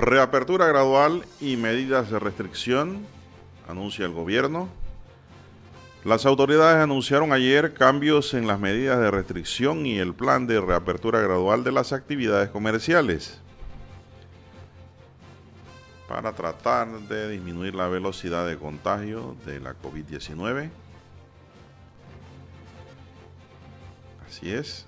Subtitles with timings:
[0.00, 3.06] Reapertura gradual y medidas de restricción,
[3.68, 4.70] anuncia el gobierno.
[6.04, 11.20] Las autoridades anunciaron ayer cambios en las medidas de restricción y el plan de reapertura
[11.20, 13.42] gradual de las actividades comerciales
[16.08, 20.70] para tratar de disminuir la velocidad de contagio de la COVID-19.
[24.26, 24.86] Así es.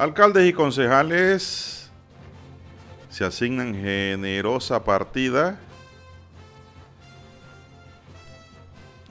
[0.00, 1.90] Alcaldes y concejales
[3.10, 5.60] se asignan generosa partida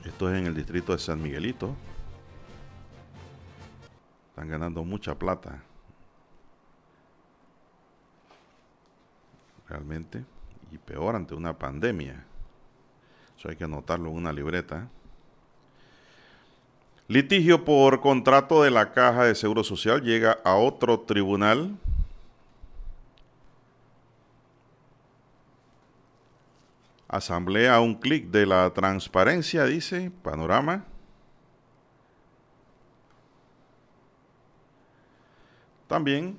[0.04, 1.76] Esto es en el distrito de San Miguelito.
[4.30, 5.62] Están ganando mucha plata.
[9.68, 10.24] Realmente.
[10.72, 12.24] Y peor ante una pandemia.
[13.38, 14.88] Eso hay que anotarlo en una libreta.
[17.10, 21.76] Litigio por contrato de la Caja de Seguro Social llega a otro tribunal.
[27.08, 30.84] Asamblea un clic de la transparencia, dice Panorama.
[35.88, 36.38] También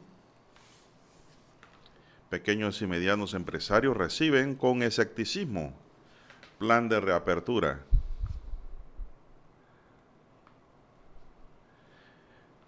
[2.30, 5.74] pequeños y medianos empresarios reciben con escepticismo
[6.60, 7.82] plan de reapertura.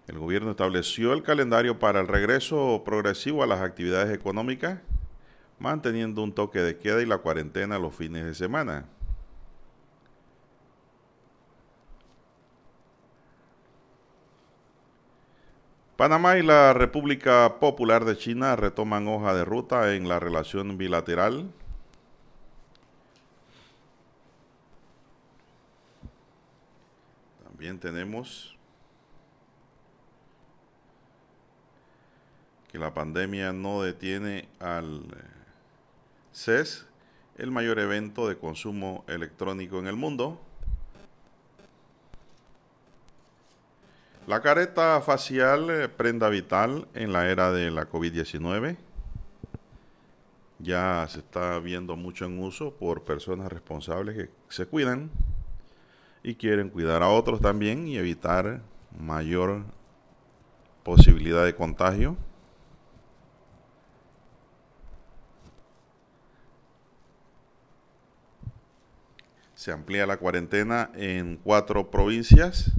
[0.06, 4.80] El gobierno estableció el calendario para el regreso progresivo a las actividades económicas
[5.58, 8.84] manteniendo un toque de queda y la cuarentena los fines de semana.
[15.96, 21.50] Panamá y la República Popular de China retoman hoja de ruta en la relación bilateral.
[27.44, 28.53] También tenemos
[32.74, 35.04] que la pandemia no detiene al
[36.32, 36.88] CES,
[37.38, 40.40] el mayor evento de consumo electrónico en el mundo.
[44.26, 48.76] La careta facial, eh, prenda vital en la era de la COVID-19,
[50.58, 55.12] ya se está viendo mucho en uso por personas responsables que se cuidan
[56.24, 58.62] y quieren cuidar a otros también y evitar
[58.98, 59.62] mayor
[60.82, 62.16] posibilidad de contagio.
[69.64, 72.70] Se amplía la cuarentena en cuatro provincias.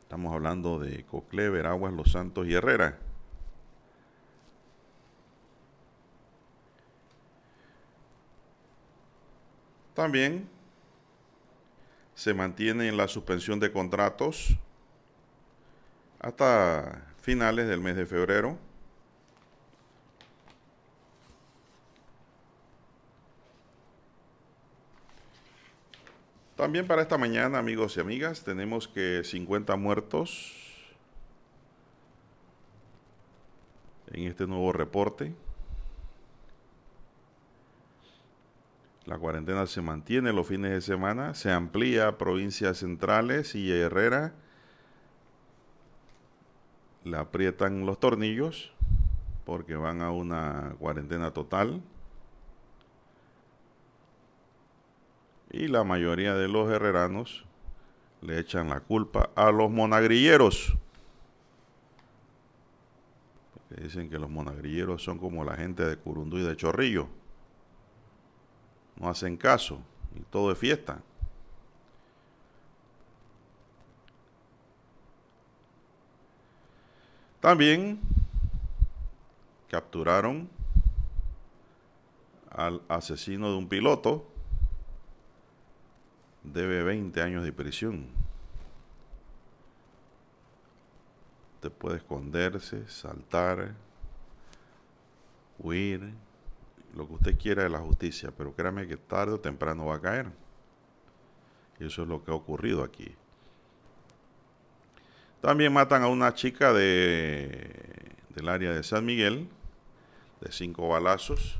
[0.00, 2.98] Estamos hablando de Coclé, Veraguas, Los Santos y Herrera.
[9.94, 10.48] También
[12.16, 14.58] se mantiene la suspensión de contratos
[16.18, 18.58] hasta finales del mes de febrero.
[26.60, 30.54] También para esta mañana, amigos y amigas, tenemos que 50 muertos
[34.12, 35.32] en este nuevo reporte.
[39.06, 44.34] La cuarentena se mantiene los fines de semana, se amplía a provincias centrales y Herrera
[47.04, 48.70] le aprietan los tornillos
[49.46, 51.80] porque van a una cuarentena total.
[55.50, 57.44] Y la mayoría de los herreranos
[58.22, 60.76] le echan la culpa a los monagrilleros.
[63.54, 67.08] Porque dicen que los monagrilleros son como la gente de Curundú y de Chorrillo.
[68.96, 69.80] No hacen caso
[70.14, 71.02] y todo es fiesta.
[77.40, 77.98] También
[79.68, 80.48] capturaron
[82.50, 84.29] al asesino de un piloto
[86.42, 88.06] debe 20 años de prisión.
[91.56, 93.74] Usted puede esconderse, saltar,
[95.58, 96.12] huir,
[96.94, 100.00] lo que usted quiera de la justicia, pero créame que tarde o temprano va a
[100.00, 100.26] caer.
[101.78, 103.14] Y eso es lo que ha ocurrido aquí.
[105.40, 107.70] También matan a una chica de,
[108.34, 109.48] del área de San Miguel,
[110.40, 111.58] de cinco balazos.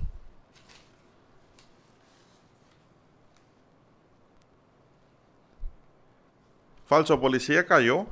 [6.90, 8.04] Falso policía cayó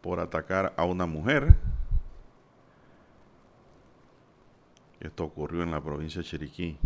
[0.00, 1.54] por atacar a una mujer.
[5.00, 6.78] Esto ocurrió en la provincia de Chiriquí.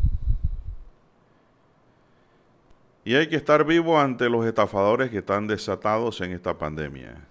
[3.05, 7.25] Y hay que estar vivo ante los estafadores que están desatados en esta pandemia.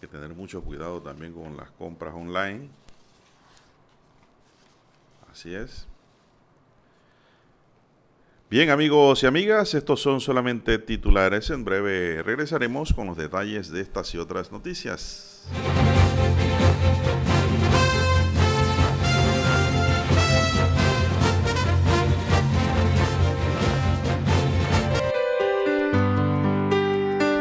[0.00, 2.68] que tener mucho cuidado también con las compras online.
[5.28, 5.88] Así es.
[8.54, 11.50] Bien amigos y amigas, estos son solamente titulares.
[11.50, 15.42] En breve regresaremos con los detalles de estas y otras noticias.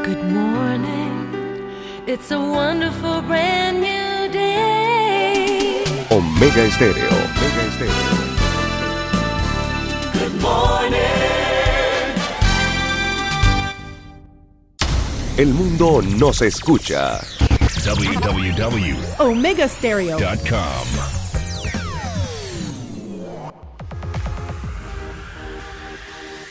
[0.03, 1.27] Good morning.
[2.07, 5.83] It's a wonderful brand new day.
[6.09, 7.05] Omega Estéreo.
[7.05, 8.32] Omega Estéreo.
[15.35, 17.19] El mundo nos escucha.
[17.83, 20.59] www.omegastereo.com.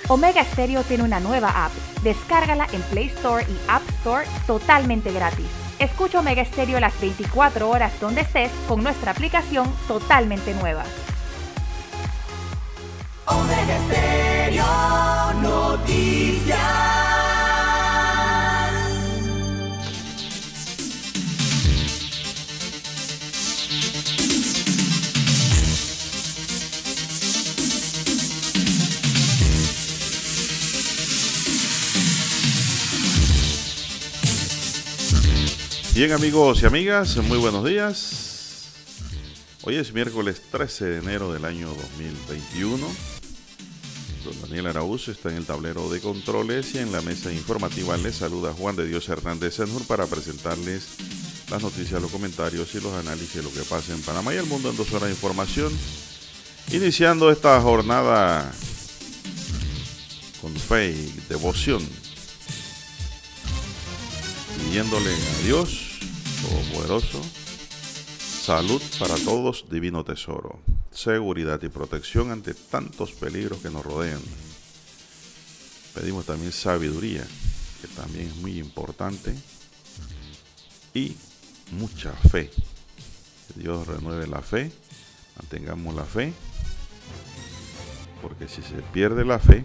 [0.09, 1.71] Omega Stereo tiene una nueva app.
[2.03, 5.47] Descárgala en Play Store y App Store totalmente gratis.
[5.79, 10.83] Escucha Omega Stereo las 24 horas donde estés con nuestra aplicación totalmente nueva.
[13.27, 14.65] Omega Stereo
[15.41, 17.22] Noticias.
[35.95, 38.73] Bien amigos y amigas, muy buenos días.
[39.63, 42.87] Hoy es miércoles 13 de enero del año 2021.
[44.25, 48.17] Don Daniel Araúz está en el tablero de controles y en la mesa informativa les
[48.17, 50.95] saluda Juan de Dios Hernández Senjur para presentarles
[51.51, 54.47] las noticias, los comentarios y los análisis de lo que pasa en Panamá y el
[54.47, 55.71] mundo en dos horas de información.
[56.71, 58.51] Iniciando esta jornada
[60.41, 61.87] con fe y devoción
[64.57, 65.99] pidiéndole a Dios
[66.43, 67.23] Todopoderoso
[68.43, 70.61] salud para todos, divino tesoro,
[70.91, 74.21] seguridad y protección ante tantos peligros que nos rodean.
[75.95, 77.25] Pedimos también sabiduría,
[77.81, 79.35] que también es muy importante,
[80.93, 81.17] y
[81.71, 82.51] mucha fe.
[83.55, 84.73] Dios renueve la fe,
[85.37, 86.33] mantengamos la fe,
[88.21, 89.65] porque si se pierde la fe,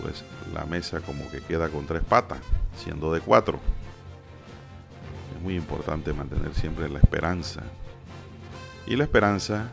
[0.00, 0.24] pues
[0.54, 2.38] la mesa como que queda con tres patas,
[2.76, 3.60] siendo de cuatro.
[5.36, 7.62] Es muy importante mantener siempre la esperanza.
[8.86, 9.70] Y la esperanza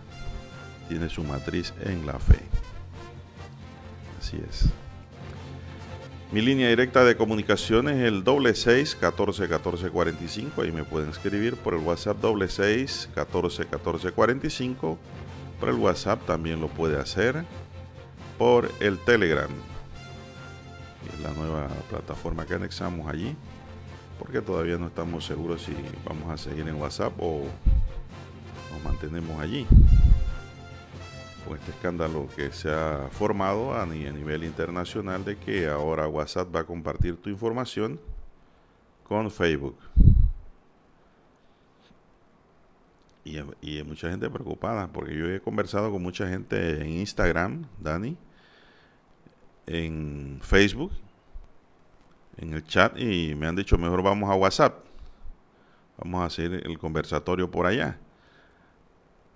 [0.87, 2.39] tiene su matriz en la fe.
[4.19, 4.69] Así es.
[6.31, 10.61] Mi línea directa de comunicación es el doble seis catorce catorce cuarenta y cinco.
[10.61, 14.99] Ahí me pueden escribir por el WhatsApp doble seis catorce catorce cuarenta y cinco.
[15.59, 17.43] Por el WhatsApp también lo puede hacer
[18.37, 19.49] por el Telegram
[21.21, 23.35] la nueva plataforma que anexamos allí,
[24.17, 25.73] porque todavía no estamos seguros si
[26.05, 27.43] vamos a seguir en WhatsApp o
[28.71, 29.65] nos mantenemos allí.
[31.47, 36.61] Con este escándalo que se ha formado a nivel internacional de que ahora WhatsApp va
[36.61, 37.99] a compartir tu información
[39.03, 39.77] con Facebook.
[43.25, 48.17] Y, y mucha gente preocupada, porque yo he conversado con mucha gente en Instagram, Dani,
[49.65, 50.91] en Facebook,
[52.37, 54.85] en el chat, y me han dicho, mejor vamos a WhatsApp.
[55.97, 57.97] Vamos a hacer el conversatorio por allá.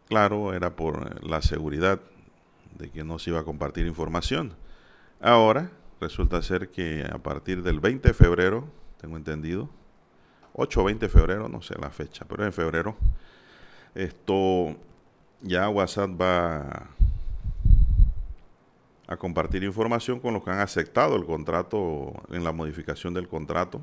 [0.08, 2.00] Claro, era por la seguridad
[2.78, 4.54] de que no se iba a compartir información.
[5.20, 8.68] Ahora resulta ser que a partir del 20 de febrero,
[9.00, 9.70] tengo entendido,
[10.54, 12.96] 8 o 20 de febrero, no sé la fecha, pero en febrero,
[13.96, 14.76] esto
[15.42, 16.90] ya WhatsApp va
[19.08, 23.82] a compartir información con los que han aceptado el contrato en la modificación del contrato.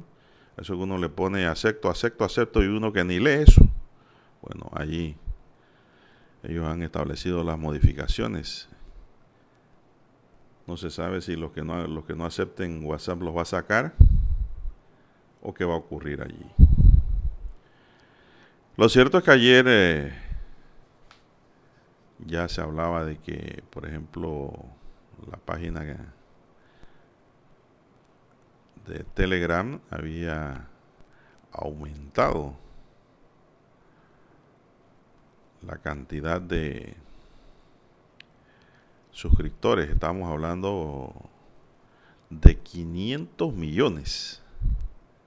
[0.56, 3.62] Eso que uno le pone acepto, acepto, acepto y uno que ni lee eso.
[4.42, 5.16] Bueno, allí
[6.42, 8.68] ellos han establecido las modificaciones.
[10.66, 13.46] No se sabe si los que no, los que no acepten WhatsApp los va a
[13.46, 13.94] sacar
[15.42, 16.46] o qué va a ocurrir allí.
[18.76, 20.12] Lo cierto es que ayer eh,
[22.26, 24.52] ya se hablaba de que, por ejemplo,
[25.28, 26.14] la página
[28.86, 30.68] de Telegram había
[31.52, 32.54] aumentado
[35.62, 36.96] la cantidad de
[39.10, 39.90] suscriptores.
[39.90, 41.12] Estamos hablando
[42.30, 44.42] de 500 millones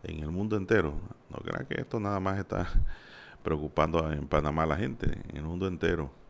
[0.03, 0.93] en el mundo entero.
[1.29, 2.67] No crean que esto nada más está
[3.43, 6.22] preocupando en Panamá a la gente, en el mundo entero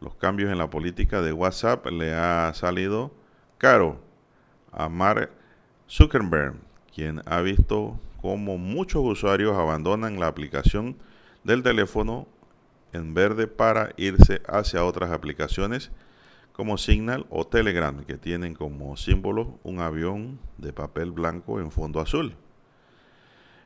[0.00, 3.12] los cambios en la política de WhatsApp le ha salido
[3.58, 4.00] caro
[4.72, 5.30] a Mark
[5.88, 6.54] Zuckerberg,
[6.94, 10.96] quien ha visto cómo muchos usuarios abandonan la aplicación
[11.44, 12.26] del teléfono
[12.92, 15.90] en verde para irse hacia otras aplicaciones
[16.52, 22.00] como Signal o Telegram, que tienen como símbolo un avión de papel blanco en fondo
[22.00, 22.34] azul.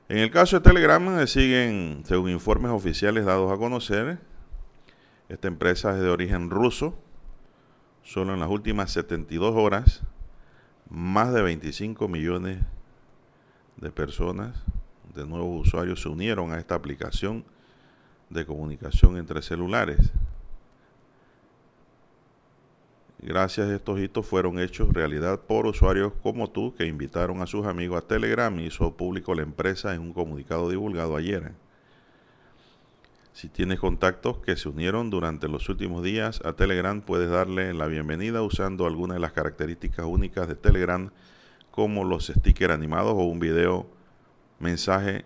[0.08, 4.18] En el caso de Telegram, eh, siguen, según informes oficiales dados a conocer,
[5.32, 6.94] esta empresa es de origen ruso.
[8.02, 10.02] Solo en las últimas 72 horas,
[10.90, 12.58] más de 25 millones
[13.76, 14.62] de personas,
[15.14, 17.44] de nuevos usuarios, se unieron a esta aplicación
[18.28, 20.12] de comunicación entre celulares.
[23.20, 27.66] Gracias a estos hitos fueron hechos realidad por usuarios como tú que invitaron a sus
[27.66, 31.52] amigos a Telegram y hizo público la empresa en un comunicado divulgado ayer.
[33.32, 37.86] Si tienes contactos que se unieron durante los últimos días a Telegram, puedes darle la
[37.86, 41.10] bienvenida usando algunas de las características únicas de Telegram,
[41.70, 43.86] como los stickers animados o un video
[44.58, 45.24] mensaje,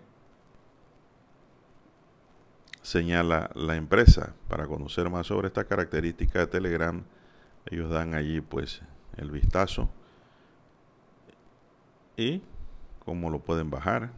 [2.81, 4.33] señala la empresa.
[4.47, 7.03] Para conocer más sobre esta característica de Telegram,
[7.65, 8.81] ellos dan allí pues
[9.17, 9.89] el vistazo
[12.15, 12.41] y
[13.03, 14.11] cómo lo pueden bajar.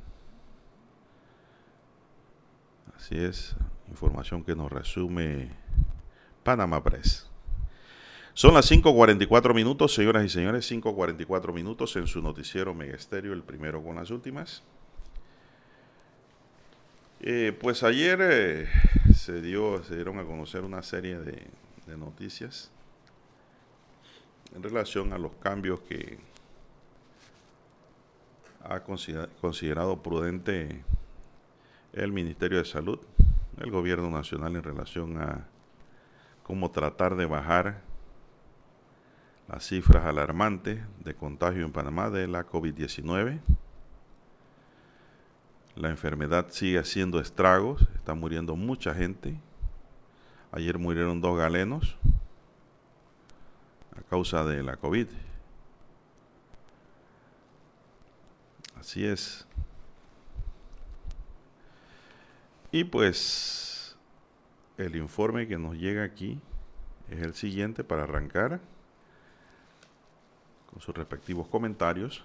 [2.95, 3.55] Así es,
[3.89, 5.49] información que nos resume
[6.43, 7.29] Panama Press.
[8.33, 13.83] Son las 5.44 minutos, señoras y señores, 5.44 minutos en su noticiero Megesterio, el primero
[13.83, 14.63] con las últimas.
[17.21, 18.67] Eh, pues ayer eh,
[19.13, 21.47] se, dio, se dieron a conocer una serie de,
[21.85, 22.71] de noticias
[24.55, 26.17] en relación a los cambios que
[28.63, 30.83] ha considerado prudente
[31.93, 32.99] el Ministerio de Salud,
[33.59, 35.47] el Gobierno Nacional en relación a
[36.43, 37.81] cómo tratar de bajar
[39.47, 43.39] las cifras alarmantes de contagio en Panamá de la COVID-19.
[45.75, 49.39] La enfermedad sigue haciendo estragos, está muriendo mucha gente.
[50.51, 51.95] Ayer murieron dos galenos
[53.95, 55.07] a causa de la COVID.
[58.79, 59.48] Así es.
[62.71, 63.97] Y pues
[64.77, 66.39] el informe que nos llega aquí
[67.09, 68.59] es el siguiente para arrancar
[70.71, 72.23] con sus respectivos comentarios.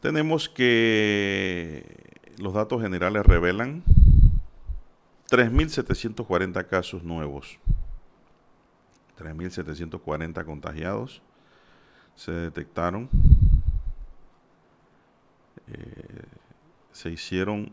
[0.00, 1.84] Tenemos que
[2.38, 3.84] los datos generales revelan
[5.30, 7.58] 3.740 casos nuevos,
[9.18, 11.22] 3.740 contagiados
[12.16, 13.08] se detectaron,
[15.68, 16.24] eh,
[16.92, 17.70] se hicieron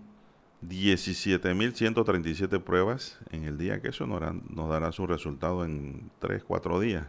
[0.61, 6.43] 17.137 pruebas en el día, que eso nos dará, nos dará su resultado en 3,
[6.43, 7.05] 4 días.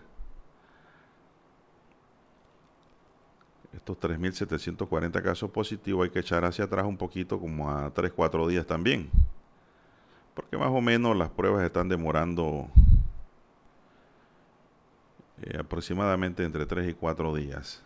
[3.77, 8.49] estos 3.740 casos positivos hay que echar hacia atrás un poquito, como a 3, 4
[8.49, 9.11] días también.
[10.35, 12.69] Porque más o menos las pruebas están demorando
[15.45, 17.83] eh, aproximadamente entre 3 y 4 días.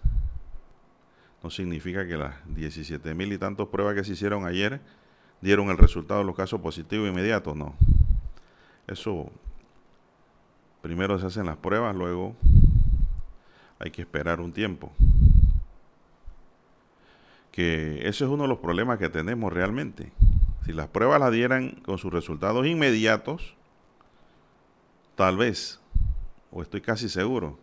[1.43, 4.81] No significa que las 17.000 y tantos pruebas que se hicieron ayer
[5.41, 7.75] dieron el resultado de los casos positivos inmediatos, no.
[8.87, 9.31] Eso,
[10.83, 12.35] primero se hacen las pruebas, luego
[13.79, 14.93] hay que esperar un tiempo
[17.59, 20.13] que ese es uno de los problemas que tenemos realmente.
[20.65, 23.57] Si las pruebas las dieran con sus resultados inmediatos,
[25.17, 25.81] tal vez,
[26.51, 27.59] o estoy casi seguro,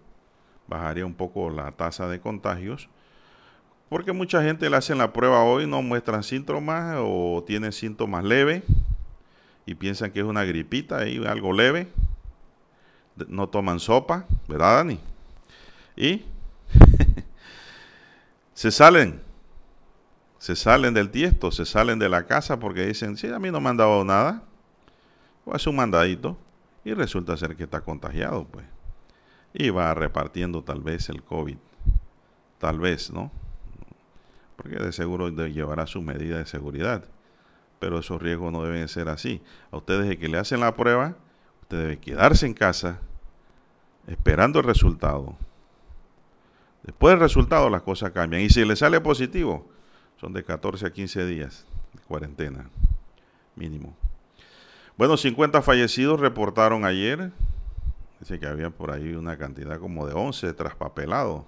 [0.67, 2.89] bajaría un poco la tasa de contagios,
[3.89, 8.63] porque mucha gente le hacen la prueba hoy, no muestran síntomas o tienen síntomas leves
[9.65, 11.87] y piensan que es una gripita y algo leve,
[13.27, 14.99] no toman sopa, ¿verdad, Dani?
[15.95, 16.25] Y
[18.53, 19.25] se salen
[20.45, 23.59] se salen del tiesto, se salen de la casa porque dicen, sí, a mí no
[23.59, 24.43] me han dado nada,
[25.43, 26.37] o hace un mandadito
[26.83, 28.63] y resulta ser que está contagiado, pues.
[29.57, 31.57] Y va repartiendo tal vez el COVID,
[32.59, 33.31] tal vez, ¿no?
[34.57, 37.05] Porque de seguro llevará su medida de seguridad,
[37.79, 39.41] pero esos riesgos no deben ser así.
[39.71, 41.15] A ustedes que le hacen la prueba,
[41.61, 42.99] usted debe quedarse en casa
[44.07, 45.37] esperando el resultado.
[46.83, 48.41] Después del resultado las cosas cambian.
[48.41, 49.67] Y si le sale positivo,
[50.17, 52.69] son de 14 a 15 días de cuarentena
[53.55, 53.95] mínimo.
[54.97, 57.31] Bueno, 50 fallecidos reportaron ayer.
[58.19, 61.43] Dice que había por ahí una cantidad como de 11 traspapelados.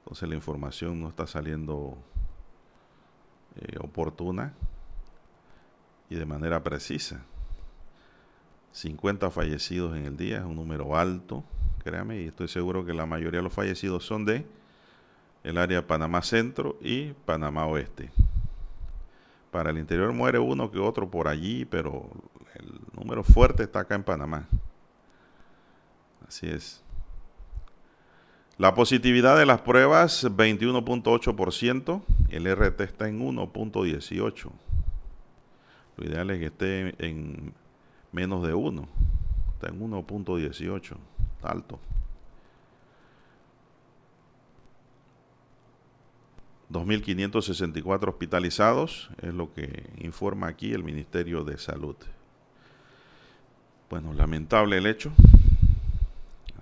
[0.00, 1.96] Entonces la información no está saliendo
[3.56, 4.52] eh, oportuna
[6.08, 7.22] y de manera precisa.
[8.72, 11.42] 50 fallecidos en el día, es un número alto,
[11.82, 14.44] créame, y estoy seguro que la mayoría de los fallecidos son de
[15.44, 18.10] el área Panamá Centro y Panamá Oeste.
[19.50, 22.10] Para el interior muere uno que otro por allí, pero
[22.54, 24.46] el número fuerte está acá en Panamá.
[26.28, 26.82] Así es.
[28.58, 32.02] La positividad de las pruebas, 21.8%.
[32.30, 34.50] El RT está en 1.18.
[35.96, 37.52] Lo ideal es que esté en
[38.12, 38.88] menos de 1.
[39.54, 40.96] Está en 1.18.
[41.42, 41.78] Alto.
[46.72, 51.96] 2.564 hospitalizados, es lo que informa aquí el Ministerio de Salud.
[53.88, 55.12] Bueno, lamentable el hecho.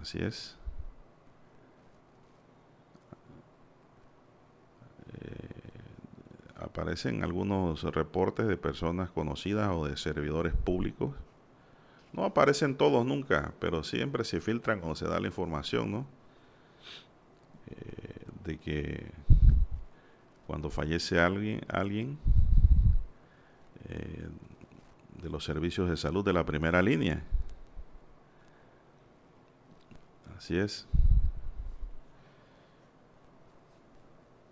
[0.04, 0.54] Así es.
[5.14, 11.14] Eh, aparecen algunos reportes de personas conocidas o de servidores públicos.
[12.12, 16.06] No aparecen todos nunca, pero siempre se filtran cuando se da la información, ¿no?
[17.68, 19.06] Eh, de que
[20.46, 22.18] cuando fallece alguien, alguien
[23.88, 24.28] eh,
[25.22, 27.22] de los servicios de salud de la primera línea.
[30.36, 30.86] Así es.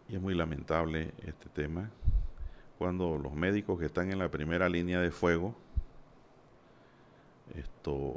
[0.08, 1.90] Y es muy lamentable este tema
[2.82, 5.54] cuando los médicos que están en la primera línea de fuego,
[7.54, 8.16] esto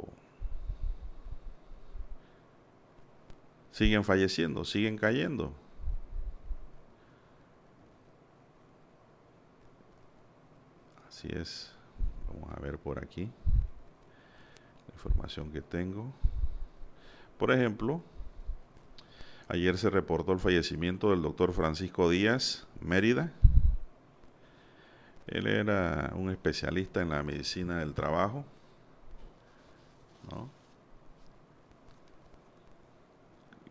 [3.70, 5.52] siguen falleciendo, siguen cayendo.
[11.06, 11.72] Así es.
[12.26, 13.30] Vamos a ver por aquí
[14.88, 16.12] la información que tengo.
[17.38, 18.02] Por ejemplo,
[19.48, 23.32] ayer se reportó el fallecimiento del doctor Francisco Díaz Mérida.
[25.26, 28.44] Él era un especialista en la medicina del trabajo.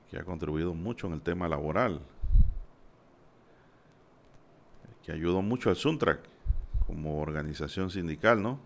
[0.09, 1.99] que ha contribuido mucho en el tema laboral,
[5.03, 6.21] que ayudó mucho al Suntrack
[6.87, 8.59] como organización sindical, ¿no?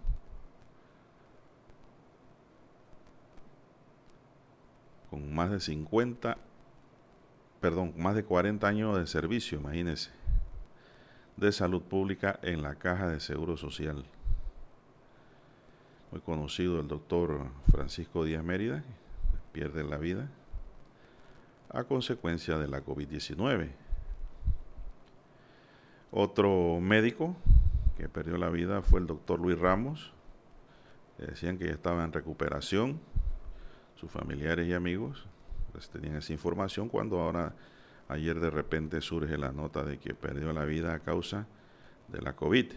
[5.10, 6.38] Con más de 50,
[7.62, 10.12] perdón, más de 40 años de servicio, imagínense,
[11.38, 14.06] de salud pública en la Caja de Seguro Social.
[16.12, 18.84] Muy conocido el doctor Francisco Díaz Mérida,
[19.52, 20.30] pierde la vida
[21.70, 23.70] a consecuencia de la COVID-19.
[26.12, 27.36] Otro médico
[27.98, 30.12] que perdió la vida fue el doctor Luis Ramos.
[31.18, 33.00] decían que ya estaba en recuperación.
[34.00, 35.26] Sus familiares y amigos
[35.72, 37.54] pues, tenían esa información cuando ahora,
[38.08, 41.48] ayer de repente surge la nota de que perdió la vida a causa
[42.08, 42.72] de la COVID.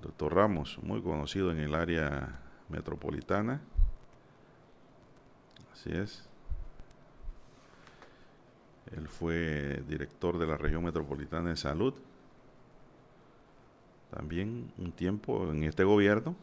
[0.00, 3.60] doctor Ramos, muy conocido en el área metropolitana.
[5.72, 6.28] Así es.
[8.96, 11.94] Él fue director de la región metropolitana de salud
[14.12, 16.36] también un tiempo en este gobierno.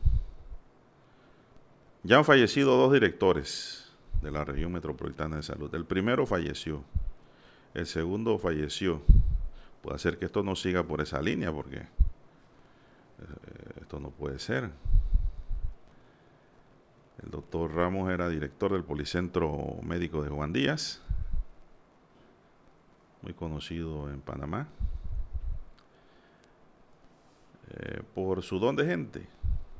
[2.04, 5.74] Ya han fallecido dos directores de la región metropolitana de salud.
[5.76, 6.84] El primero falleció,
[7.74, 9.02] el segundo falleció.
[9.82, 11.86] Puede ser que esto no siga por esa línea porque eh,
[13.82, 14.72] esto no puede ser.
[17.22, 21.02] El doctor Ramos era director del Policentro Médico de Juan Díaz,
[23.22, 24.68] muy conocido en Panamá.
[27.72, 29.28] Eh, por su don de gente,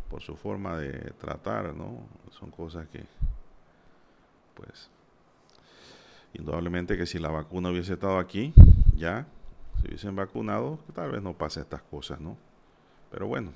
[0.10, 2.00] por su forma de tratar, ¿no?
[2.32, 3.06] Son cosas que,
[4.56, 4.90] pues,
[6.34, 8.54] indudablemente que si la vacuna hubiese estado aquí,
[8.96, 9.28] ya,
[9.80, 12.38] si hubiesen vacunado, tal vez no pase estas cosas, ¿no?
[13.12, 13.52] Pero bueno,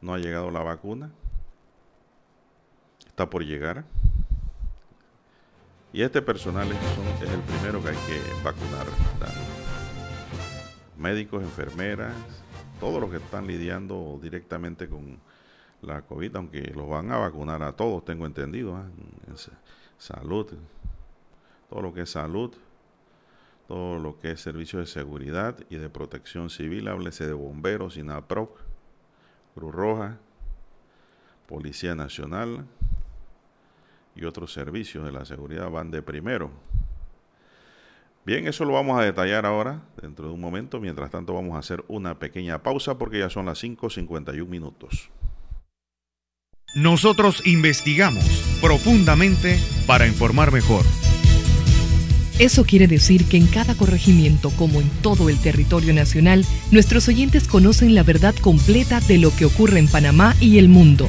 [0.00, 1.10] no ha llegado la vacuna,
[3.06, 3.84] está por llegar.
[5.92, 8.86] Y este personal es, el primero que hay que vacunar
[10.96, 12.14] médicos, enfermeras,
[12.82, 15.20] todos los que están lidiando directamente con
[15.82, 18.88] la COVID, aunque los van a vacunar a todos, tengo entendido, ¿ah?
[19.98, 20.52] salud,
[21.70, 22.52] todo lo que es salud,
[23.68, 28.58] todo lo que es servicio de seguridad y de protección civil, háblese de bomberos, INAPROC,
[29.54, 30.18] Cruz Roja,
[31.46, 32.66] Policía Nacional
[34.16, 36.50] y otros servicios de la seguridad van de primero
[38.24, 40.80] Bien, eso lo vamos a detallar ahora, dentro de un momento.
[40.80, 45.10] Mientras tanto, vamos a hacer una pequeña pausa porque ya son las 5.51 minutos.
[46.74, 48.24] Nosotros investigamos
[48.60, 50.84] profundamente para informar mejor.
[52.38, 57.46] Eso quiere decir que en cada corregimiento, como en todo el territorio nacional, nuestros oyentes
[57.46, 61.08] conocen la verdad completa de lo que ocurre en Panamá y el mundo.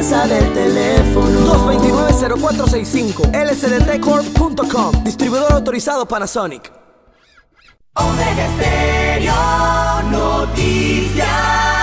[0.00, 1.40] Casa del teléfono.
[1.68, 6.72] 229-0465 lsdtcorp.com Distribuidor autorizado Panasonic.
[7.96, 9.34] Omega Estéreo
[10.10, 11.79] Noticias.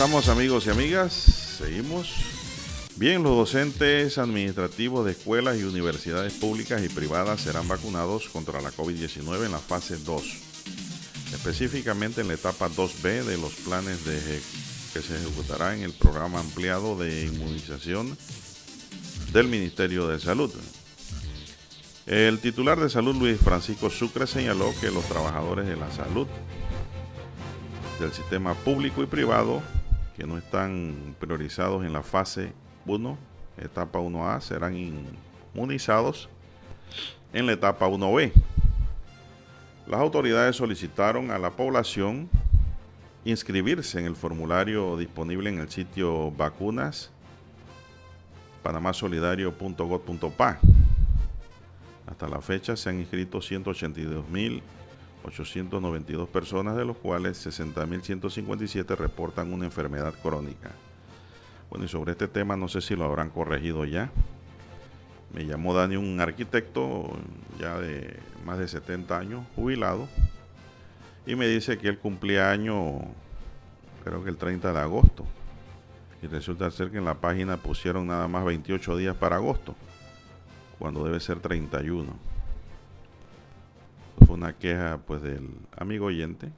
[0.00, 1.12] Avanzamos amigos y amigas.
[1.58, 2.08] Seguimos.
[2.96, 8.70] Bien, los docentes administrativos de escuelas y universidades públicas y privadas serán vacunados contra la
[8.70, 10.24] COVID-19 en la fase 2,
[11.34, 14.18] específicamente en la etapa 2B de los planes de
[14.94, 18.16] que se ejecutará en el programa ampliado de inmunización
[19.34, 20.50] del Ministerio de Salud.
[22.06, 26.26] El titular de salud, Luis Francisco Sucre, señaló que los trabajadores de la salud
[27.98, 29.62] del sistema público y privado
[30.20, 32.52] que no están priorizados en la fase
[32.84, 33.16] 1,
[33.56, 36.28] etapa 1A, serán inmunizados
[37.32, 38.30] en la etapa 1B.
[39.86, 42.28] Las autoridades solicitaron a la población
[43.24, 47.10] inscribirse en el formulario disponible en el sitio vacunas
[48.62, 50.58] panamasolidario.gov.pa.
[52.06, 53.40] Hasta la fecha se han inscrito
[55.24, 60.70] 182.892 personas, de los cuales 60.157 reportan una enfermedad crónica.
[61.68, 64.10] Bueno, y sobre este tema no sé si lo habrán corregido ya.
[65.32, 67.10] Me llamó Dani, un arquitecto
[67.58, 70.08] ya de más de 70 años, jubilado,
[71.26, 72.98] y me dice que él cumplía año,
[74.02, 75.24] creo que el 30 de agosto.
[76.22, 79.76] Y resulta ser que en la página pusieron nada más 28 días para agosto,
[80.78, 82.29] cuando debe ser 31.
[84.26, 86.50] Fue una queja pues del amigo oyente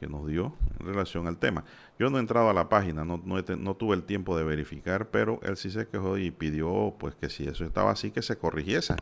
[0.00, 1.64] que nos dio en relación al tema.
[1.98, 5.56] Yo no he entrado a la página, no, tuve el tiempo de verificar, pero él
[5.56, 8.96] sí se quejó y pidió pues que si eso estaba así que se corrigiese.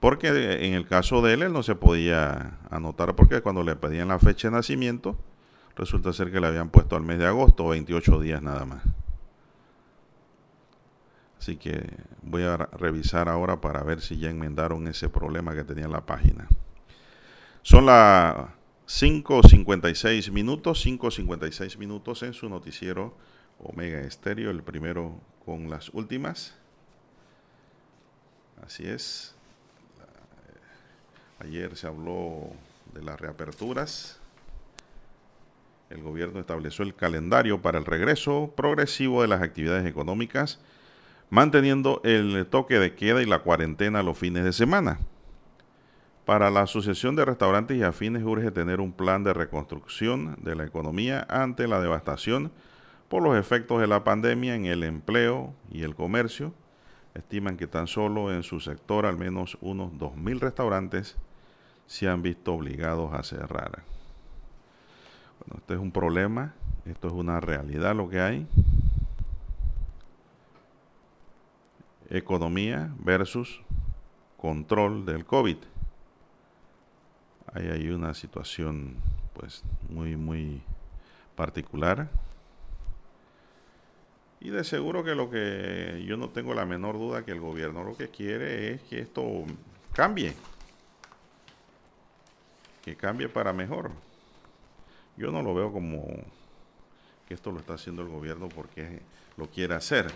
[0.00, 0.28] Porque
[0.66, 4.18] en el caso de él, él no se podía anotar porque cuando le pedían la
[4.18, 5.16] fecha de nacimiento,
[5.74, 8.82] resulta ser que le habían puesto al mes de agosto, 28 días nada más.
[11.38, 11.88] Así que
[12.22, 16.04] voy a revisar ahora para ver si ya enmendaron ese problema que tenía en la
[16.04, 16.48] página.
[17.66, 18.36] Son las
[18.86, 23.12] 5.56 minutos, 5.56 minutos en su noticiero
[23.58, 26.54] Omega Estéreo, el primero con las últimas.
[28.64, 29.34] Así es.
[31.40, 32.52] Ayer se habló
[32.94, 34.20] de las reaperturas.
[35.90, 40.60] El gobierno estableció el calendario para el regreso progresivo de las actividades económicas,
[41.30, 45.00] manteniendo el toque de queda y la cuarentena los fines de semana.
[46.26, 50.64] Para la Asociación de Restaurantes y Afines urge tener un plan de reconstrucción de la
[50.64, 52.50] economía ante la devastación
[53.08, 56.52] por los efectos de la pandemia en el empleo y el comercio.
[57.14, 61.16] Estiman que tan solo en su sector al menos unos 2.000 restaurantes
[61.86, 63.84] se han visto obligados a cerrar.
[65.38, 66.54] Bueno, este es un problema,
[66.86, 68.48] esto es una realidad lo que hay.
[72.10, 73.60] Economía versus
[74.36, 75.58] control del COVID.
[77.56, 78.96] Ahí hay una situación
[79.32, 80.60] pues muy muy
[81.34, 82.10] particular.
[84.40, 87.82] Y de seguro que lo que yo no tengo la menor duda que el gobierno
[87.82, 89.24] lo que quiere es que esto
[89.94, 90.34] cambie.
[92.84, 93.90] Que cambie para mejor.
[95.16, 96.04] Yo no lo veo como
[97.26, 99.00] que esto lo está haciendo el gobierno porque
[99.38, 100.12] lo quiere hacer.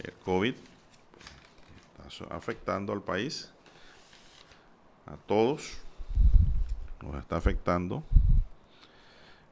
[0.00, 0.54] El COVID
[2.08, 3.52] está afectando al país,
[5.06, 5.78] a todos,
[7.02, 8.02] nos está afectando.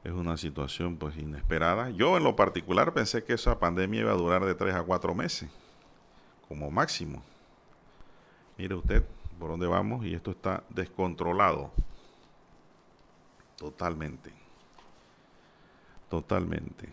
[0.03, 1.89] Es una situación pues inesperada.
[1.89, 5.13] Yo en lo particular pensé que esa pandemia iba a durar de tres a cuatro
[5.13, 5.49] meses,
[6.47, 7.21] como máximo.
[8.57, 9.03] Mire usted
[9.39, 11.71] por dónde vamos y esto está descontrolado.
[13.57, 14.31] Totalmente.
[16.09, 16.89] Totalmente.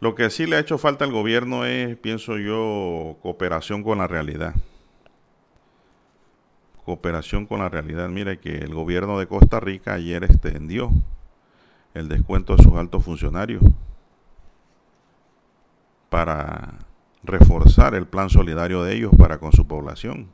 [0.00, 4.06] Lo que sí le ha hecho falta al gobierno es, pienso yo, cooperación con la
[4.06, 4.54] realidad.
[6.84, 8.08] Cooperación con la realidad.
[8.08, 10.90] Mire que el gobierno de Costa Rica ayer extendió
[11.94, 13.62] el descuento de sus altos funcionarios
[16.08, 16.78] para
[17.22, 20.28] reforzar el plan solidario de ellos para con su población,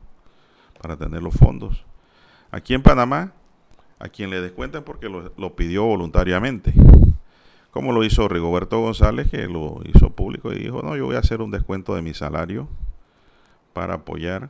[0.81, 1.85] para tener los fondos.
[2.51, 3.33] Aquí en Panamá,
[3.99, 6.73] a quien le descuentan porque lo, lo pidió voluntariamente
[7.77, 11.19] como lo hizo Rigoberto González, que lo hizo público y dijo, no, yo voy a
[11.19, 12.67] hacer un descuento de mi salario
[13.73, 14.49] para apoyar.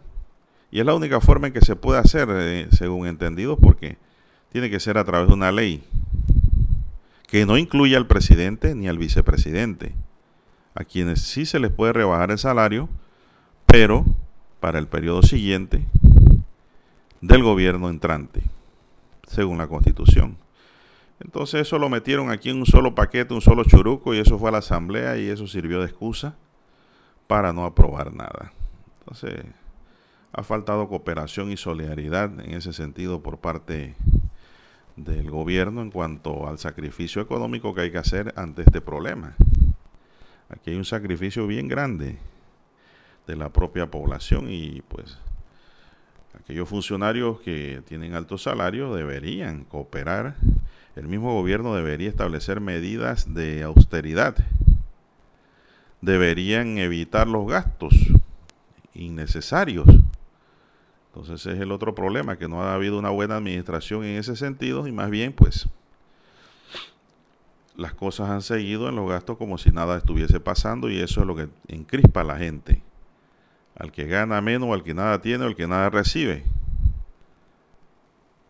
[0.72, 3.98] Y es la única forma en que se puede hacer, eh, según entendido, porque
[4.52, 5.84] tiene que ser a través de una ley
[7.28, 9.94] que no incluya al presidente ni al vicepresidente,
[10.76, 12.90] a quienes sí se les puede rebajar el salario,
[13.66, 14.06] pero
[14.60, 15.86] para el periodo siguiente
[17.22, 18.42] del gobierno entrante,
[19.28, 20.38] según la constitución.
[21.20, 24.50] Entonces eso lo metieron aquí en un solo paquete, un solo churuco, y eso fue
[24.50, 26.36] a la asamblea y eso sirvió de excusa
[27.28, 28.54] para no aprobar nada.
[29.00, 29.46] Entonces
[30.34, 33.96] ha faltado cooperación y solidaridad en ese sentido por parte
[34.96, 39.36] del gobierno en cuanto al sacrificio económico que hay que hacer ante este problema.
[40.50, 42.18] Aquí hay un sacrificio bien grande
[43.26, 45.18] de la propia población y pues
[46.40, 50.36] aquellos funcionarios que tienen altos salarios deberían cooperar
[50.98, 54.36] el mismo gobierno debería establecer medidas de austeridad.
[56.02, 57.94] Deberían evitar los gastos
[58.96, 59.86] innecesarios.
[61.20, 64.88] Entonces es el otro problema, que no ha habido una buena administración en ese sentido
[64.88, 65.68] y más bien pues
[67.76, 71.28] las cosas han seguido en los gastos como si nada estuviese pasando y eso es
[71.28, 72.84] lo que encrispa a la gente.
[73.80, 76.44] Al que gana menos, al que nada tiene, al que nada recibe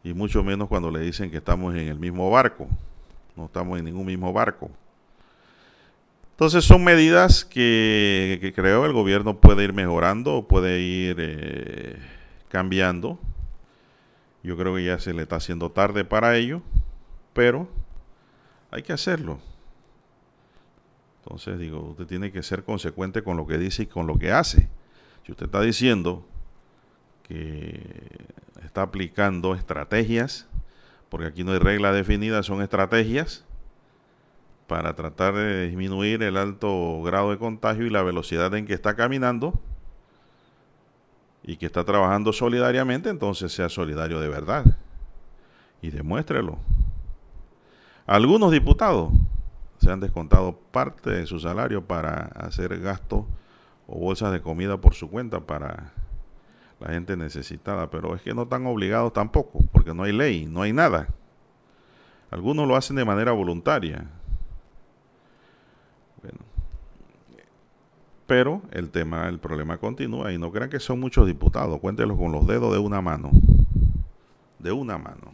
[0.03, 2.67] y mucho menos cuando le dicen que estamos en el mismo barco.
[3.37, 4.69] No estamos en ningún mismo barco.
[6.31, 12.16] Entonces son medidas que, creo el gobierno puede ir mejorando, puede ir eh,
[12.49, 13.19] cambiando.
[14.43, 16.61] Yo creo que ya se le está haciendo tarde para ello,
[17.33, 17.67] pero
[18.71, 19.39] hay que hacerlo.
[21.23, 24.31] Entonces digo, usted tiene que ser consecuente con lo que dice y con lo que
[24.31, 24.69] hace.
[25.25, 26.25] Si usted está diciendo
[27.23, 27.81] que
[28.63, 30.47] está aplicando estrategias,
[31.09, 33.43] porque aquí no hay regla definida, son estrategias
[34.67, 38.95] para tratar de disminuir el alto grado de contagio y la velocidad en que está
[38.95, 39.59] caminando
[41.47, 44.65] y que está trabajando solidariamente, entonces sea solidario de verdad
[45.81, 46.59] y demuéstrelo.
[48.05, 49.13] Algunos diputados
[49.77, 53.23] se han descontado parte de su salario para hacer gastos
[53.87, 55.93] o bolsas de comida por su cuenta para
[56.81, 60.63] la gente necesitada, pero es que no están obligados tampoco, porque no hay ley, no
[60.63, 61.07] hay nada.
[62.29, 64.05] Algunos lo hacen de manera voluntaria.
[68.27, 72.33] Pero el tema, el problema continúa y no crean que son muchos diputados, cuéntenlos con
[72.33, 73.31] los dedos de una mano.
[74.59, 75.33] De una mano.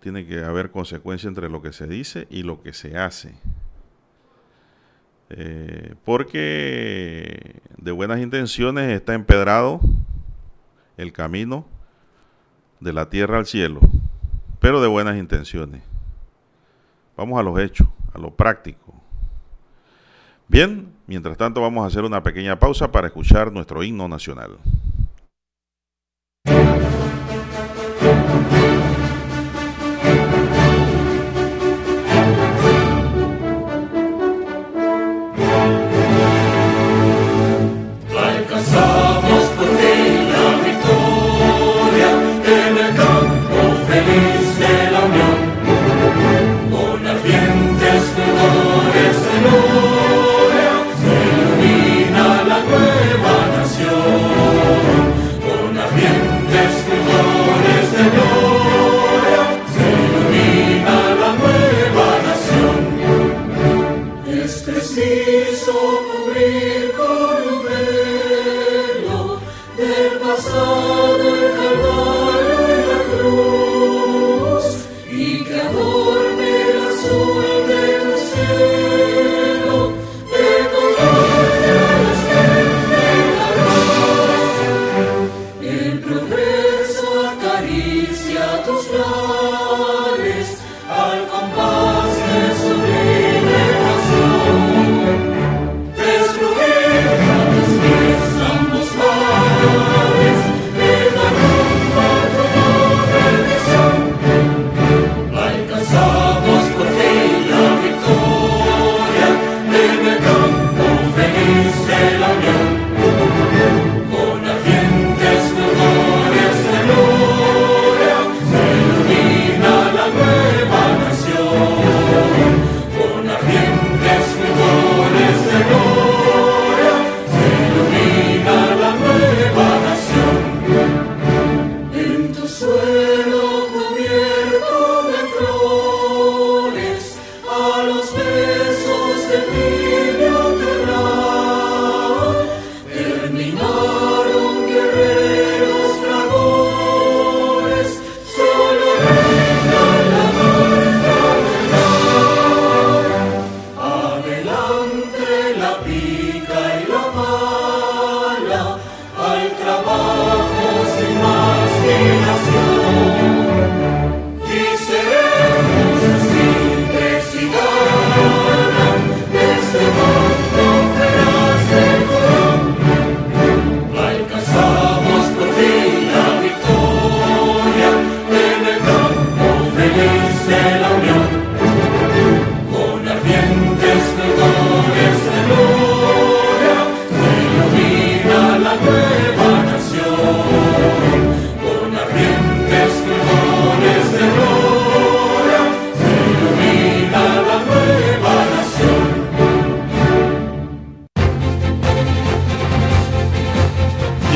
[0.00, 3.34] Tiene que haber consecuencia entre lo que se dice y lo que se hace.
[5.30, 9.80] Eh, porque de buenas intenciones está empedrado
[10.98, 11.64] el camino
[12.80, 13.80] de la tierra al cielo,
[14.60, 15.82] pero de buenas intenciones.
[17.16, 19.03] Vamos a los hechos, a lo práctico.
[20.48, 24.58] Bien, mientras tanto vamos a hacer una pequeña pausa para escuchar nuestro himno nacional.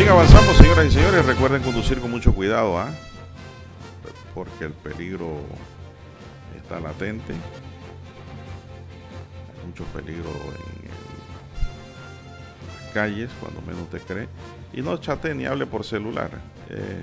[0.08, 1.26] Bien, avanzamos, señoras y señores.
[1.26, 2.90] Recuerden conducir con mucho cuidado, ¿ah?
[4.34, 5.42] Porque el peligro
[6.56, 7.34] está latente.
[7.34, 10.88] Hay mucho peligro en
[12.68, 14.28] las calles, cuando menos te cree.
[14.72, 16.30] Y no chate ni hable por celular.
[16.70, 17.02] Eh,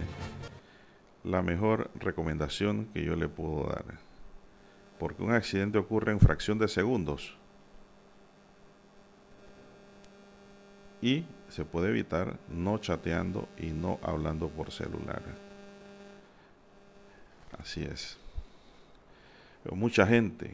[1.26, 3.86] la mejor recomendación que yo le puedo dar.
[4.98, 7.38] Porque un accidente ocurre en fracción de segundos.
[11.06, 11.24] y
[11.56, 15.22] se puede evitar no chateando y no hablando por celular.
[17.58, 18.18] Así es.
[19.64, 20.54] Pero mucha gente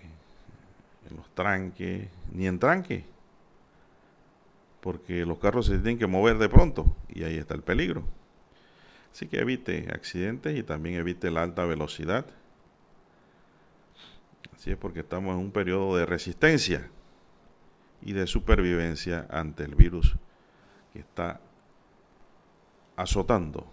[1.09, 3.03] en los tranques, ni en tranque,
[4.79, 8.03] porque los carros se tienen que mover de pronto y ahí está el peligro.
[9.11, 12.27] Así que evite accidentes y también evite la alta velocidad.
[14.53, 16.91] Así es porque estamos en un periodo de resistencia
[18.03, 20.15] y de supervivencia ante el virus
[20.91, 21.39] que está
[22.95, 23.65] azotando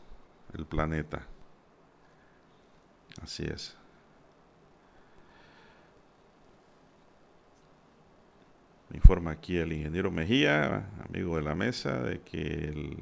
[0.55, 1.27] el planeta.
[3.23, 3.77] Así es.
[8.91, 12.97] Me informa aquí el ingeniero Mejía, amigo de la mesa, de que el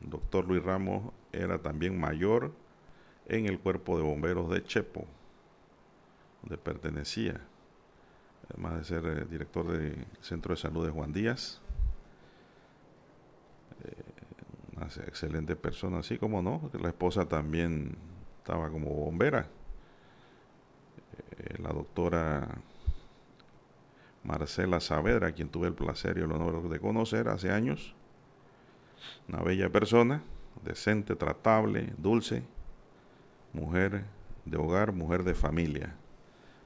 [0.00, 2.52] doctor Luis Ramos era también mayor
[3.26, 5.06] en el cuerpo de bomberos de Chepo,
[6.40, 7.40] donde pertenecía,
[8.48, 11.60] además de ser eh, director del Centro de Salud de Juan Díaz.
[13.84, 13.92] Eh,
[14.67, 14.67] una
[15.06, 17.96] excelente persona, así como no, la esposa también
[18.38, 19.48] estaba como bombera.
[21.38, 22.48] Eh, la doctora
[24.24, 27.94] Marcela Saavedra, quien tuve el placer y el honor de conocer hace años.
[29.28, 30.22] Una bella persona,
[30.64, 32.42] decente, tratable, dulce,
[33.52, 34.04] mujer
[34.44, 35.94] de hogar, mujer de familia.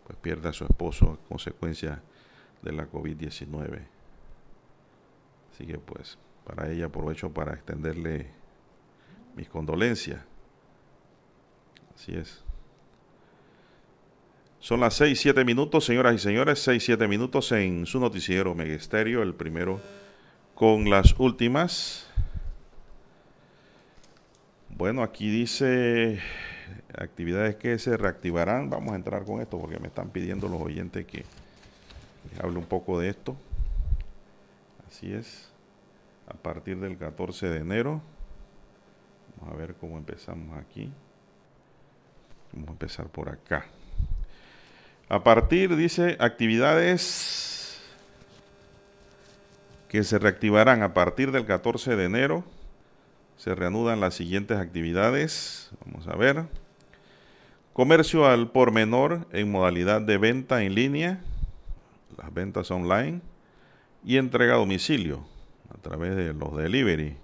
[0.05, 2.03] Pues pierde a su esposo a consecuencia
[2.63, 3.83] de la COVID-19.
[5.53, 8.31] Así que pues para ella aprovecho para extenderle
[9.37, 10.21] mis condolencias.
[11.95, 12.43] Así es.
[14.59, 19.23] Son las 6, 7 minutos, señoras y señores, 6, 7 minutos en su noticiero Megesterio,
[19.23, 19.81] el primero
[20.55, 22.07] con las últimas.
[24.69, 26.21] Bueno, aquí dice
[26.97, 28.71] actividades que se reactivarán.
[28.71, 31.25] Vamos a entrar con esto porque me están pidiendo los oyentes que
[32.41, 33.37] hable un poco de esto.
[34.89, 35.52] Así es.
[36.27, 38.03] A partir del 14 de enero.
[39.37, 40.93] Vamos a ver cómo empezamos aquí.
[42.53, 43.67] Vamos a empezar por acá.
[45.09, 47.81] A partir, dice, actividades
[49.89, 52.45] que se reactivarán a partir del 14 de enero.
[53.37, 55.71] Se reanudan las siguientes actividades.
[55.85, 56.45] Vamos a ver.
[57.73, 61.21] Comercio al por menor en modalidad de venta en línea,
[62.19, 63.23] las ventas online
[64.05, 65.32] y entrega a domicilio
[65.73, 67.17] a través de los delivery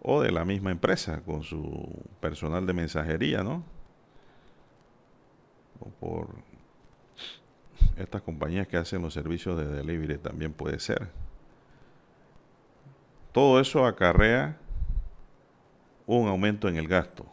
[0.00, 1.88] o de la misma empresa con su
[2.20, 3.64] personal de mensajería, ¿no?
[5.80, 6.28] O por
[7.96, 11.08] estas compañías que hacen los servicios de delivery también puede ser.
[13.32, 14.58] Todo eso acarrea
[16.06, 17.26] un aumento en el gasto.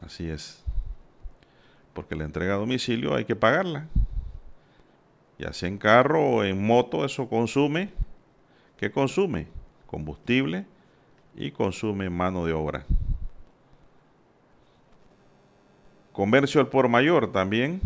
[0.00, 0.62] Así es.
[1.92, 3.88] Porque la entrega a domicilio hay que pagarla.
[5.44, 7.90] Ya sea en carro o en moto, eso consume.
[8.78, 9.46] ¿Qué consume?
[9.86, 10.64] Combustible
[11.36, 12.86] y consume mano de obra.
[16.14, 17.82] Comercio al por mayor también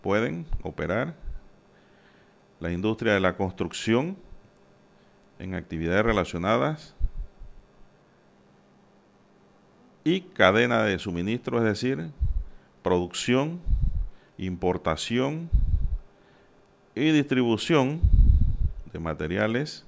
[0.00, 1.14] pueden operar.
[2.60, 4.16] La industria de la construcción
[5.38, 6.94] en actividades relacionadas
[10.02, 12.10] y cadena de suministro, es decir,
[12.82, 13.60] producción,
[14.38, 15.50] importación
[17.00, 17.98] y distribución
[18.92, 19.86] de materiales,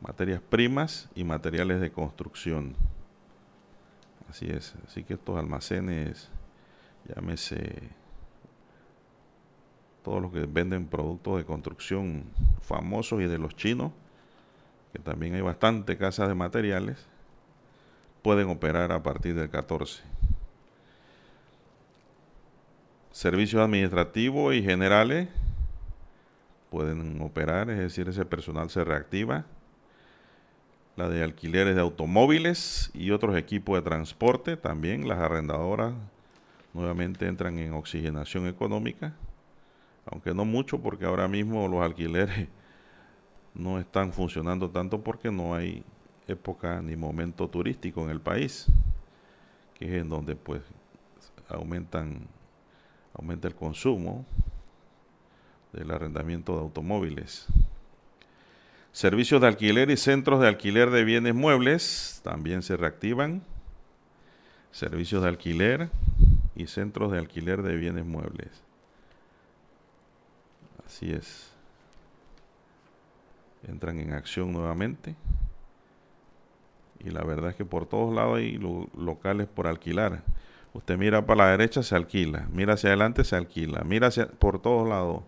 [0.00, 2.74] materias primas y materiales de construcción.
[4.28, 6.28] Así es, así que estos almacenes,
[7.06, 7.90] llámese
[10.02, 12.24] todos los que venden productos de construcción
[12.60, 13.92] famosos y de los chinos,
[14.92, 17.06] que también hay bastante casas de materiales,
[18.22, 20.02] pueden operar a partir del 14.
[23.12, 25.28] Servicios administrativos y generales
[26.70, 29.46] pueden operar, es decir, ese personal se reactiva.
[30.96, 35.94] La de alquileres de automóviles y otros equipos de transporte, también las arrendadoras
[36.72, 39.14] nuevamente entran en oxigenación económica,
[40.06, 42.46] aunque no mucho porque ahora mismo los alquileres
[43.54, 45.82] no están funcionando tanto porque no hay
[46.28, 48.66] época ni momento turístico en el país,
[49.74, 50.62] que es en donde pues
[51.48, 52.28] aumentan
[53.14, 54.24] aumenta el consumo
[55.72, 57.46] del arrendamiento de automóviles.
[58.92, 63.42] Servicios de alquiler y centros de alquiler de bienes muebles también se reactivan.
[64.72, 65.90] Servicios de alquiler
[66.56, 68.48] y centros de alquiler de bienes muebles.
[70.84, 71.50] Así es.
[73.68, 75.14] Entran en acción nuevamente
[77.04, 80.22] y la verdad es que por todos lados hay locales por alquilar.
[80.72, 82.46] Usted mira para la derecha, se alquila.
[82.52, 83.82] Mira hacia adelante, se alquila.
[83.84, 85.22] Mira hacia, por todos lados.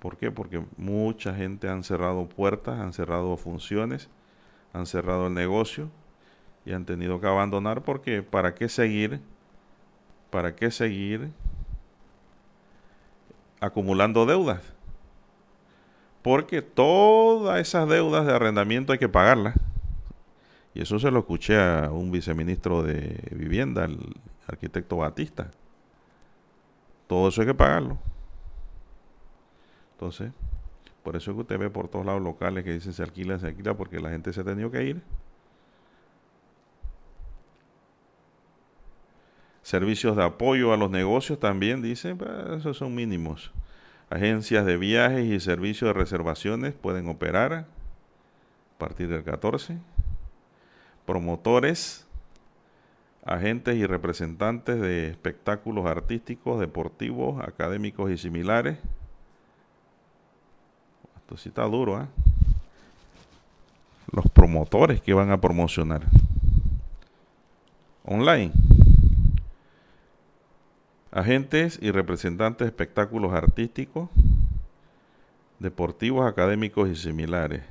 [0.00, 0.30] ¿Por qué?
[0.30, 4.08] Porque mucha gente han cerrado puertas, han cerrado funciones,
[4.72, 5.90] han cerrado el negocio
[6.64, 9.20] y han tenido que abandonar porque ¿para qué seguir?
[10.30, 11.30] ¿Para qué seguir
[13.60, 14.60] acumulando deudas?
[16.22, 19.54] Porque todas esas deudas de arrendamiento hay que pagarlas.
[20.78, 23.98] Y eso se lo escuché a un viceministro de vivienda, el
[24.46, 25.50] arquitecto Batista.
[27.08, 27.98] Todo eso hay que pagarlo.
[29.94, 30.30] Entonces,
[31.02, 33.48] por eso es que usted ve por todos lados locales que dicen se alquila, se
[33.48, 35.02] alquila, porque la gente se ha tenido que ir.
[39.62, 42.20] Servicios de apoyo a los negocios también, dicen,
[42.56, 43.50] esos son mínimos.
[44.10, 47.66] Agencias de viajes y servicios de reservaciones pueden operar a
[48.78, 49.78] partir del 14
[51.08, 52.06] promotores,
[53.24, 58.76] agentes y representantes de espectáculos artísticos, deportivos, académicos y similares.
[61.16, 62.06] Esto sí está duro, ¿eh?
[64.12, 66.02] Los promotores que van a promocionar.
[68.04, 68.52] Online.
[71.10, 74.10] Agentes y representantes de espectáculos artísticos,
[75.58, 77.62] deportivos, académicos y similares.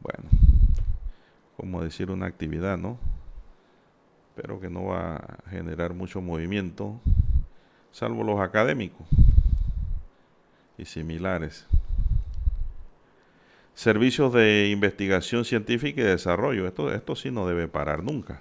[0.00, 0.41] Bueno
[1.62, 2.98] como decir, una actividad, ¿no?
[4.34, 7.00] Pero que no va a generar mucho movimiento,
[7.92, 9.06] salvo los académicos
[10.76, 11.64] y similares.
[13.74, 16.66] Servicios de investigación científica y desarrollo.
[16.66, 18.40] Esto, esto sí no debe parar nunca.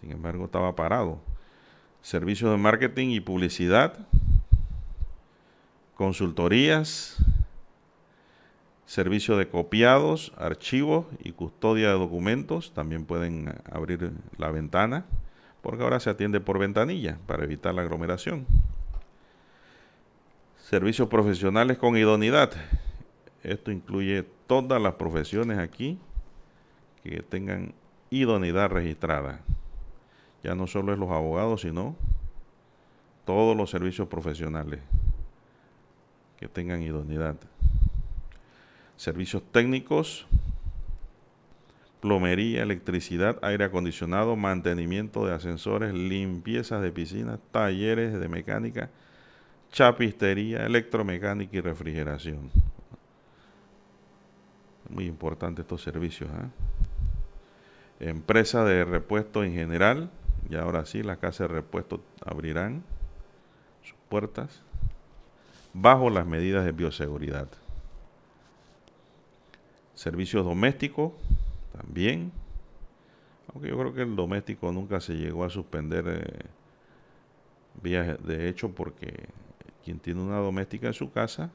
[0.00, 1.20] Sin embargo, estaba parado.
[2.00, 4.06] Servicios de marketing y publicidad.
[5.96, 7.22] Consultorías
[8.86, 12.72] servicio de copiados, archivos y custodia de documentos.
[12.72, 15.04] También pueden abrir la ventana,
[15.60, 18.46] porque ahora se atiende por ventanilla para evitar la aglomeración.
[20.56, 22.52] Servicios profesionales con idoneidad.
[23.42, 25.98] Esto incluye todas las profesiones aquí
[27.04, 27.74] que tengan
[28.10, 29.40] idoneidad registrada.
[30.42, 31.96] Ya no solo es los abogados, sino
[33.24, 34.80] todos los servicios profesionales.
[36.38, 37.36] que tengan idoneidad.
[38.96, 40.26] Servicios técnicos,
[42.00, 48.90] plomería, electricidad, aire acondicionado, mantenimiento de ascensores, limpiezas de piscinas, talleres de mecánica,
[49.72, 52.50] chapistería, electromecánica y refrigeración.
[54.88, 56.30] Muy importante estos servicios.
[56.30, 58.08] ¿eh?
[58.08, 60.10] Empresa de repuesto en general,
[60.48, 62.84] y ahora sí, las casas de repuesto abrirán
[63.82, 64.62] sus puertas
[65.74, 67.48] bajo las medidas de bioseguridad.
[69.96, 71.12] Servicios domésticos,
[71.72, 72.30] también.
[73.52, 76.46] Aunque yo creo que el doméstico nunca se llegó a suspender eh,
[77.82, 79.28] vías de hecho porque
[79.84, 81.50] quien tiene una doméstica en su casa,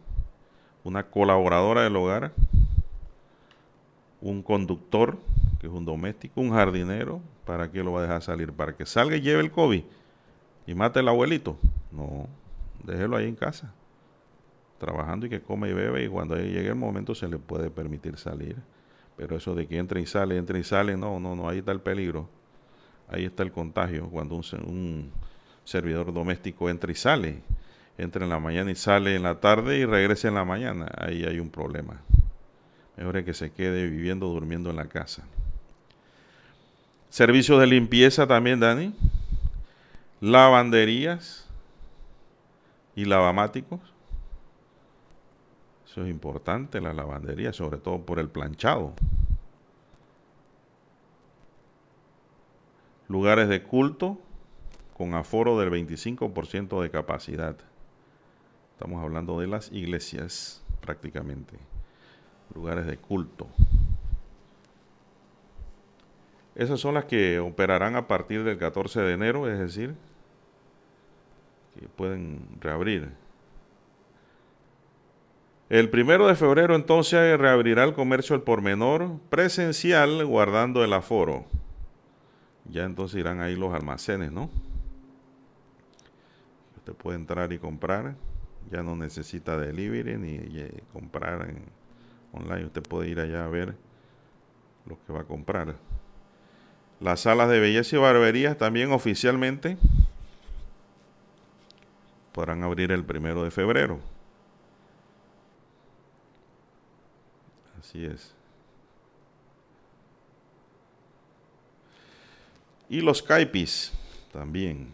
[0.83, 2.33] una colaboradora del hogar,
[4.21, 5.19] un conductor,
[5.59, 8.51] que es un doméstico, un jardinero, ¿para qué lo va a dejar salir?
[8.53, 9.83] ¿Para que salga y lleve el COVID
[10.65, 11.57] y mate al abuelito?
[11.91, 12.27] No,
[12.83, 13.73] déjelo ahí en casa,
[14.81, 18.17] trabajando y que come y bebe y cuando llegue el momento se le puede permitir
[18.17, 18.57] salir.
[19.15, 21.71] Pero eso de que entra y sale, entra y sale, no, no, no, ahí está
[21.71, 22.27] el peligro.
[23.07, 24.09] Ahí está el contagio.
[24.09, 25.11] Cuando un,
[25.63, 27.41] servidor doméstico entra y sale,
[27.97, 31.23] entra en la mañana y sale en la tarde y regresa en la mañana, ahí
[31.23, 32.01] hay un problema.
[32.97, 35.23] Mejor es que se quede viviendo, durmiendo en la casa.
[37.09, 38.93] Servicios de limpieza también, Dani.
[40.19, 41.47] Lavanderías
[42.95, 43.90] y lavamáticos.
[45.91, 48.93] Eso es importante, la lavandería, sobre todo por el planchado.
[53.09, 54.17] Lugares de culto
[54.95, 57.57] con aforo del 25% de capacidad.
[58.71, 61.57] Estamos hablando de las iglesias prácticamente.
[62.55, 63.47] Lugares de culto.
[66.55, 69.93] Esas son las que operarán a partir del 14 de enero, es decir,
[71.77, 73.20] que pueden reabrir.
[75.71, 81.45] El primero de febrero entonces reabrirá el comercio al por menor presencial guardando el aforo.
[82.65, 84.49] Ya entonces irán ahí los almacenes, ¿no?
[86.75, 88.15] Usted puede entrar y comprar.
[88.69, 91.63] Ya no necesita delivery ni eh, comprar en
[92.33, 92.65] online.
[92.65, 93.73] Usted puede ir allá a ver
[94.85, 95.75] lo que va a comprar.
[96.99, 99.77] Las salas de belleza y barberías también oficialmente
[102.33, 104.01] podrán abrir el primero de febrero.
[107.91, 108.33] Así es.
[112.87, 113.91] Y los caipis
[114.31, 114.93] también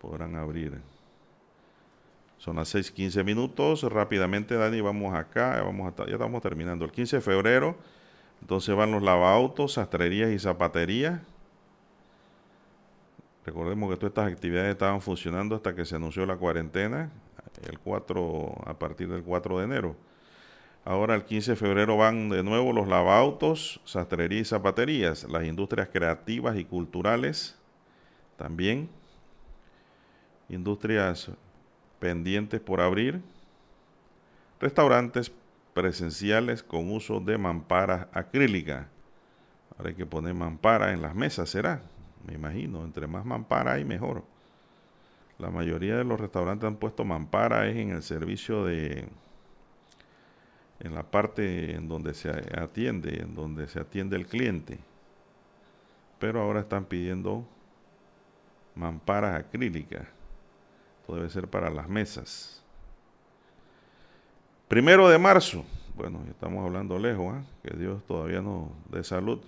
[0.00, 0.80] podrán abrir.
[2.38, 3.82] Son las 6:15 minutos.
[3.82, 5.60] Rápidamente, Dani, vamos acá.
[5.64, 6.84] Vamos ya estamos terminando.
[6.84, 7.76] El 15 de febrero,
[8.40, 11.20] entonces van los lavautos, sastrerías y zapaterías.
[13.44, 17.10] Recordemos que todas estas actividades estaban funcionando hasta que se anunció la cuarentena,
[17.68, 20.11] el 4, a partir del 4 de enero.
[20.84, 25.88] Ahora el 15 de febrero van de nuevo los lavautos, sastrería y zapaterías, las industrias
[25.92, 27.56] creativas y culturales
[28.36, 28.88] también,
[30.48, 31.30] industrias
[32.00, 33.22] pendientes por abrir,
[34.58, 35.30] restaurantes
[35.72, 38.86] presenciales con uso de mamparas acrílicas.
[39.76, 41.80] Ahora hay que poner mampara en las mesas, será,
[42.26, 44.24] me imagino, entre más mampara hay mejor.
[45.38, 49.08] La mayoría de los restaurantes han puesto mampara es en el servicio de
[50.82, 54.78] en la parte en donde se atiende, en donde se atiende el cliente.
[56.18, 57.46] Pero ahora están pidiendo
[58.74, 60.06] mamparas acrílicas.
[61.00, 62.62] Esto debe ser para las mesas.
[64.66, 65.64] Primero de marzo.
[65.94, 67.44] Bueno, estamos hablando lejos, ¿eh?
[67.62, 69.40] que Dios todavía nos dé salud.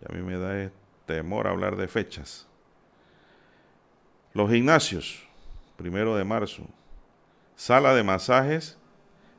[0.00, 0.70] Y a mí me da
[1.06, 2.46] temor hablar de fechas.
[4.32, 5.26] Los gimnasios,
[5.76, 6.64] primero de marzo.
[7.56, 8.78] Sala de masajes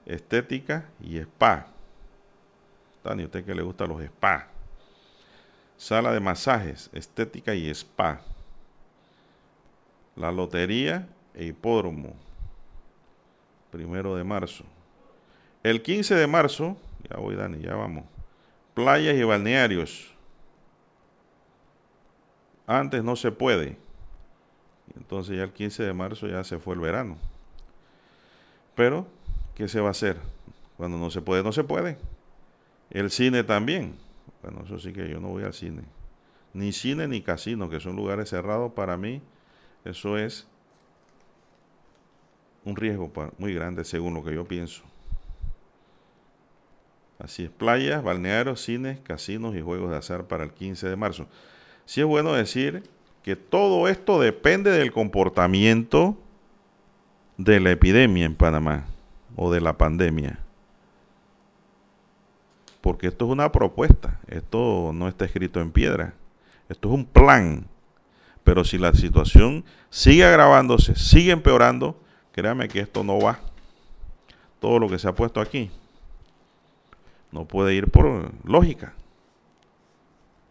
[0.05, 1.67] estética y spa.
[3.03, 4.47] Dani, usted que le gusta los spa.
[5.77, 8.21] Sala de masajes, estética y spa.
[10.15, 12.13] La lotería e hipódromo.
[13.71, 14.63] Primero de marzo.
[15.63, 16.77] El 15 de marzo,
[17.09, 18.05] ya voy Dani, ya vamos.
[18.73, 20.13] Playas y balnearios.
[22.67, 23.77] Antes no se puede.
[24.95, 27.17] Entonces ya el 15 de marzo ya se fue el verano.
[28.75, 29.07] Pero
[29.55, 30.17] ¿qué se va a hacer?
[30.77, 31.97] Cuando no se puede, no se puede.
[32.91, 33.95] El cine también.
[34.43, 35.81] Bueno, eso sí que yo no voy al cine.
[36.53, 39.21] Ni cine ni casino, que son lugares cerrados para mí.
[39.83, 40.47] Eso es
[42.63, 44.83] un riesgo muy grande según lo que yo pienso.
[47.17, 51.27] Así es, playas, balnearios, cines, casinos y juegos de azar para el 15 de marzo.
[51.85, 52.83] Sí es bueno decir
[53.23, 56.17] que todo esto depende del comportamiento
[57.37, 58.85] de la epidemia en Panamá
[59.35, 60.39] o de la pandemia.
[62.81, 66.13] Porque esto es una propuesta, esto no está escrito en piedra,
[66.69, 67.67] esto es un plan.
[68.43, 71.99] Pero si la situación sigue agravándose, sigue empeorando,
[72.31, 73.39] créame que esto no va.
[74.59, 75.71] Todo lo que se ha puesto aquí
[77.31, 78.93] no puede ir por lógica.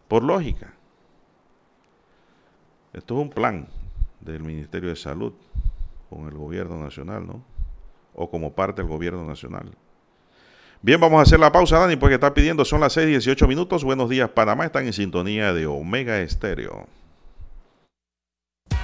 [0.07, 0.73] Por lógica.
[2.93, 3.67] Esto es un plan
[4.21, 5.33] del Ministerio de Salud
[6.09, 7.54] con el gobierno nacional, ¿no?
[8.15, 9.71] O como parte del gobierno nacional.
[10.81, 13.47] Bien, vamos a hacer la pausa, Dani, porque está pidiendo, son las 6 y 18
[13.47, 13.83] minutos.
[13.83, 16.87] Buenos días, Panamá, están en sintonía de Omega Estéreo.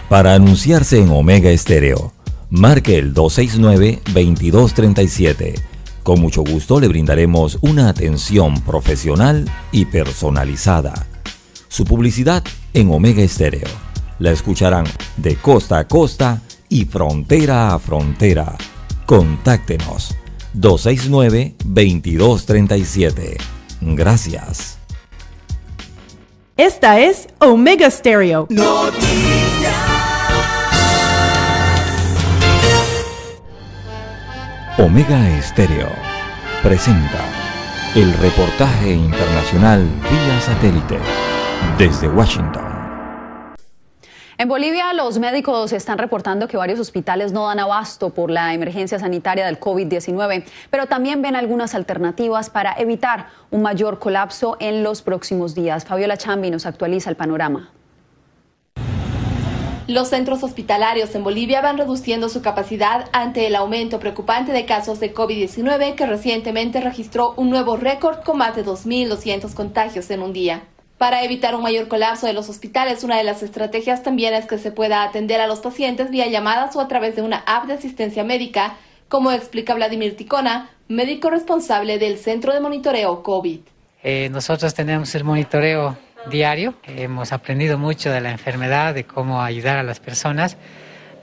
[0.09, 2.11] Para anunciarse en Omega Estéreo,
[2.49, 5.61] marque el 269-2237.
[6.03, 11.05] Con mucho gusto le brindaremos una atención profesional y personalizada.
[11.67, 13.67] Su publicidad en Omega Estéreo.
[14.17, 14.85] La escucharán
[15.17, 18.57] de costa a costa y frontera a frontera.
[19.11, 20.15] Contáctenos
[20.55, 23.35] 269-2237.
[23.81, 24.79] Gracias.
[26.55, 28.47] Esta es Omega Stereo.
[34.77, 35.89] Omega Estéreo
[36.63, 37.19] presenta
[37.95, 40.97] el reportaje internacional vía satélite
[41.77, 42.70] desde Washington.
[44.41, 48.97] En Bolivia, los médicos están reportando que varios hospitales no dan abasto por la emergencia
[48.97, 55.03] sanitaria del COVID-19, pero también ven algunas alternativas para evitar un mayor colapso en los
[55.03, 55.85] próximos días.
[55.85, 57.69] Fabiola Chambi nos actualiza el panorama.
[59.85, 64.99] Los centros hospitalarios en Bolivia van reduciendo su capacidad ante el aumento preocupante de casos
[64.99, 70.33] de COVID-19 que recientemente registró un nuevo récord con más de 2.200 contagios en un
[70.33, 70.63] día.
[71.01, 74.59] Para evitar un mayor colapso de los hospitales, una de las estrategias también es que
[74.59, 77.73] se pueda atender a los pacientes vía llamadas o a través de una app de
[77.73, 78.75] asistencia médica,
[79.09, 83.61] como explica Vladimir Ticona, médico responsable del Centro de Monitoreo COVID.
[84.03, 85.97] Eh, nosotros tenemos el monitoreo
[86.29, 90.55] diario, hemos aprendido mucho de la enfermedad, de cómo ayudar a las personas.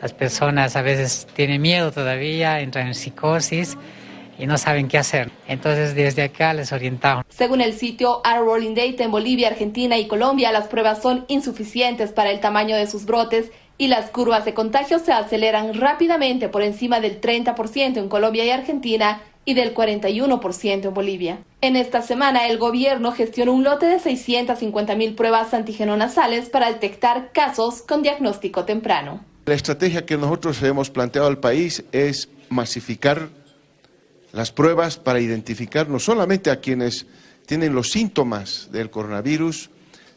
[0.03, 3.79] Las personas a veces tienen miedo todavía, entran en psicosis
[4.39, 5.31] y no saben qué hacer.
[5.47, 7.25] Entonces desde acá les orientamos.
[7.29, 12.13] Según el sitio Our Rolling Data en Bolivia, Argentina y Colombia, las pruebas son insuficientes
[12.13, 16.63] para el tamaño de sus brotes y las curvas de contagio se aceleran rápidamente por
[16.63, 21.39] encima del 30% en Colombia y Argentina y del 41% en Bolivia.
[21.63, 27.31] En esta semana, el gobierno gestionó un lote de 650 mil pruebas antígeno-nasales para detectar
[27.33, 29.25] casos con diagnóstico temprano.
[29.47, 33.31] La estrategia que nosotros hemos planteado al país es masificar
[34.33, 37.07] las pruebas para identificar no solamente a quienes
[37.47, 39.71] tienen los síntomas del coronavirus,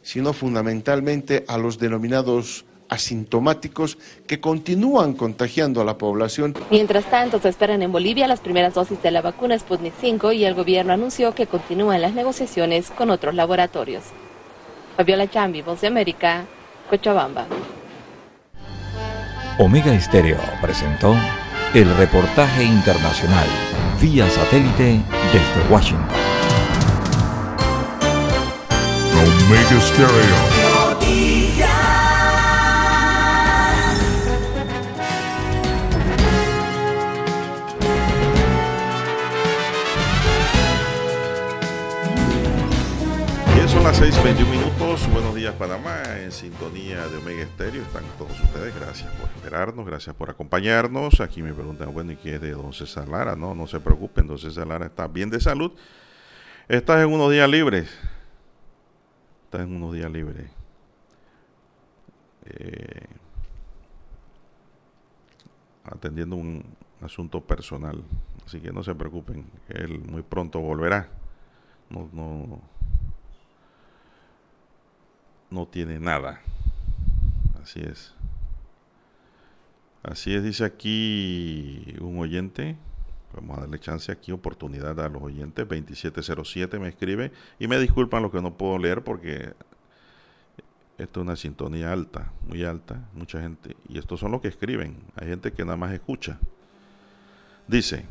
[0.04, 3.98] sino fundamentalmente a los denominados asintomáticos
[4.28, 6.56] que continúan contagiando a la población.
[6.70, 10.44] Mientras tanto, se esperan en Bolivia las primeras dosis de la vacuna Sputnik 5 y
[10.44, 14.04] el gobierno anunció que continúan las negociaciones con otros laboratorios.
[14.98, 16.46] Fabiola Chambi, Voz de América,
[16.90, 17.48] Cochabamba.
[19.58, 21.16] Omega Estéreo presentó
[21.74, 23.48] el reportaje internacional
[24.02, 25.00] vía satélite
[25.32, 26.08] desde Washington.
[43.82, 45.12] Son las 6:21 minutos.
[45.12, 46.04] Buenos días, Panamá.
[46.20, 48.76] En sintonía de Omega Estéreo están todos ustedes.
[48.76, 51.20] Gracias por esperarnos, gracias por acompañarnos.
[51.20, 53.36] Aquí me preguntan, bueno, ¿y qué es de don César Lara?
[53.36, 55.72] No, no se preocupen, don César Lara está bien de salud.
[56.68, 57.90] Estás en unos días libres.
[59.46, 60.48] Estás en unos días libres.
[62.46, 63.08] Eh,
[65.86, 66.64] atendiendo un
[67.02, 68.04] asunto personal.
[68.46, 71.10] Así que no se preocupen, él muy pronto volverá.
[71.90, 72.62] No, no,
[75.52, 76.42] no tiene nada.
[77.62, 78.14] Así es.
[80.02, 82.76] Así es, dice aquí un oyente.
[83.34, 85.68] Vamos a darle chance aquí, oportunidad a los oyentes.
[85.68, 87.32] 2707 me escribe.
[87.60, 89.54] Y me disculpan lo que no puedo leer porque
[90.98, 93.76] esto es una sintonía alta, muy alta, mucha gente.
[93.88, 94.98] Y estos son los que escriben.
[95.16, 96.40] Hay gente que nada más escucha.
[97.68, 98.06] Dice,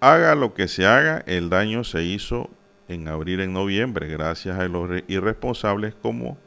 [0.00, 2.50] haga lo que se haga, el daño se hizo
[2.88, 6.38] en abril, en noviembre, gracias a los irresponsables como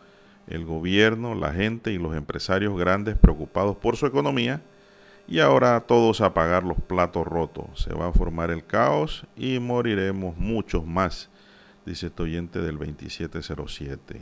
[0.48, 4.62] el gobierno, la gente y los empresarios grandes preocupados por su economía.
[5.28, 7.82] Y ahora todos a pagar los platos rotos.
[7.82, 11.30] Se va a formar el caos y moriremos muchos más,
[11.86, 14.22] dice este oyente del 2707.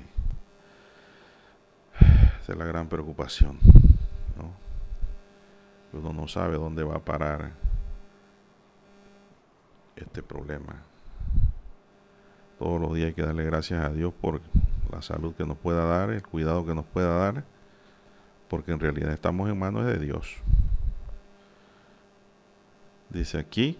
[2.42, 3.58] Esa es la gran preocupación.
[4.36, 4.54] ¿no?
[5.98, 7.54] Uno no sabe dónde va a parar
[9.96, 10.87] este problema.
[12.60, 14.42] Todos los días hay que darle gracias a Dios por
[14.92, 17.44] la salud que nos pueda dar, el cuidado que nos pueda dar,
[18.48, 20.38] porque en realidad estamos en manos de Dios.
[23.10, 23.78] Dice aquí,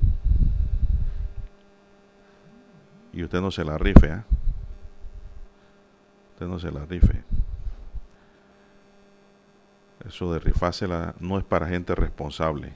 [3.14, 4.24] y usted no se la rife, ¿eh?
[6.34, 7.24] Usted no se la rife.
[10.06, 12.74] Eso de rifársela no es para gente responsable.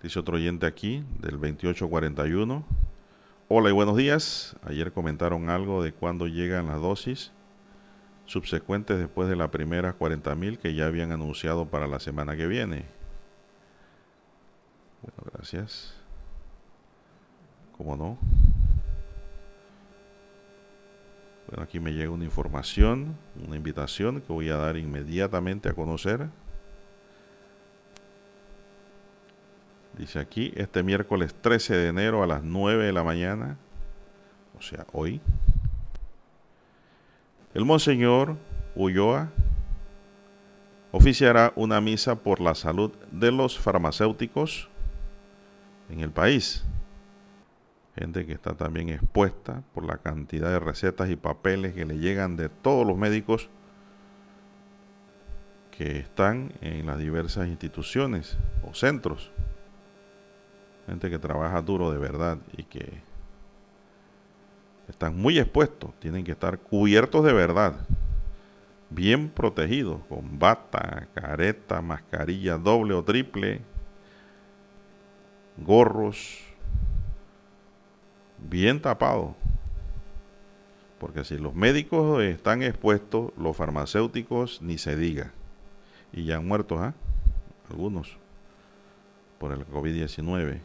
[0.00, 2.85] Dice otro oyente aquí, del 2841.
[3.48, 4.56] Hola y buenos días.
[4.64, 7.30] Ayer comentaron algo de cuándo llegan las dosis
[8.24, 12.86] subsecuentes después de las primeras 40.000 que ya habían anunciado para la semana que viene.
[15.00, 15.94] Bueno, gracias.
[17.76, 18.18] ¿Cómo no?
[21.46, 23.16] Bueno, aquí me llega una información,
[23.46, 26.30] una invitación que voy a dar inmediatamente a conocer.
[29.96, 33.56] Dice aquí, este miércoles 13 de enero a las 9 de la mañana,
[34.58, 35.20] o sea, hoy,
[37.54, 38.36] el Monseñor
[38.74, 39.30] Ulloa
[40.92, 44.68] oficiará una misa por la salud de los farmacéuticos
[45.88, 46.64] en el país
[47.96, 52.36] gente que está también expuesta por la cantidad de recetas y papeles que le llegan
[52.36, 53.48] de todos los médicos
[55.70, 59.32] que están en las diversas instituciones o centros.
[60.86, 63.00] Gente que trabaja duro de verdad y que
[64.88, 67.74] están muy expuestos, tienen que estar cubiertos de verdad,
[68.90, 73.62] bien protegidos, con bata, careta, mascarilla doble o triple,
[75.56, 76.38] gorros,
[78.38, 79.34] bien tapado.
[81.00, 85.32] Porque si los médicos están expuestos, los farmacéuticos ni se diga.
[86.12, 86.94] Y ya han muerto, ¿ah?
[87.68, 88.16] Algunos
[89.38, 90.60] por el COVID-19.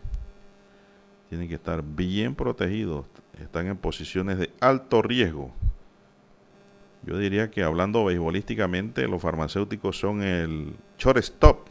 [1.31, 3.05] Tienen que estar bien protegidos.
[3.41, 5.53] Están en posiciones de alto riesgo.
[7.03, 11.69] Yo diría que hablando beisbolísticamente, los farmacéuticos son el shortstop,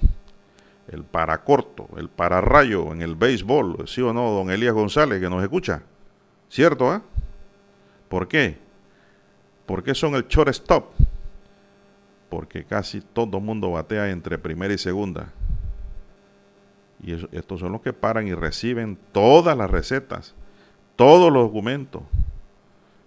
[0.89, 5.43] el paracorto, el pararrayo en el béisbol, ¿sí o no, don Elías González, que nos
[5.43, 5.83] escucha?
[6.49, 6.91] ¿Cierto?
[6.91, 7.03] Ah?
[8.09, 8.57] ¿Por qué?
[9.67, 10.95] ¿Por qué son el shortstop?
[12.31, 15.35] Porque casi todo mundo batea entre primera y segunda.
[17.03, 20.35] Y estos son los que paran y reciben todas las recetas,
[20.97, 22.03] todos los documentos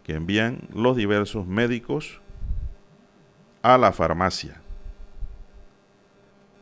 [0.03, 2.21] que envían los diversos médicos
[3.61, 4.61] a la farmacia.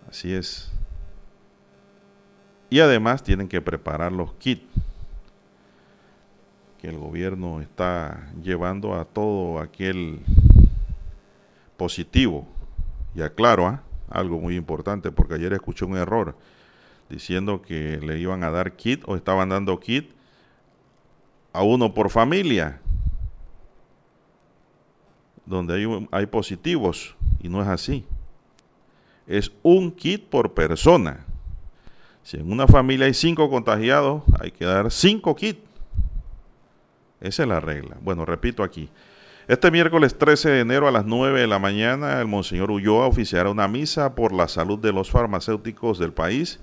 [0.10, 0.72] Así es.
[2.70, 4.66] Y además tienen que preparar los kits
[6.82, 10.20] que el gobierno está llevando a todo aquel
[11.78, 12.48] positivo.
[13.14, 13.84] Y aclaro ¿ah?
[14.10, 16.36] algo muy importante, porque ayer escuché un error
[17.12, 20.12] diciendo que le iban a dar kit o estaban dando kit
[21.54, 22.82] a uno por familia,
[25.46, 28.06] donde hay, hay positivos, y no es así.
[29.28, 31.26] Es un kit por persona.
[32.24, 35.72] Si en una familia hay cinco contagiados, hay que dar cinco kits
[37.22, 37.98] esa es la regla.
[38.02, 38.90] Bueno, repito aquí.
[39.48, 43.50] Este miércoles 13 de enero a las 9 de la mañana, el Monseñor Ulloa oficiará
[43.50, 46.60] una misa por la salud de los farmacéuticos del país.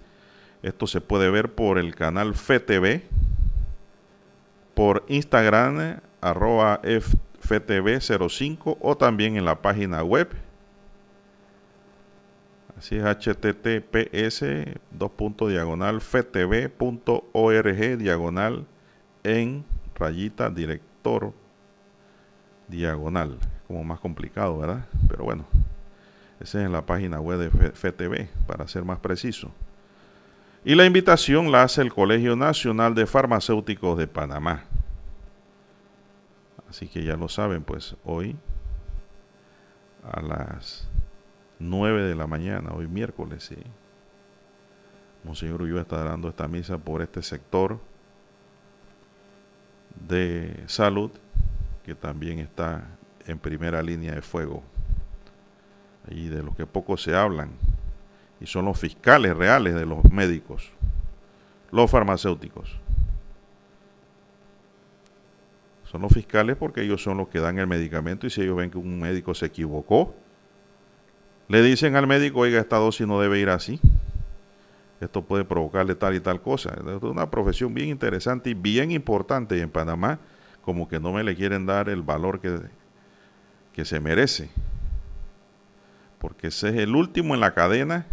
[0.62, 3.02] Esto se puede ver por el canal FTV,
[4.74, 10.28] por Instagram, arroba FTV05 o también en la página web.
[12.76, 14.44] Así es https
[15.48, 16.78] diagonal ftv.org
[17.98, 18.66] diagonal
[19.24, 19.64] en
[19.96, 21.32] rayita director
[22.68, 23.38] diagonal.
[23.66, 24.86] Como más complicado, ¿verdad?
[25.08, 25.44] Pero bueno,
[26.40, 29.50] esa es en la página web de FTV, para ser más preciso.
[30.68, 34.64] Y la invitación la hace el Colegio Nacional de Farmacéuticos de Panamá.
[36.68, 38.36] Así que ya lo saben, pues hoy
[40.12, 40.86] a las
[41.58, 43.56] 9 de la mañana, hoy miércoles, sí.
[45.24, 47.80] Monseñor Ulloa está dando esta misa por este sector
[50.06, 51.10] de salud
[51.82, 52.86] que también está
[53.26, 54.62] en primera línea de fuego
[56.10, 57.52] y de los que poco se hablan
[58.40, 60.70] y son los fiscales reales de los médicos,
[61.70, 62.78] los farmacéuticos.
[65.84, 68.70] Son los fiscales porque ellos son los que dan el medicamento y si ellos ven
[68.70, 70.14] que un médico se equivocó,
[71.48, 73.80] le dicen al médico, oiga, esta dosis no debe ir así
[75.00, 76.74] esto puede provocarle tal y tal cosa.
[76.74, 80.18] Es una profesión bien interesante y bien importante y en Panamá
[80.62, 82.58] como que no me le quieren dar el valor que,
[83.72, 84.50] que se merece.
[86.18, 88.06] porque ese es el último en la cadena.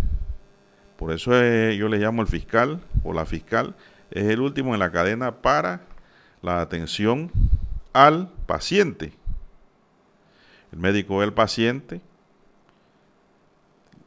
[0.98, 3.76] Por eso yo le llamo el fiscal o la fiscal,
[4.12, 5.82] es el último en la cadena para
[6.42, 7.32] la atención
[7.92, 9.14] al paciente.
[10.72, 12.02] El médico del paciente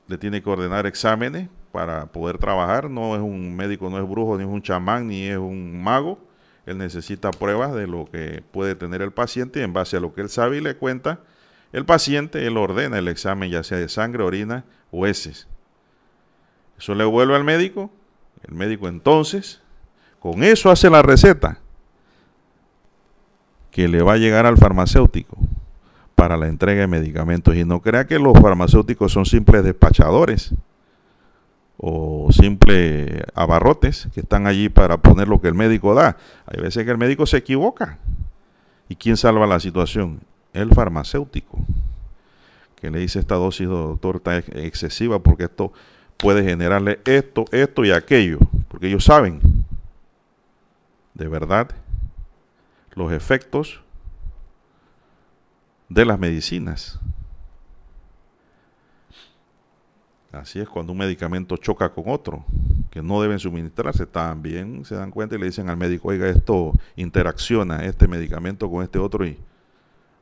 [0.06, 2.90] le tiene que ordenar exámenes para poder trabajar.
[2.90, 6.18] No es un médico, no es brujo, ni es un chamán, ni es un mago.
[6.66, 10.14] Él necesita pruebas de lo que puede tener el paciente y en base a lo
[10.14, 11.20] que él sabe y le cuenta,
[11.72, 15.48] el paciente, él ordena el examen ya sea de sangre, orina o heces.
[16.78, 17.90] Eso le vuelve al médico.
[18.46, 19.60] El médico entonces,
[20.20, 21.58] con eso hace la receta
[23.70, 25.36] que le va a llegar al farmacéutico
[26.14, 27.54] para la entrega de medicamentos.
[27.54, 30.52] Y no crea que los farmacéuticos son simples despachadores
[31.76, 36.16] o simples abarrotes que están allí para poner lo que el médico da.
[36.46, 37.98] Hay veces que el médico se equivoca.
[38.88, 40.20] ¿Y quién salva la situación?
[40.52, 41.58] El farmacéutico,
[42.80, 45.72] que le dice esta dosis, doctor, está excesiva porque esto
[46.18, 48.38] puede generarle esto, esto y aquello,
[48.68, 49.40] porque ellos saben
[51.14, 51.70] de verdad
[52.94, 53.80] los efectos
[55.88, 57.00] de las medicinas.
[60.30, 62.44] Así es cuando un medicamento choca con otro,
[62.90, 66.72] que no deben suministrarse, también se dan cuenta y le dicen al médico, oiga, esto
[66.96, 69.38] interacciona este medicamento con este otro y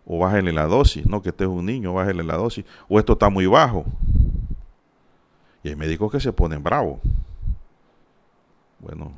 [0.09, 3.15] o bájele la dosis, no que este es un niño, bájele la dosis, o esto
[3.15, 3.85] está muy bajo.
[5.67, 7.01] Y hay médicos que se ponen bravos.
[8.79, 9.13] Bueno,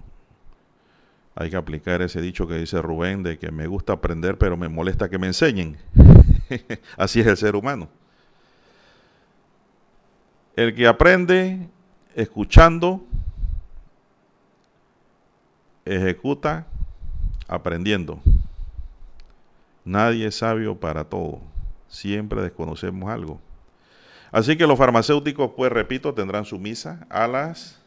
[1.35, 4.67] hay que aplicar ese dicho que dice Rubén de que me gusta aprender, pero me
[4.71, 5.77] molesta que me enseñen.
[6.97, 7.91] Así es el ser humano.
[10.57, 11.69] El que aprende
[12.15, 13.05] escuchando,
[15.85, 16.67] ejecuta
[17.47, 18.23] aprendiendo.
[19.85, 21.41] Nadie es sabio para todo.
[21.89, 23.39] Siempre desconocemos algo.
[24.31, 27.83] Así que los farmacéuticos, pues repito, tendrán su misa a las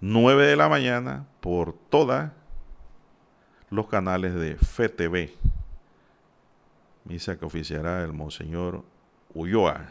[0.00, 2.30] 9 de la mañana por todos
[3.68, 5.30] los canales de FTV.
[7.04, 8.84] Misa que oficiará el Monseñor
[9.34, 9.88] Ulloa.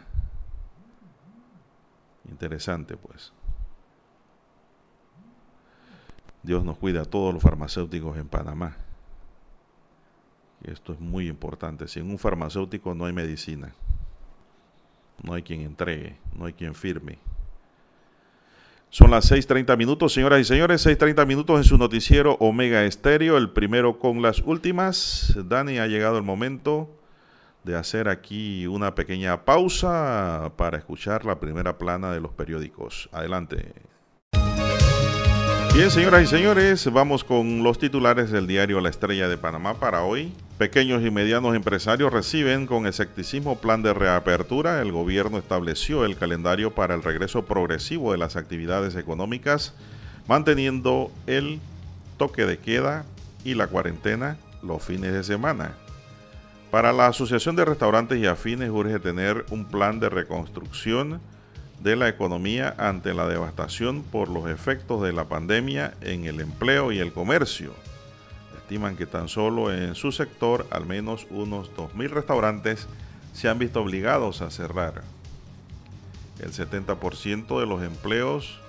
[2.30, 3.32] Interesante, pues.
[6.42, 8.76] Dios nos cuida a todos los farmacéuticos en Panamá.
[10.64, 11.88] Esto es muy importante.
[11.88, 13.74] Sin un farmacéutico no hay medicina.
[15.24, 17.20] No hay quien entregue, no hay quien firme.
[18.92, 23.52] Son las 6.30 minutos, señoras y señores, 6.30 minutos en su noticiero Omega Estéreo, el
[23.52, 25.38] primero con las últimas.
[25.46, 26.90] Dani, ha llegado el momento
[27.64, 33.10] de hacer aquí una pequeña pausa para escuchar la primera plana de los periódicos.
[33.12, 33.89] Adelante.
[35.74, 40.04] Bien, señoras y señores, vamos con los titulares del diario La Estrella de Panamá para
[40.04, 40.34] hoy.
[40.58, 44.82] Pequeños y medianos empresarios reciben con escepticismo plan de reapertura.
[44.82, 49.74] El gobierno estableció el calendario para el regreso progresivo de las actividades económicas,
[50.28, 51.62] manteniendo el
[52.18, 53.06] toque de queda
[53.46, 55.76] y la cuarentena los fines de semana.
[56.72, 61.22] Para la Asociación de Restaurantes y Afines urge tener un plan de reconstrucción
[61.82, 66.92] de la economía ante la devastación por los efectos de la pandemia en el empleo
[66.92, 67.74] y el comercio.
[68.58, 72.88] Estiman que tan solo en su sector al menos unos 2.000 restaurantes
[73.34, 75.04] se han visto obligados a cerrar.
[76.40, 78.60] El 70% de los empleos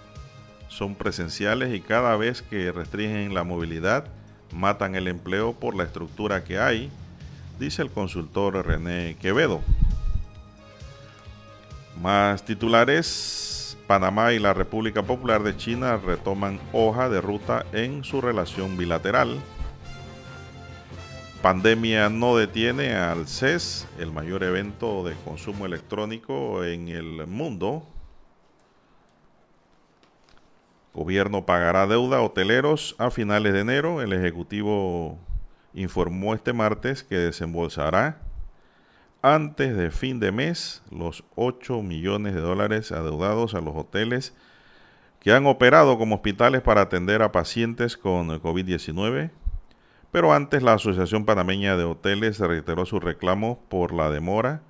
[0.69, 4.07] son presenciales y cada vez que restringen la movilidad
[4.53, 6.91] matan el empleo por la estructura que hay
[7.59, 9.61] dice el consultor René Quevedo.
[12.01, 18.23] Más titulares, Panamá y la República Popular de China retoman hoja de ruta en su
[18.23, 19.39] relación bilateral.
[21.43, 27.83] Pandemia no detiene al CES, el mayor evento de consumo electrónico en el mundo.
[30.95, 34.01] Gobierno pagará deuda a hoteleros a finales de enero.
[34.01, 35.19] El Ejecutivo
[35.75, 38.23] informó este martes que desembolsará
[39.23, 44.35] antes de fin de mes los 8 millones de dólares adeudados a los hoteles
[45.21, 49.31] que han operado como hospitales para atender a pacientes con COVID-19.
[50.11, 54.63] Pero antes la Asociación Panameña de Hoteles reiteró su reclamo por la demora.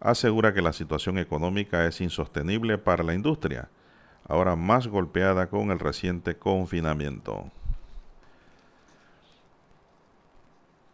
[0.00, 3.68] Asegura que la situación económica es insostenible para la industria,
[4.26, 7.50] ahora más golpeada con el reciente confinamiento.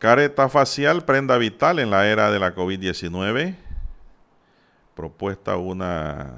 [0.05, 3.55] Careta facial, prenda vital en la era de la COVID-19.
[4.95, 6.35] Propuesta una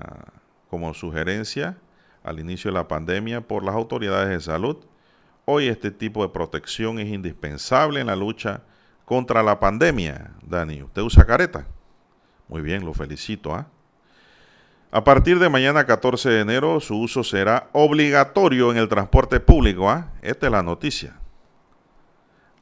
[0.71, 1.77] como sugerencia
[2.23, 4.77] al inicio de la pandemia por las autoridades de salud.
[5.47, 8.62] Hoy este tipo de protección es indispensable en la lucha
[9.05, 10.31] contra la pandemia.
[10.43, 11.67] Dani, ¿usted usa careta?
[12.47, 13.53] Muy bien, lo felicito.
[13.53, 13.67] ¿ah?
[14.93, 19.91] A partir de mañana 14 de enero, su uso será obligatorio en el transporte público.
[19.91, 20.12] ¿ah?
[20.23, 21.17] Esta es la noticia.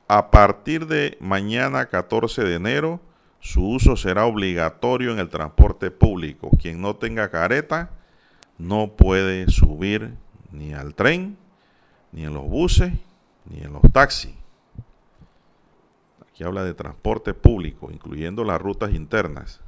[0.06, 3.00] A partir de mañana 14 de enero,
[3.40, 6.50] su uso será obligatorio en el transporte público.
[6.60, 7.90] Quien no tenga careta
[8.58, 10.14] no puede subir
[10.52, 11.36] ni al tren,
[12.12, 12.92] ni en los buses,
[13.46, 14.34] ni en los taxis.
[16.28, 19.60] Aquí habla de transporte público, incluyendo las rutas internas.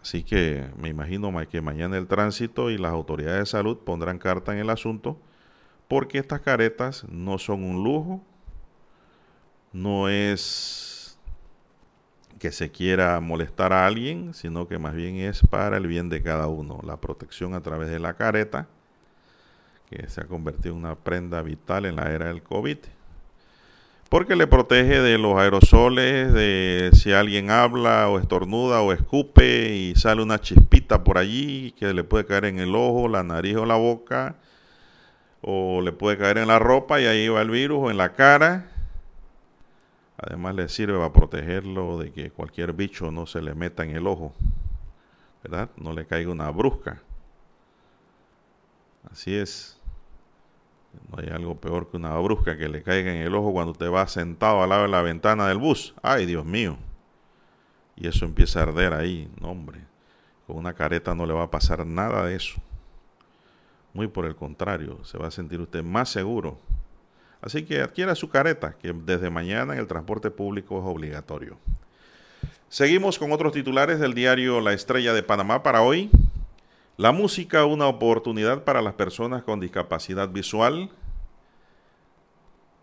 [0.00, 4.52] Así que me imagino que mañana el tránsito y las autoridades de salud pondrán carta
[4.52, 5.18] en el asunto
[5.88, 8.22] porque estas caretas no son un lujo,
[9.72, 11.18] no es
[12.38, 16.22] que se quiera molestar a alguien, sino que más bien es para el bien de
[16.22, 16.80] cada uno.
[16.84, 18.66] La protección a través de la careta,
[19.90, 22.78] que se ha convertido en una prenda vital en la era del COVID
[24.10, 29.94] porque le protege de los aerosoles, de si alguien habla o estornuda o escupe y
[29.94, 33.66] sale una chispita por allí que le puede caer en el ojo, la nariz o
[33.66, 34.34] la boca,
[35.42, 38.12] o le puede caer en la ropa y ahí va el virus o en la
[38.12, 38.69] cara.
[40.22, 44.06] Además le sirve para protegerlo de que cualquier bicho no se le meta en el
[44.06, 44.34] ojo,
[45.42, 45.70] ¿verdad?
[45.76, 47.00] No le caiga una brusca.
[49.10, 49.80] Así es.
[51.10, 53.88] No hay algo peor que una brusca que le caiga en el ojo cuando te
[53.88, 55.94] va sentado al lado de la ventana del bus.
[56.02, 56.76] Ay, Dios mío.
[57.96, 59.30] Y eso empieza a arder ahí.
[59.40, 59.80] No, hombre.
[60.46, 62.60] Con una careta no le va a pasar nada de eso.
[63.94, 66.58] Muy por el contrario, se va a sentir usted más seguro.
[67.42, 71.56] Así que adquiera su careta, que desde mañana en el transporte público es obligatorio.
[72.68, 76.10] Seguimos con otros titulares del diario La Estrella de Panamá para hoy.
[76.96, 80.90] La música, una oportunidad para las personas con discapacidad visual.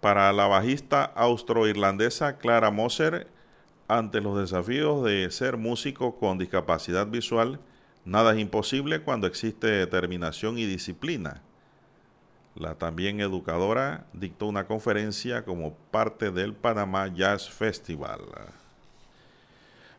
[0.01, 3.27] Para la bajista austroirlandesa Clara Moser,
[3.87, 7.59] ante los desafíos de ser músico con discapacidad visual,
[8.03, 11.43] nada es imposible cuando existe determinación y disciplina.
[12.59, 18.21] La también educadora dictó una conferencia como parte del Panamá Jazz Festival.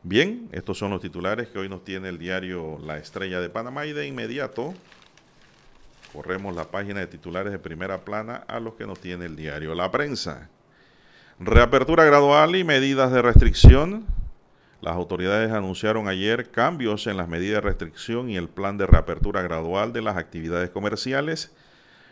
[0.02, 3.86] Bien, estos son los titulares que hoy nos tiene el diario La Estrella de Panamá
[3.86, 4.74] y de inmediato
[6.12, 9.74] corremos la página de titulares de primera plana a los que nos tiene el diario
[9.74, 10.48] La Prensa.
[11.38, 14.04] Reapertura gradual y medidas de restricción.
[14.80, 19.42] Las autoridades anunciaron ayer cambios en las medidas de restricción y el plan de reapertura
[19.42, 21.52] gradual de las actividades comerciales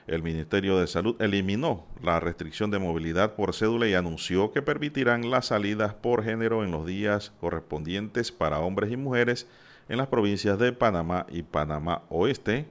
[0.06, 5.30] el Ministerio de Salud eliminó la restricción de movilidad por cédula y anunció que permitirán
[5.30, 9.48] las salidas por género en los días correspondientes para hombres y mujeres
[9.88, 12.68] en las provincias de Panamá y Panamá Oeste.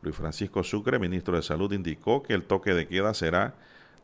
[0.00, 3.54] Luis Francisco Sucre, ministro de Salud, indicó que el toque de queda será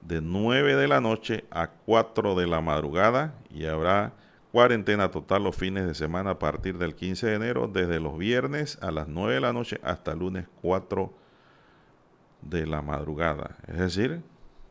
[0.03, 4.13] de 9 de la noche a 4 de la madrugada y habrá
[4.53, 8.79] cuarentena total los fines de semana a partir del 15 de enero, desde los viernes
[8.83, 11.28] a las 9 de la noche hasta lunes 4 de
[12.43, 14.23] de la madrugada, es decir,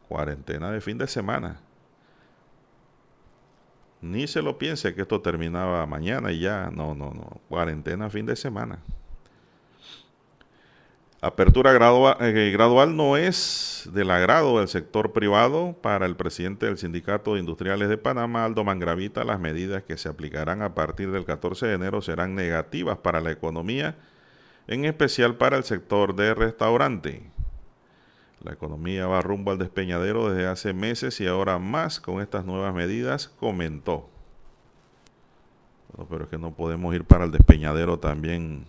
[0.08, 1.60] cuarentena de fin de semana.
[4.02, 8.26] Ni se lo piense que esto terminaba mañana y ya, no, no, no, cuarentena fin
[8.26, 8.80] de semana.
[11.20, 15.76] Apertura gradual, eh, gradual, no es del agrado del sector privado.
[15.82, 20.10] Para el presidente del Sindicato de Industriales de Panamá, Aldo Mangravita, las medidas que se
[20.10, 23.96] aplicarán a partir del 14 de enero serán negativas para la economía,
[24.68, 27.32] en especial para el sector de restaurante.
[28.44, 32.74] La economía va rumbo al despeñadero desde hace meses y ahora más con estas nuevas
[32.74, 34.10] medidas, comentó.
[36.10, 38.66] pero es que no podemos ir para el despeñadero también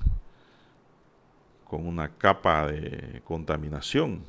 [1.65, 4.25] con una capa de contaminación.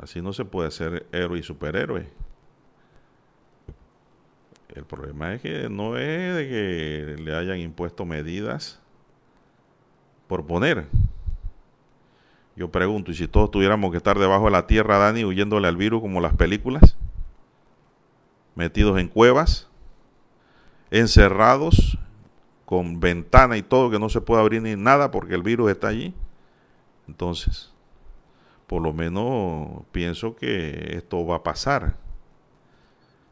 [0.00, 2.06] Así no se puede ser héroe y superhéroe.
[4.74, 8.78] El problema es que no es de que le hayan impuesto medidas
[10.28, 10.86] por poner,
[12.56, 15.76] yo pregunto, ¿y si todos tuviéramos que estar debajo de la tierra, Dani, huyéndole al
[15.76, 16.96] virus como las películas?
[18.54, 19.68] Metidos en cuevas,
[20.90, 21.98] encerrados,
[22.64, 25.88] con ventana y todo, que no se puede abrir ni nada porque el virus está
[25.88, 26.14] allí.
[27.06, 27.72] Entonces,
[28.66, 31.96] por lo menos pienso que esto va a pasar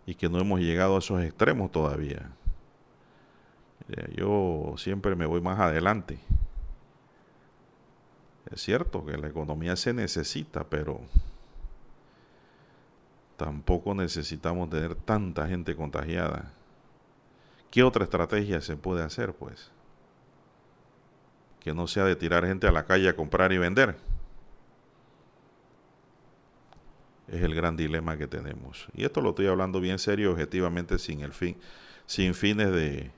[0.07, 2.31] y que no hemos llegado a esos extremos todavía.
[4.15, 6.19] Yo siempre me voy más adelante.
[8.55, 11.01] Es cierto que la economía se necesita, pero
[13.37, 16.53] tampoco necesitamos tener tanta gente contagiada.
[17.73, 19.73] ¿Qué otra estrategia se puede hacer, pues?
[21.59, 23.97] Que no sea de tirar gente a la calle a comprar y vender.
[27.27, 28.87] Es el gran dilema que tenemos.
[28.95, 31.57] Y esto lo estoy hablando bien serio, objetivamente, sin el fin,
[32.07, 33.11] sin fines de,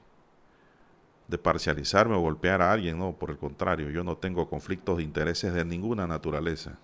[1.28, 5.02] de parcializarme o golpear a alguien, no, por el contrario, yo no tengo conflictos de
[5.02, 6.78] intereses de ninguna naturaleza.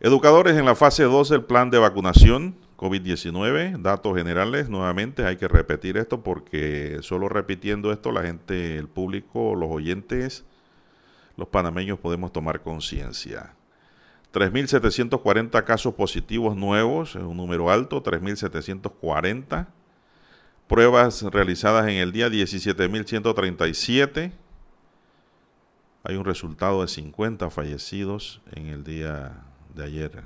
[0.00, 5.46] Educadores en la fase 2 del plan de vacunación COVID-19, datos generales, nuevamente hay que
[5.46, 10.46] repetir esto porque solo repitiendo esto la gente, el público, los oyentes,
[11.36, 13.52] los panameños podemos tomar conciencia.
[14.32, 19.66] 3.740 casos positivos nuevos, es un número alto, 3.740.
[20.70, 24.30] Pruebas realizadas en el día 17.137.
[26.04, 29.42] Hay un resultado de 50 fallecidos en el día
[29.74, 30.22] de ayer.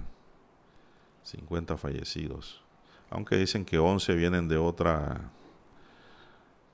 [1.23, 2.63] 50 fallecidos.
[3.09, 5.31] Aunque dicen que 11 vienen de otra,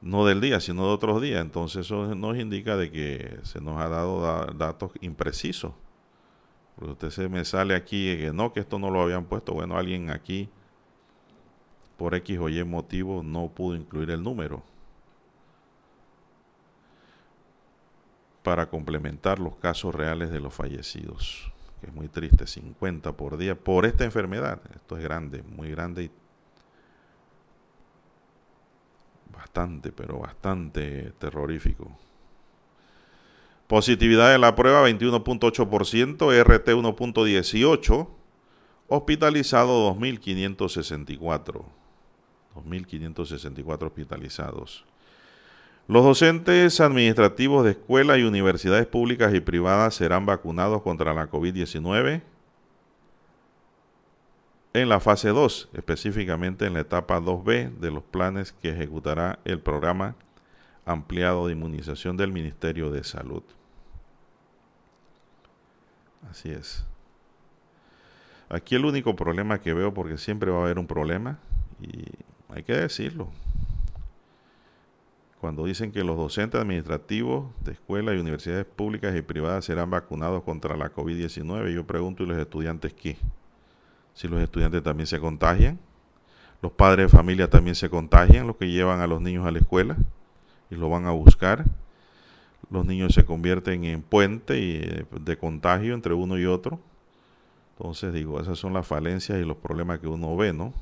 [0.00, 1.40] no del día, sino de otros días.
[1.40, 5.74] Entonces eso nos indica de que se nos ha dado datos imprecisos.
[6.74, 9.52] Porque usted se me sale aquí que no, que esto no lo habían puesto.
[9.52, 10.48] Bueno, alguien aquí,
[12.00, 14.62] por X o Y motivo, no pudo incluir el número.
[18.42, 23.54] Para complementar los casos reales de los fallecidos que es muy triste, 50 por día
[23.54, 24.62] por esta enfermedad.
[24.74, 26.10] Esto es grande, muy grande y
[29.30, 31.90] bastante, pero bastante terrorífico.
[33.66, 38.08] Positividad de la prueba 21.8%, RT 1.18,
[38.88, 41.79] hospitalizado 2.564.
[42.54, 44.84] 2.564 hospitalizados.
[45.88, 52.22] Los docentes administrativos de escuelas y universidades públicas y privadas serán vacunados contra la COVID-19
[54.72, 59.58] en la fase 2, específicamente en la etapa 2B de los planes que ejecutará el
[59.58, 60.14] programa
[60.84, 63.42] ampliado de inmunización del Ministerio de Salud.
[66.30, 66.84] Así es.
[68.48, 71.38] Aquí el único problema que veo, porque siempre va a haber un problema,
[71.80, 72.04] y
[72.54, 73.28] hay que decirlo,
[75.40, 80.42] cuando dicen que los docentes administrativos de escuelas y universidades públicas y privadas serán vacunados
[80.42, 83.16] contra la COVID-19, yo pregunto, ¿y los estudiantes qué?
[84.12, 85.78] Si los estudiantes también se contagian,
[86.60, 89.58] los padres de familia también se contagian, los que llevan a los niños a la
[89.58, 89.96] escuela
[90.70, 91.64] y lo van a buscar.
[92.70, 96.78] Los niños se convierten en puente eh, de contagio entre uno y otro.
[97.78, 100.74] Entonces digo, esas son las falencias y los problemas que uno ve, ¿no?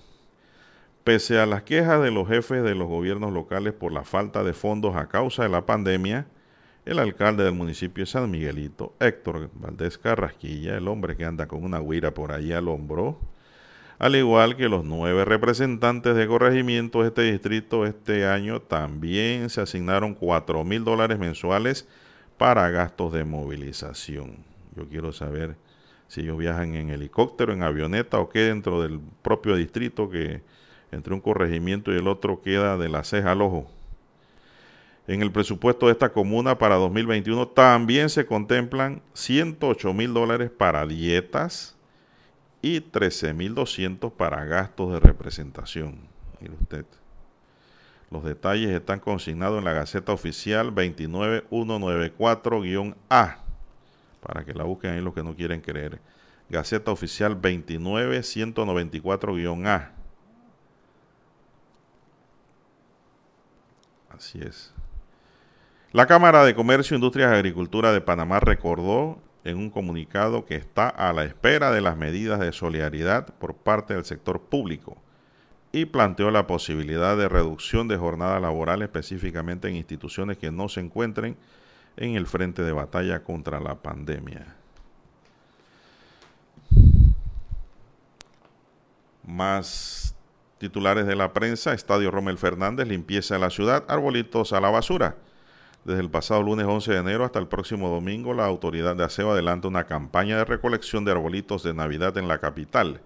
[1.04, 4.54] Pese a las quejas de los jefes de los gobiernos locales por la falta de
[4.54, 6.28] fondos a causa de la pandemia,
[6.86, 11.64] el alcalde del municipio de San Miguelito, Héctor Valdés Carrasquilla, el hombre que anda con
[11.64, 13.20] una guira por ahí al hombro,
[14.00, 19.60] al igual que los nueve representantes de corregimiento de este distrito este año también se
[19.60, 21.86] asignaron cuatro mil dólares mensuales
[22.38, 24.38] para gastos de movilización.
[24.76, 25.58] Yo quiero saber
[26.08, 30.42] si ellos viajan en helicóptero, en avioneta o qué dentro del propio distrito que
[30.92, 33.70] entre un corregimiento y el otro queda de la ceja al ojo.
[35.08, 40.86] En el presupuesto de esta comuna para 2021 también se contemplan 108 mil dólares para
[40.86, 41.76] dietas,
[42.62, 46.08] y 13.200 para gastos de representación.
[46.40, 46.86] Mire usted.
[48.12, 53.38] Los detalles están consignados en la Gaceta Oficial 29194-A,
[54.20, 56.02] para que la busquen ahí los que no quieren creer.
[56.50, 59.92] Gaceta Oficial 29194-A.
[64.10, 64.74] Así es.
[65.92, 70.90] La Cámara de Comercio, Industrias y Agricultura de Panamá recordó en un comunicado que está
[70.90, 74.98] a la espera de las medidas de solidaridad por parte del sector público
[75.72, 80.82] y planteó la posibilidad de reducción de jornada laboral específicamente en instituciones que no se
[80.82, 81.38] encuentren
[81.98, 84.56] en el frente de batalla contra la pandemia.
[89.26, 90.16] Más
[90.58, 95.18] titulares de la prensa, Estadio Romel Fernández, limpieza de la ciudad, arbolitos a la basura.
[95.86, 99.32] Desde el pasado lunes 11 de enero hasta el próximo domingo, la autoridad de aseo
[99.32, 103.02] adelanta una campaña de recolección de arbolitos de Navidad en la capital.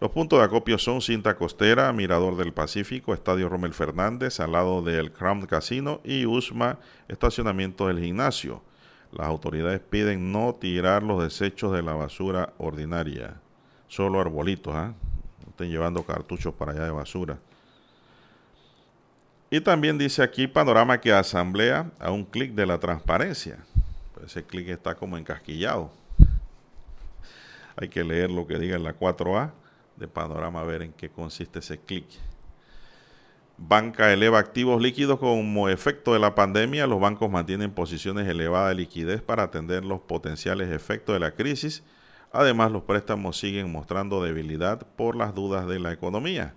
[0.00, 4.82] Los puntos de acopio son Cinta Costera, Mirador del Pacífico, Estadio Romel Fernández, al lado
[4.82, 6.78] del Crown Casino y Usma,
[7.08, 8.62] estacionamiento del gimnasio.
[9.12, 13.40] Las autoridades piden no tirar los desechos de la basura ordinaria,
[13.88, 14.94] solo arbolitos, ¿ah?
[15.44, 17.38] no estén llevando cartuchos para allá de basura.
[19.52, 23.58] Y también dice aquí panorama que asamblea a un clic de la transparencia.
[24.24, 25.92] ese clic está como encasquillado.
[27.76, 29.52] Hay que leer lo que diga en la 4A
[29.96, 32.06] de panorama a ver en qué consiste ese clic.
[33.58, 36.86] Banca eleva activos líquidos como efecto de la pandemia.
[36.86, 41.82] Los bancos mantienen posiciones elevadas de liquidez para atender los potenciales efectos de la crisis.
[42.32, 46.54] Además, los préstamos siguen mostrando debilidad por las dudas de la economía.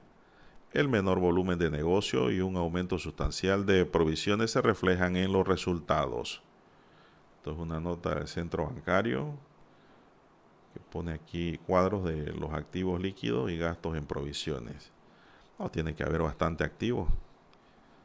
[0.75, 5.47] El menor volumen de negocio y un aumento sustancial de provisiones se reflejan en los
[5.47, 6.41] resultados.
[7.37, 9.35] Esto es una nota del centro bancario
[10.73, 14.91] que pone aquí cuadros de los activos líquidos y gastos en provisiones.
[15.57, 17.07] No, tiene que haber bastante activos.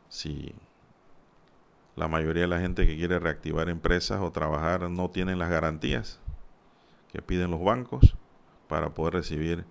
[0.08, 0.54] Si
[1.96, 6.20] la mayoría de la gente que quiere reactivar empresas o trabajar no tienen las garantías
[7.10, 8.14] que piden los bancos
[8.68, 9.64] para poder recibir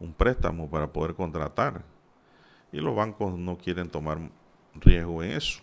[0.00, 1.97] un préstamo, para poder contratar.
[2.72, 4.18] Y los bancos no quieren tomar
[4.74, 5.60] riesgo en eso,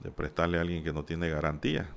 [0.00, 1.88] de prestarle a alguien que no tiene garantía,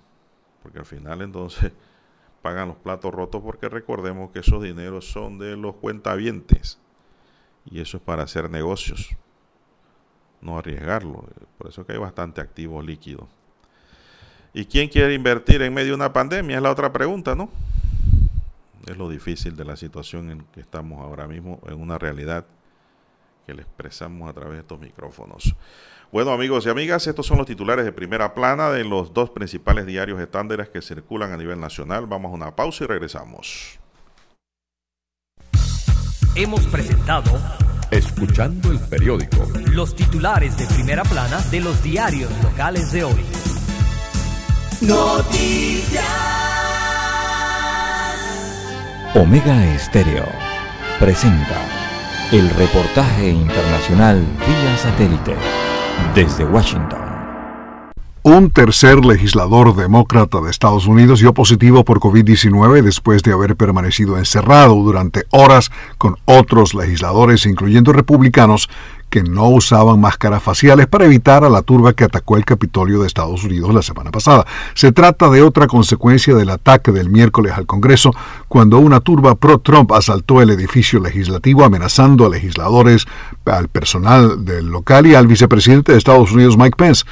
[0.62, 1.72] porque al final entonces
[2.42, 6.78] pagan los platos rotos porque recordemos que esos dineros son de los cuentavientes
[7.70, 9.16] y eso es para hacer negocios,
[10.42, 11.26] no arriesgarlo.
[11.58, 13.28] Por eso que hay bastante activo líquido.
[14.54, 16.58] ¿Y quién quiere invertir en medio de una pandemia?
[16.58, 17.50] Es la otra pregunta, ¿no?
[18.86, 22.46] Es lo difícil de la situación en que estamos ahora mismo, en una realidad
[23.46, 25.56] que le expresamos a través de estos micrófonos.
[26.12, 29.86] Bueno, amigos y amigas, estos son los titulares de primera plana de los dos principales
[29.86, 32.06] diarios estándares que circulan a nivel nacional.
[32.06, 33.80] Vamos a una pausa y regresamos.
[36.36, 37.32] Hemos presentado
[37.92, 39.38] Escuchando el periódico.
[39.72, 43.26] los titulares de primera plana de los diarios locales de hoy.
[44.82, 46.04] Noticias.
[49.16, 50.26] Omega Estéreo
[51.00, 51.83] presenta
[52.34, 55.36] el reportaje internacional vía satélite
[56.16, 57.00] desde Washington.
[58.24, 64.18] Un tercer legislador demócrata de Estados Unidos dio positivo por COVID-19 después de haber permanecido
[64.18, 65.70] encerrado durante horas
[66.00, 68.68] con otros legisladores, incluyendo republicanos,
[69.14, 73.06] que no usaban máscaras faciales para evitar a la turba que atacó el Capitolio de
[73.06, 74.44] Estados Unidos la semana pasada.
[74.74, 78.10] Se trata de otra consecuencia del ataque del miércoles al Congreso,
[78.48, 83.06] cuando una turba pro-Trump asaltó el edificio legislativo amenazando a legisladores,
[83.46, 87.04] al personal del local y al vicepresidente de Estados Unidos, Mike Pence.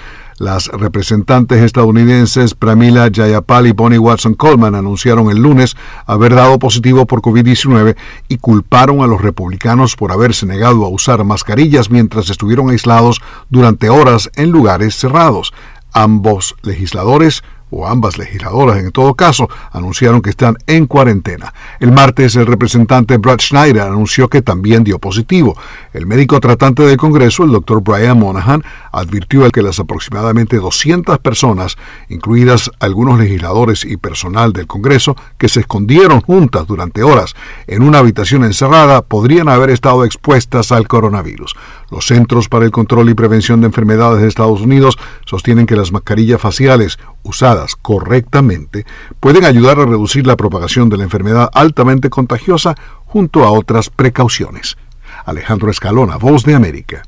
[0.42, 5.78] Las representantes estadounidenses Pramila Jayapal y Bonnie Watson Coleman anunciaron el lunes
[6.08, 7.96] haber dado positivo por COVID-19
[8.28, 13.92] y culparon a los republicanos por haberse negado a usar mascarillas mientras estuvieron aislados durante
[13.92, 15.54] horas en lugares cerrados.
[15.94, 21.54] Ambos legisladores o ambas legisladoras en todo caso, anunciaron que están en cuarentena.
[21.80, 25.58] El martes el representante Brad Schneider anunció que también dio positivo.
[25.94, 31.78] El médico tratante del Congreso, el doctor Brian Monahan, advirtió que las aproximadamente 200 personas,
[32.10, 37.34] incluidas algunos legisladores y personal del Congreso, que se escondieron juntas durante horas
[37.68, 41.56] en una habitación encerrada, podrían haber estado expuestas al coronavirus.
[41.92, 45.92] Los Centros para el Control y Prevención de Enfermedades de Estados Unidos sostienen que las
[45.92, 48.86] mascarillas faciales usadas correctamente
[49.20, 54.78] pueden ayudar a reducir la propagación de la enfermedad altamente contagiosa junto a otras precauciones.
[55.26, 57.04] Alejandro Escalona, Voz de América.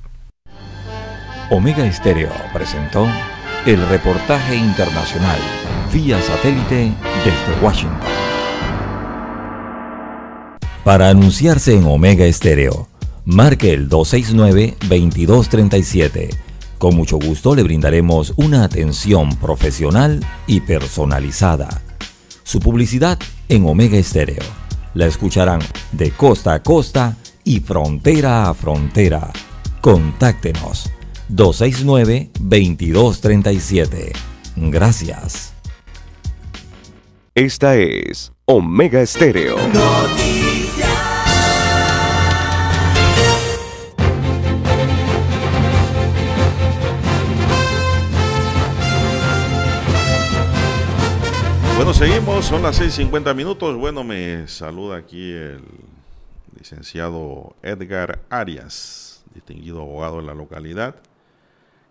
[1.50, 3.08] Omega Estéreo presentó
[3.66, 5.40] el reportaje internacional
[5.94, 6.92] vía satélite
[7.24, 8.00] desde Washington.
[10.84, 12.90] Para anunciarse en Omega Estéreo,
[13.26, 16.30] marque el 269-2237.
[16.78, 21.82] Con mucho gusto le brindaremos una atención profesional y personalizada.
[22.44, 23.18] Su publicidad
[23.50, 24.44] en Omega Estéreo.
[24.94, 29.34] La escucharán de costa a costa y frontera a frontera.
[29.82, 30.92] Contáctenos
[31.30, 34.12] 269-2237.
[34.56, 35.54] Gracias.
[37.36, 39.58] Esta es Omega Estéreo.
[51.76, 53.76] Bueno, seguimos, son las 6.50 minutos.
[53.76, 55.64] Bueno, me saluda aquí el
[56.56, 60.96] licenciado Edgar Arias, distinguido abogado de la localidad,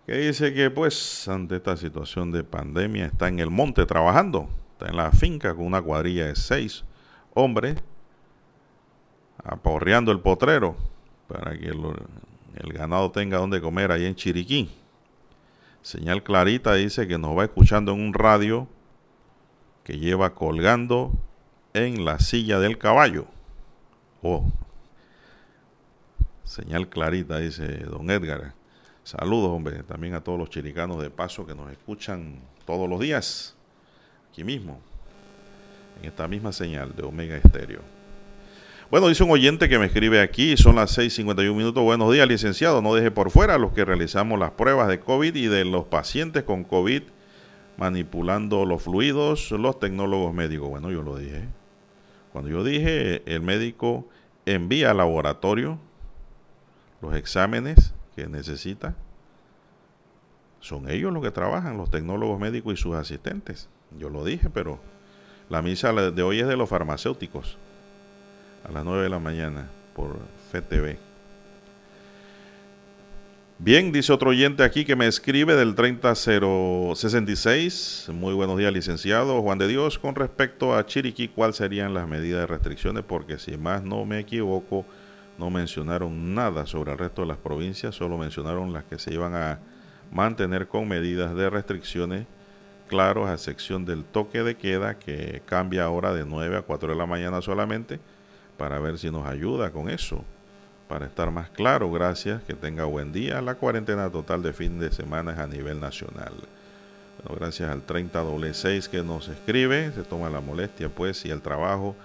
[0.07, 4.87] que dice que pues ante esta situación de pandemia está en el monte trabajando, está
[4.87, 6.85] en la finca con una cuadrilla de seis
[7.33, 7.75] hombres,
[9.43, 10.77] aporreando el potrero
[11.27, 11.81] para que el,
[12.55, 14.71] el ganado tenga donde comer ahí en Chiriquí.
[15.81, 18.67] Señal clarita dice que nos va escuchando en un radio
[19.83, 21.11] que lleva colgando
[21.73, 23.25] en la silla del caballo.
[24.21, 24.45] Oh,
[26.43, 28.53] señal clarita, dice don Edgar.
[29.03, 33.55] Saludos, hombre, también a todos los chiricanos de paso que nos escuchan todos los días,
[34.31, 34.79] aquí mismo,
[36.01, 37.81] en esta misma señal de Omega Estéreo.
[38.89, 41.83] Bueno, dice un oyente que me escribe aquí, son las 6:51 minutos.
[41.83, 42.81] Buenos días, licenciado.
[42.81, 45.85] No deje por fuera a los que realizamos las pruebas de COVID y de los
[45.85, 47.01] pacientes con COVID
[47.77, 50.69] manipulando los fluidos, los tecnólogos médicos.
[50.69, 51.47] Bueno, yo lo dije.
[52.31, 54.07] Cuando yo dije, el médico
[54.45, 55.77] envía al laboratorio
[57.01, 58.95] los exámenes que necesita.
[60.59, 63.69] Son ellos los que trabajan, los tecnólogos médicos y sus asistentes.
[63.97, 64.79] Yo lo dije, pero
[65.49, 67.57] la misa de hoy es de los farmacéuticos.
[68.63, 70.17] A las 9 de la mañana por
[70.51, 71.12] FTV.
[73.63, 78.09] Bien, dice otro oyente aquí que me escribe del 30066.
[78.13, 79.97] Muy buenos días, licenciado Juan de Dios.
[79.97, 83.05] Con respecto a Chiriquí, ¿cuáles serían las medidas de restricciones?
[83.05, 84.85] Porque si más no me equivoco,
[85.37, 89.33] no mencionaron nada sobre el resto de las provincias, solo mencionaron las que se iban
[89.33, 89.59] a
[90.11, 92.27] mantener con medidas de restricciones,
[92.89, 96.95] claros, a excepción del toque de queda que cambia ahora de 9 a 4 de
[96.97, 98.01] la mañana solamente,
[98.57, 100.25] para ver si nos ayuda con eso
[100.93, 103.41] para estar más claro, gracias, que tenga buen día.
[103.41, 106.33] La cuarentena total de fin de semana es a nivel nacional.
[107.17, 111.95] Bueno, gracias al 30W6 que nos escribe, se toma la molestia pues y el trabajo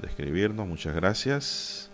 [0.00, 1.90] de escribirnos, muchas gracias.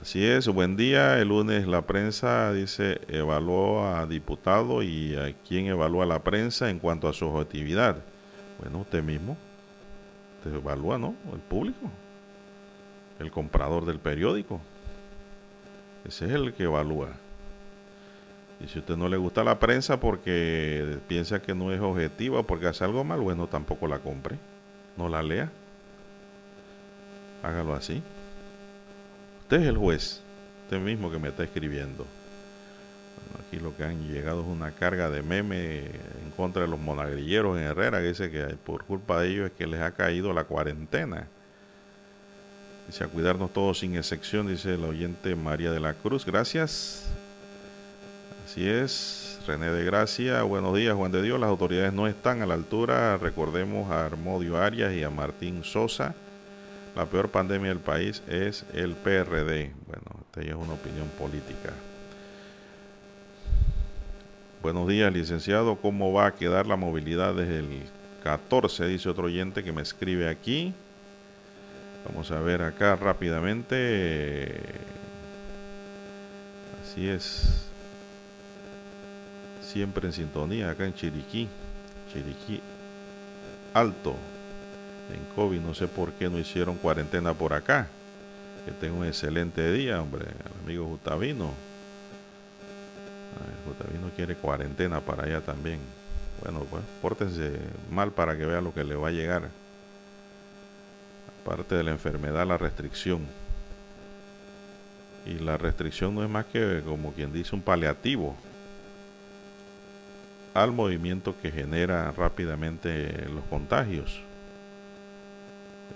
[0.00, 1.18] Así es, buen día.
[1.18, 6.78] El lunes la prensa dice evaluó a diputado y a quién evalúa la prensa en
[6.78, 7.98] cuanto a su objetividad.
[8.58, 9.36] Bueno, usted mismo.
[10.38, 11.14] Usted evalúa, ¿no?
[11.30, 11.90] El público.
[13.18, 14.62] El comprador del periódico.
[16.06, 17.08] Ese es el que evalúa.
[18.60, 22.42] Y si a usted no le gusta la prensa porque piensa que no es objetiva,
[22.44, 24.38] porque hace algo mal, bueno, tampoco la compre.
[24.96, 25.50] No la lea.
[27.42, 28.02] Hágalo así.
[29.42, 30.22] Usted es el juez.
[30.64, 32.06] Usted mismo que me está escribiendo.
[33.46, 37.58] aquí lo que han llegado es una carga de meme en contra de los monagrilleros
[37.58, 40.44] en Herrera, que dice que por culpa de ellos es que les ha caído la
[40.44, 41.28] cuarentena.
[42.86, 46.24] Dice a cuidarnos todos sin excepción, dice el oyente María de la Cruz.
[46.24, 47.04] Gracias.
[48.44, 49.40] Así es.
[49.46, 51.38] René de Gracia, buenos días, Juan de Dios.
[51.38, 53.16] Las autoridades no están a la altura.
[53.16, 56.14] Recordemos a Armodio Arias y a Martín Sosa.
[56.96, 59.72] La peor pandemia del país es el PRD.
[59.86, 61.72] Bueno, esta ya es una opinión política.
[64.62, 65.76] Buenos días, licenciado.
[65.76, 67.82] ¿Cómo va a quedar la movilidad desde el
[68.24, 68.86] 14?
[68.86, 70.72] Dice otro oyente que me escribe aquí.
[72.08, 74.60] Vamos a ver acá rápidamente.
[76.82, 77.66] Así es.
[79.60, 81.48] Siempre en sintonía acá en Chiriquí.
[82.12, 82.60] Chiriquí
[83.74, 84.14] alto.
[85.12, 87.88] En COVID no sé por qué no hicieron cuarentena por acá.
[88.64, 90.26] Que tenga un excelente día, hombre.
[90.62, 91.52] Amigo Jutavino.
[93.66, 95.80] Jutavino quiere cuarentena para allá también.
[96.42, 97.58] Bueno, pues pórtense
[97.90, 99.48] mal para que vea lo que le va a llegar
[101.46, 103.24] parte de la enfermedad la restricción.
[105.24, 108.36] Y la restricción no es más que, como quien dice, un paliativo
[110.54, 114.20] al movimiento que genera rápidamente los contagios.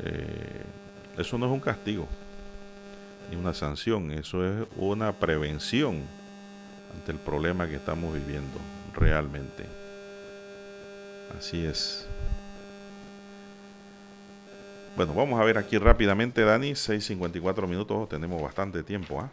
[0.05, 0.63] Eh,
[1.19, 2.07] eso no es un castigo
[3.31, 6.03] ni una sanción, eso es una prevención
[6.95, 8.59] ante el problema que estamos viviendo
[8.95, 9.65] realmente.
[11.39, 12.07] Así es.
[14.97, 19.31] Bueno, vamos a ver aquí rápidamente, Dani, 6.54 minutos, tenemos bastante tiempo, ¿ah?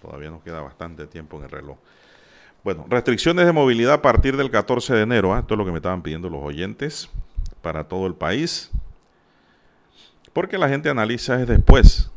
[0.00, 1.76] Todavía nos queda bastante tiempo en el reloj.
[2.62, 5.40] Bueno, restricciones de movilidad a partir del 14 de enero, ¿ah?
[5.40, 7.08] esto es lo que me estaban pidiendo los oyentes
[7.62, 8.70] para todo el país.
[10.32, 12.10] Porque la gente analiza es después.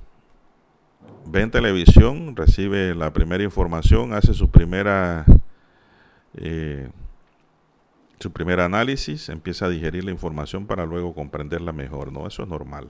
[1.26, 5.26] Ve en televisión, recibe la primera información, hace su primera
[6.36, 6.90] eh,
[8.24, 12.26] su primer análisis, empieza a digerir la información para luego comprenderla mejor, ¿no?
[12.26, 12.88] Eso es normal.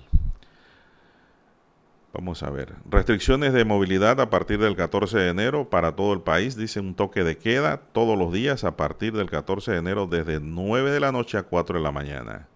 [2.14, 2.76] Vamos a ver.
[2.88, 6.56] Restricciones de movilidad a partir del 14 de enero para todo el país.
[6.56, 10.40] Dice un toque de queda todos los días a partir del 14 de enero desde
[10.40, 12.48] 9 de la noche a 4 de la mañana.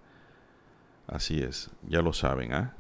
[1.07, 2.75] Así es, ya lo saben, ¿ah?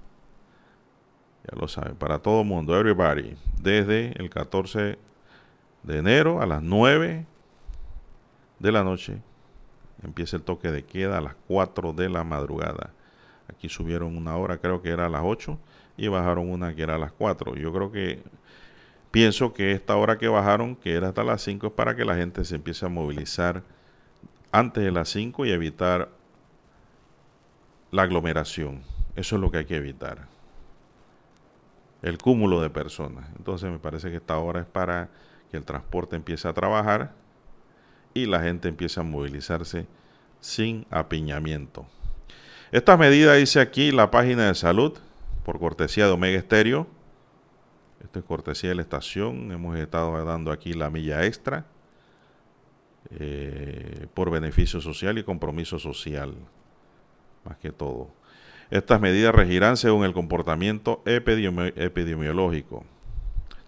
[1.49, 4.99] Ya lo saben, para todo el mundo, everybody, desde el 14
[5.81, 7.25] de enero a las 9
[8.59, 9.21] de la noche
[10.03, 12.91] empieza el toque de queda a las 4 de la madrugada.
[13.49, 15.57] Aquí subieron una hora, creo que era a las 8,
[15.97, 17.55] y bajaron una que era a las 4.
[17.55, 18.21] Yo creo que
[19.11, 22.15] pienso que esta hora que bajaron, que era hasta las 5, es para que la
[22.15, 23.63] gente se empiece a movilizar
[24.51, 26.09] antes de las 5 y evitar
[27.91, 28.81] la aglomeración.
[29.15, 30.27] Eso es lo que hay que evitar.
[32.01, 33.27] El cúmulo de personas.
[33.37, 35.09] Entonces me parece que esta hora es para
[35.49, 37.13] que el transporte empiece a trabajar
[38.17, 39.87] y la gente empiece a movilizarse
[40.39, 41.85] sin apiñamiento.
[42.71, 44.97] Esta medida dice aquí la página de salud
[45.43, 46.87] por cortesía de Omega Estéreo.
[48.03, 49.51] Esto es cortesía de la estación.
[49.51, 51.65] Hemos estado dando aquí la milla extra
[53.11, 56.35] eh, por beneficio social y compromiso social
[57.45, 58.09] más que todo.
[58.69, 62.83] Estas medidas regirán según el comportamiento epidemiológico.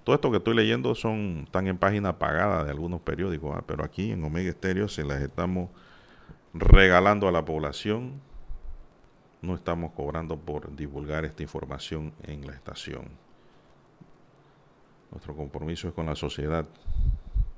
[0.09, 3.63] Todo esto que estoy leyendo son están en página pagada de algunos periódicos, ¿ah?
[3.67, 5.69] pero aquí en Omega Estéreo se las estamos
[6.51, 8.19] regalando a la población.
[9.43, 13.03] No estamos cobrando por divulgar esta información en la estación.
[15.11, 16.65] Nuestro compromiso es con la sociedad,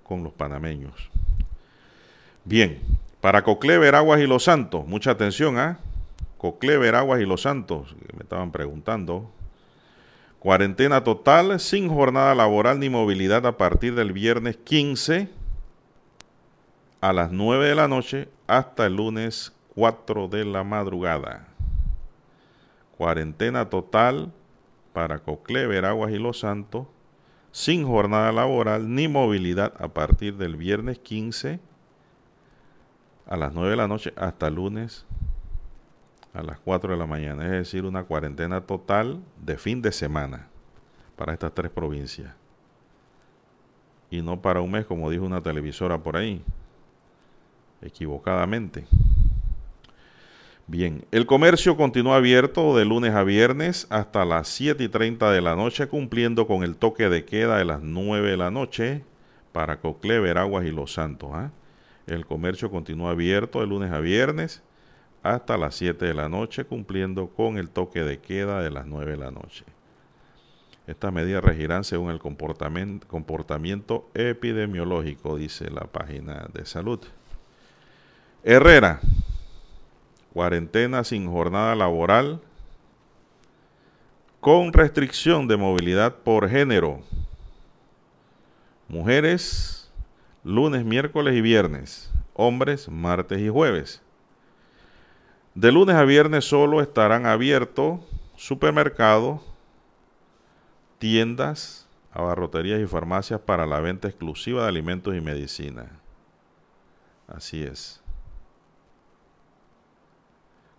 [0.03, 1.10] con los panameños.
[2.44, 2.82] Bien,
[3.22, 5.80] para Cocle, Veraguas y Los Santos, mucha atención, ¿ah?
[6.38, 9.32] Cocle, Veraguas y Los Santos, que me estaban preguntando.
[10.41, 15.30] Cuarentena total, sin jornada laboral ni movilidad a partir del viernes 15
[16.99, 21.47] a las 9 de la noche hasta el lunes 4 de la madrugada.
[22.97, 24.31] Cuarentena total
[24.93, 26.88] para Cocle, Veraguas y Los Santos,
[27.51, 31.59] sin jornada laboral ni movilidad a partir del viernes 15
[33.27, 35.05] a las 9 de la noche hasta el lunes
[36.33, 40.47] a las 4 de la mañana, es decir, una cuarentena total de fin de semana
[41.15, 42.33] para estas tres provincias.
[44.09, 46.41] Y no para un mes, como dijo una televisora por ahí,
[47.81, 48.85] equivocadamente.
[50.67, 55.41] Bien, el comercio continúa abierto de lunes a viernes hasta las 7 y 30 de
[55.41, 59.03] la noche, cumpliendo con el toque de queda de las 9 de la noche
[59.51, 61.31] para Cocle, Veraguas y Los Santos.
[61.33, 61.51] ¿ah?
[62.07, 64.63] El comercio continúa abierto de lunes a viernes
[65.23, 69.11] hasta las 7 de la noche, cumpliendo con el toque de queda de las 9
[69.11, 69.65] de la noche.
[70.88, 76.99] Estas medidas regirán según el comportamiento, comportamiento epidemiológico, dice la página de salud.
[78.43, 78.99] Herrera,
[80.34, 82.41] cuarentena sin jornada laboral,
[84.39, 87.02] con restricción de movilidad por género.
[88.88, 89.91] Mujeres,
[90.43, 92.11] lunes, miércoles y viernes.
[92.34, 94.02] Hombres, martes y jueves.
[95.53, 97.99] De lunes a viernes solo estarán abiertos
[98.38, 99.41] supermercados,
[100.98, 105.99] tiendas, abarroterías y farmacias para la venta exclusiva de alimentos y medicina.
[107.28, 108.02] Así es.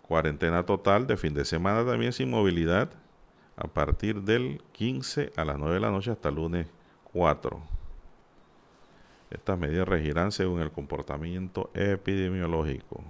[0.01, 2.89] Cuarentena total de fin de semana también sin movilidad
[3.55, 6.67] a partir del 15 a las 9 de la noche hasta lunes
[7.11, 7.61] 4.
[9.29, 13.03] Estas medidas regirán según el comportamiento epidemiológico.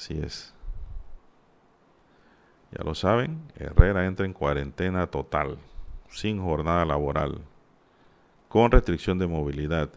[0.00, 0.54] Así es.
[2.72, 5.58] Ya lo saben, Herrera entra en cuarentena total,
[6.08, 7.42] sin jornada laboral,
[8.48, 9.90] con restricción de movilidad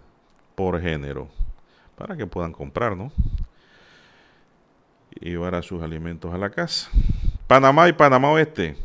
[0.56, 1.30] por género,
[1.96, 3.14] para que puedan comprar, ¿no?
[5.22, 6.92] Y llevar a sus alimentos a la casa.
[7.48, 8.76] Panamá y Panamá Oeste.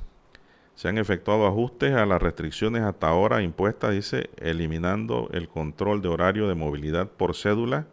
[0.77, 6.11] Se han efectuado ajustes a las restricciones hasta ahora impuestas, dice, eliminando el control de
[6.11, 7.89] horario de movilidad por cédula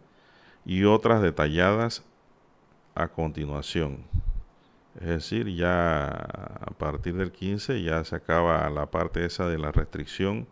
[0.63, 2.05] y otras detalladas
[2.95, 3.99] a continuación.
[4.99, 9.71] Es decir, ya a partir del 15 ya se acaba la parte esa de la
[9.71, 10.47] restricción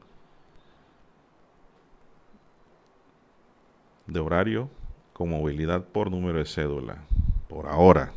[4.06, 4.70] de horario
[5.14, 6.98] con movilidad por número de cédula.
[7.48, 8.11] Por ahora.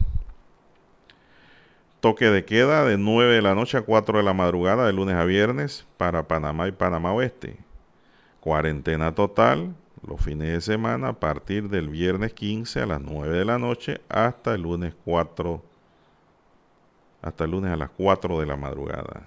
[2.01, 5.15] Toque de queda de 9 de la noche a 4 de la madrugada de lunes
[5.15, 7.57] a viernes para Panamá y Panamá Oeste.
[8.41, 9.75] Cuarentena total
[10.07, 14.01] los fines de semana a partir del viernes 15 a las 9 de la noche
[14.09, 15.63] hasta el lunes 4
[17.23, 19.23] hasta el lunes a las 4 de la madrugada.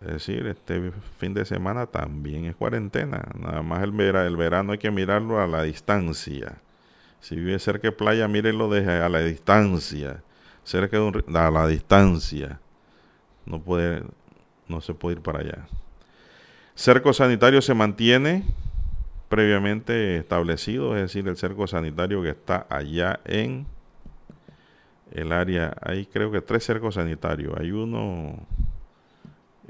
[0.00, 3.28] Es decir, este fin de semana también es cuarentena.
[3.38, 6.58] Nada más el, el verano hay que mirarlo a la distancia.
[7.20, 10.22] Si vive cerca de playa, mírenlo desde a la distancia.
[10.64, 12.60] Cerca de un, a la distancia.
[13.44, 14.02] No puede,
[14.68, 15.66] no se puede ir para allá.
[16.74, 18.44] Cerco sanitario se mantiene
[19.28, 23.66] previamente establecido, es decir, el cerco sanitario que está allá en
[25.12, 27.54] el área, hay creo que tres cercos sanitarios.
[27.58, 28.38] Hay uno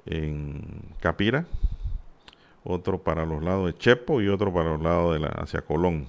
[0.06, 0.62] en
[1.00, 1.46] Capira,
[2.64, 6.06] otro para los lados de Chepo y otro para los lados de la, hacia Colón.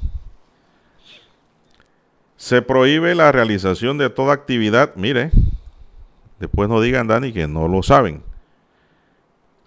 [2.38, 5.32] Se prohíbe la realización de toda actividad, mire,
[6.40, 8.24] después no digan Dani que no lo saben.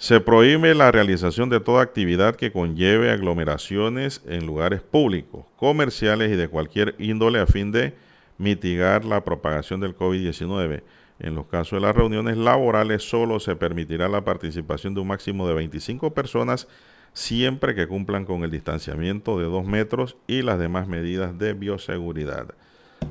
[0.02, 6.34] Se prohíbe la realización de toda actividad que conlleve aglomeraciones en lugares públicos, comerciales y
[6.34, 7.94] de cualquier índole a fin de
[8.36, 10.82] mitigar la propagación del COVID-19.
[11.20, 15.46] En los casos de las reuniones laborales solo se permitirá la participación de un máximo
[15.46, 16.66] de 25 personas
[17.12, 22.48] siempre que cumplan con el distanciamiento de 2 metros y las demás medidas de bioseguridad.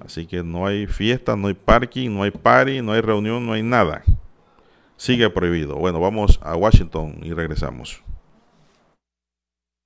[0.04, 3.54] Así que no hay fiesta, no hay parking, no hay party, no hay reunión, no
[3.54, 4.04] hay nada.
[5.02, 5.78] Sigue prohibido.
[5.78, 8.03] Bueno, vamos a Washington y regresamos.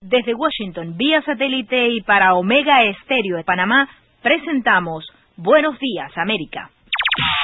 [0.02, 3.88] Desde Washington, vía satélite y para Omega Estéreo de Panamá,
[4.22, 6.70] presentamos Buenos Días, América.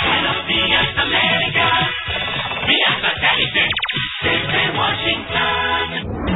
[0.03, 1.89] Buenos días, América.
[2.67, 3.69] Vía satélite
[4.21, 6.30] desde Washington.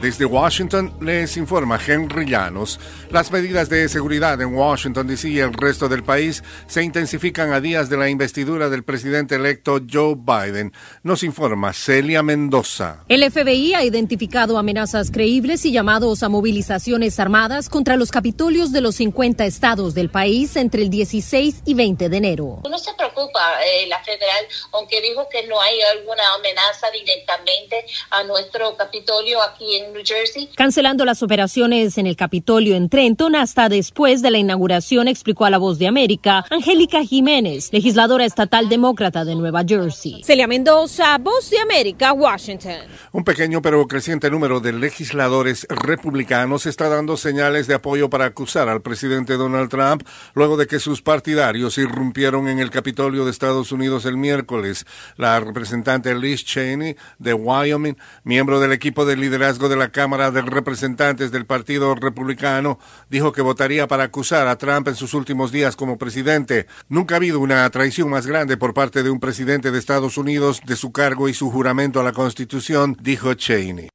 [0.00, 2.80] Desde Washington les informa Henry Llanos.
[3.10, 5.28] Las medidas de seguridad en Washington, D.C.
[5.28, 9.78] y el resto del país se intensifican a días de la investidura del presidente electo
[9.92, 10.72] Joe Biden.
[11.02, 13.04] Nos informa Celia Mendoza.
[13.08, 18.80] El FBI ha identificado amenazas creíbles y llamados a movilizaciones armadas contra los capitolios de
[18.80, 22.60] los 50 estados del país entre el 16 y 20 de enero.
[22.70, 28.24] No se preocupa eh, la federal, aunque dijo que no hay alguna amenaza directamente a
[28.24, 30.48] nuestro capitolio aquí en New Jersey.
[30.56, 35.50] Cancelando las operaciones en el Capitolio en Trenton hasta después de la inauguración, explicó a
[35.50, 40.22] La Voz de América Angélica Jiménez, legisladora estatal demócrata de Nueva Jersey.
[40.24, 42.86] Celia Mendoza, Voz de América, Washington.
[43.12, 48.68] Un pequeño pero creciente número de legisladores republicanos está dando señales de apoyo para acusar
[48.68, 50.02] al presidente Donald Trump
[50.34, 54.86] luego de que sus partidarios irrumpieron en el Capitolio de Estados Unidos el miércoles.
[55.16, 60.42] La representante Liz Cheney de Wyoming, miembro del equipo de liderazgo de la Cámara de
[60.42, 62.78] Representantes del Partido Republicano,
[63.08, 66.66] dijo que votaría para acusar a Trump en sus últimos días como presidente.
[66.88, 70.60] Nunca ha habido una traición más grande por parte de un presidente de Estados Unidos
[70.66, 73.88] de su cargo y su juramento a la Constitución, dijo Cheney.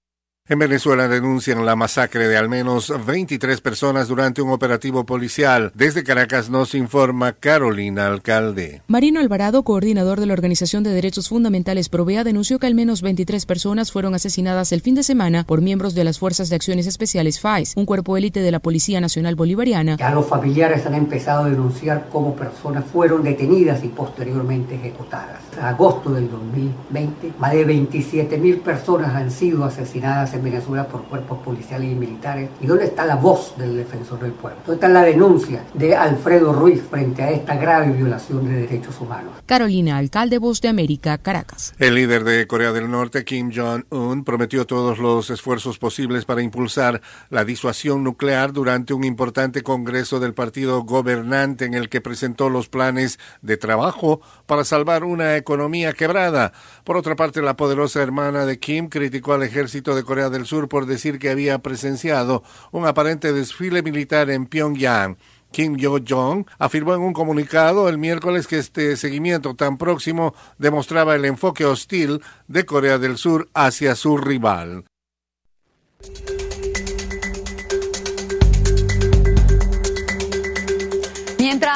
[0.47, 5.71] En Venezuela denuncian la masacre de al menos 23 personas durante un operativo policial.
[5.73, 8.83] Desde Caracas nos informa Carolina Alcalde.
[8.85, 13.43] Marino Alvarado, coordinador de la Organización de Derechos Fundamentales Provea, denunció que al menos 23
[13.47, 17.39] personas fueron asesinadas el fin de semana por miembros de las Fuerzas de Acciones Especiales
[17.39, 19.97] FAES, un cuerpo élite de la Policía Nacional Bolivariana.
[19.97, 25.39] Ya los familiares han empezado a denunciar cómo personas fueron detenidas y posteriormente ejecutadas.
[25.57, 31.03] En agosto del 2020, más de 27 mil personas han sido asesinadas en Venezuela por
[31.05, 32.49] cuerpos policiales y militares.
[32.61, 34.59] ¿Y dónde está la voz del defensor del pueblo?
[34.65, 39.33] ¿Dónde está la denuncia de Alfredo Ruiz frente a esta grave violación de derechos humanos?
[39.45, 41.73] Carolina, alcalde Voz de América, Caracas.
[41.79, 47.01] El líder de Corea del Norte, Kim Jong-un, prometió todos los esfuerzos posibles para impulsar
[47.29, 52.69] la disuasión nuclear durante un importante congreso del partido gobernante en el que presentó los
[52.69, 56.53] planes de trabajo para salvar una economía quebrada.
[56.83, 60.69] Por otra parte, la poderosa hermana de Kim criticó al ejército de Corea del Sur
[60.69, 65.17] por decir que había presenciado un aparente desfile militar en Pyongyang.
[65.51, 71.23] Kim Yo-jong afirmó en un comunicado el miércoles que este seguimiento tan próximo demostraba el
[71.23, 74.83] enfoque hostil de Corea del Sur hacia su rival.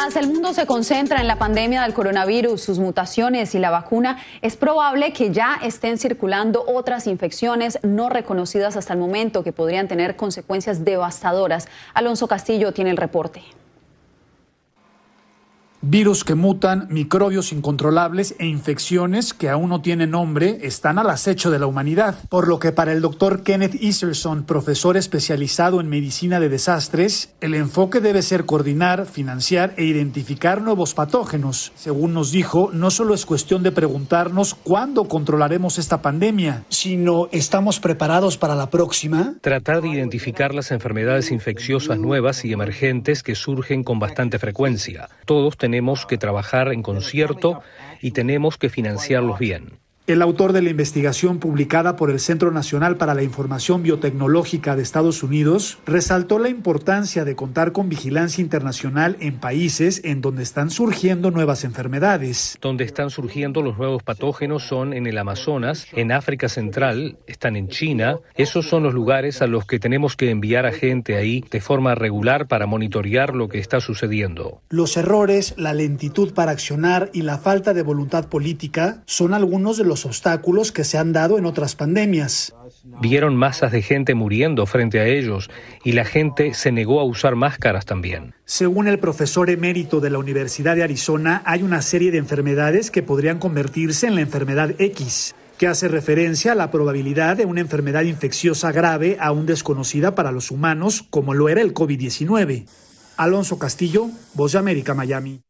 [0.10, 4.18] Mientras el mundo se concentra en la pandemia del coronavirus, sus mutaciones y la vacuna,
[4.42, 9.88] es probable que ya estén circulando otras infecciones no reconocidas hasta el momento que podrían
[9.88, 11.68] tener consecuencias devastadoras.
[11.94, 13.44] Alonso Castillo tiene el reporte.
[15.82, 21.52] Virus que mutan, microbios incontrolables e infecciones que aún no tienen nombre están al acecho
[21.52, 22.16] de la humanidad.
[22.28, 27.56] Por lo que para el doctor Kenneth Iserson, profesor especializado en medicina de desastres, el
[27.56, 31.72] enfoque debe ser coordinar, financiar e identificar nuevos patógenos.
[31.78, 37.80] Según nos dijo, no solo es cuestión de preguntarnos cuándo controlaremos esta pandemia, sino estamos
[37.80, 39.36] preparados para la próxima.
[39.40, 45.08] Tratar de identificar las enfermedades infecciosas nuevas y emergentes que surgen con bastante frecuencia.
[45.26, 45.69] Todos tenemos
[46.06, 47.62] que trabajar en concierto
[48.02, 49.80] y tenemos que financiarlos bien.
[50.10, 54.82] El autor de la investigación publicada por el Centro Nacional para la Información Biotecnológica de
[54.82, 60.72] Estados Unidos resaltó la importancia de contar con vigilancia internacional en países en donde están
[60.72, 62.58] surgiendo nuevas enfermedades.
[62.60, 67.68] Donde están surgiendo los nuevos patógenos son en el Amazonas, en África Central, están en
[67.68, 68.18] China.
[68.34, 71.94] Esos son los lugares a los que tenemos que enviar a gente ahí de forma
[71.94, 74.64] regular para monitorear lo que está sucediendo.
[74.70, 79.84] Los errores, la lentitud para accionar y la falta de voluntad política son algunos de
[79.84, 82.54] los obstáculos que se han dado en otras pandemias.
[83.02, 85.50] Vieron masas de gente muriendo frente a ellos
[85.84, 88.34] y la gente se negó a usar máscaras también.
[88.46, 93.04] Según el profesor emérito de la Universidad de Arizona, hay una serie de enfermedades que
[93.04, 98.04] podrían convertirse en la enfermedad X, que hace referencia a la probabilidad de una enfermedad
[98.04, 102.66] infecciosa grave aún desconocida para los humanos, como lo era el COVID-19.
[103.18, 105.42] Alonso Castillo, Voz de América, Miami.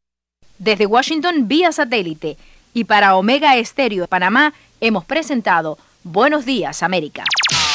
[0.58, 2.36] Desde Washington, vía satélite.
[2.72, 7.24] Y para Omega Estéreo de Panamá, hemos presentado Buenos Días, América.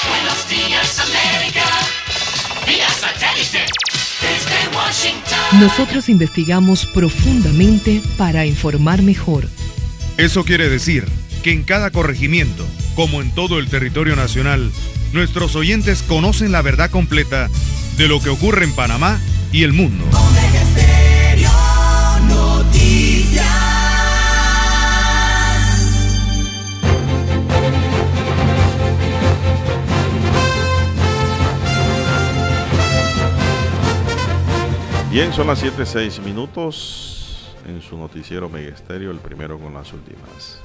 [0.10, 1.64] Buenos días, América.
[2.66, 3.66] Vía satélite.
[4.22, 5.60] Desde Washington.
[5.60, 9.48] Nosotros investigamos profundamente para informar mejor.
[10.18, 11.06] Eso quiere decir
[11.44, 12.66] que en cada corregimiento,
[12.96, 14.72] como en todo el territorio nacional,
[15.12, 17.50] nuestros oyentes conocen la verdad completa
[17.98, 19.20] de lo que ocurre en Panamá
[19.52, 20.06] y el mundo.
[35.16, 40.60] Bien, son las 7.06 minutos en su noticiero Megesterio, el primero con las últimas.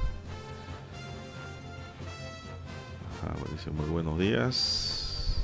[3.23, 3.33] Ajá,
[3.71, 5.37] muy buenos días.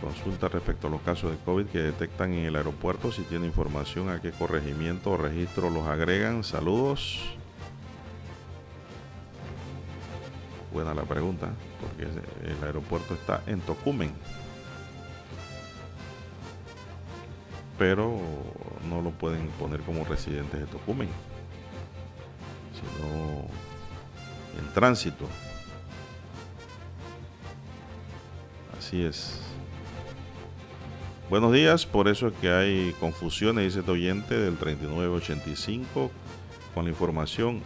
[0.00, 3.10] Consulta respecto a los casos de COVID que detectan en el aeropuerto.
[3.10, 6.44] Si tiene información a qué corregimiento o registro los agregan.
[6.44, 7.18] Saludos.
[10.72, 11.48] Buena la pregunta,
[11.80, 12.04] porque
[12.48, 14.12] el aeropuerto está en Tocumen.
[17.78, 18.18] Pero
[18.88, 21.08] no lo pueden poner como residentes de Tocumen,
[22.74, 23.46] sino
[24.58, 25.24] en tránsito.
[28.76, 29.40] Así es.
[31.30, 36.10] Buenos días, por eso es que hay confusiones, dice este oyente del 3985
[36.74, 37.60] con la información.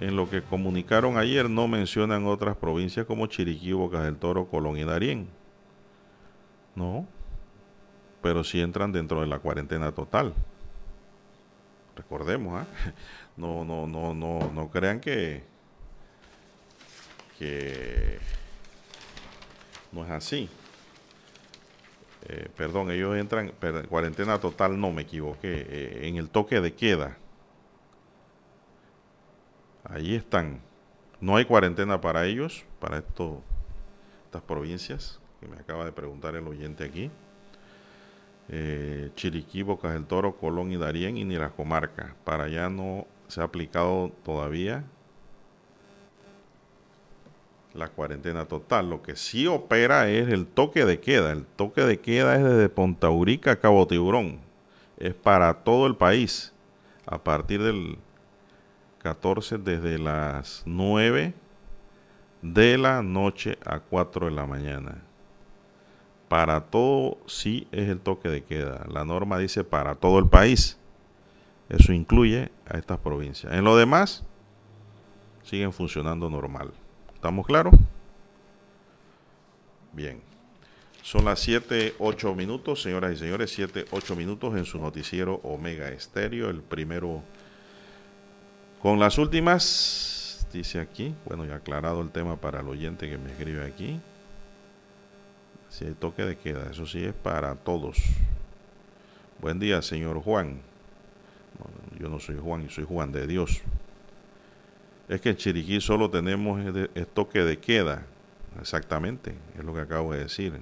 [0.00, 4.78] En lo que comunicaron ayer no mencionan otras provincias como Chiriquí, Bocas del Toro, Colón
[4.78, 5.28] y Darién.
[6.76, 7.06] No,
[8.22, 10.34] pero si entran dentro de la cuarentena total.
[11.96, 12.66] Recordemos, ¿ah?
[13.36, 15.42] no, no, no, no, no crean que,
[17.38, 18.18] que
[19.92, 20.48] no es así.
[22.28, 26.74] Eh, perdón, ellos entran, en cuarentena total, no me equivoqué, eh, en el toque de
[26.74, 27.16] queda.
[29.84, 30.60] Ahí están.
[31.20, 33.42] No hay cuarentena para ellos, para esto,
[34.26, 37.10] estas provincias, que me acaba de preguntar el oyente aquí
[38.48, 42.14] eh, Chiriquí, Bocas del Toro, Colón y Darién y ni la comarca.
[42.24, 44.84] Para allá no se ha aplicado todavía
[47.74, 48.90] la cuarentena total.
[48.90, 51.32] Lo que sí opera es el toque de queda.
[51.32, 54.40] El toque de queda es desde Pontaurica a Cabo Tiburón.
[54.98, 56.52] Es para todo el país.
[57.06, 57.98] A partir del
[58.98, 61.32] 14 desde las 9
[62.42, 65.07] de la noche a 4 de la mañana.
[66.28, 68.84] Para todo sí es el toque de queda.
[68.90, 70.78] La norma dice para todo el país.
[71.68, 73.52] Eso incluye a estas provincias.
[73.52, 74.24] En lo demás,
[75.42, 76.72] siguen funcionando normal.
[77.14, 77.74] ¿Estamos claros?
[79.92, 80.20] Bien.
[81.02, 85.88] Son las 7, 8 minutos, señoras y señores, 7, 8 minutos en su noticiero Omega
[85.88, 87.22] Estéreo, el primero
[88.82, 93.30] con las últimas, dice aquí, bueno, ya aclarado el tema para el oyente que me
[93.30, 94.00] escribe aquí,
[95.78, 97.98] si hay toque de queda, eso sí es para todos.
[99.40, 100.60] Buen día, señor Juan.
[102.00, 103.62] yo no soy Juan, soy Juan de Dios.
[105.08, 108.04] Es que en Chiriquí solo tenemos el toque de queda.
[108.60, 110.60] Exactamente, es lo que acabo de decir.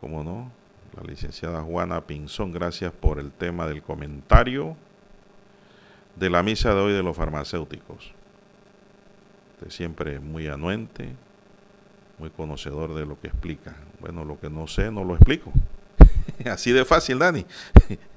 [0.00, 0.50] ¿Cómo no?
[0.96, 4.74] La licenciada Juana Pinzón, gracias por el tema del comentario
[6.16, 8.14] de la misa de hoy de los farmacéuticos.
[9.56, 11.14] Usted siempre es muy anuente,
[12.22, 13.74] muy conocedor de lo que explica.
[13.98, 15.52] Bueno, lo que no sé, no lo explico.
[16.44, 17.44] Así de fácil, Dani.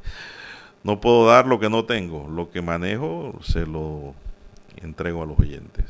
[0.83, 2.29] no puedo dar lo que no tengo.
[2.29, 4.13] Lo que manejo se lo
[4.75, 5.85] entrego a los oyentes.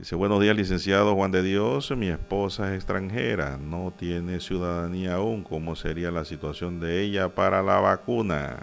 [0.00, 1.92] Dice, buenos días, licenciado Juan de Dios.
[1.92, 5.44] Mi esposa es extranjera, no tiene ciudadanía aún.
[5.44, 8.58] ¿Cómo sería la situación de ella para la vacuna?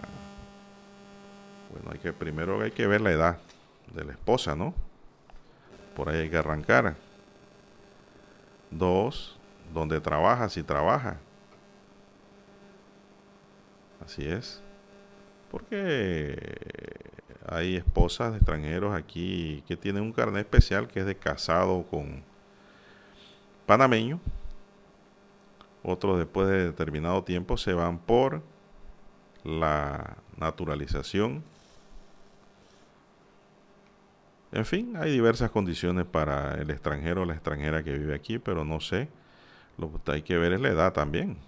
[1.72, 3.38] Bueno, hay que primero hay que ver la edad
[3.94, 4.74] de la esposa, ¿no?
[5.96, 7.07] Por ahí hay que arrancar.
[8.70, 9.38] Dos,
[9.72, 11.18] donde trabaja, si trabaja.
[14.04, 14.62] Así es.
[15.50, 16.36] Porque
[17.46, 22.22] hay esposas de extranjeros aquí que tienen un carnet especial que es de casado con
[23.66, 24.20] panameño.
[25.82, 28.42] Otros después de determinado tiempo se van por
[29.44, 31.42] la naturalización.
[34.52, 38.64] En fin, hay diversas condiciones para el extranjero o la extranjera que vive aquí, pero
[38.64, 39.08] no sé.
[39.76, 41.38] Lo que hay que ver es la edad también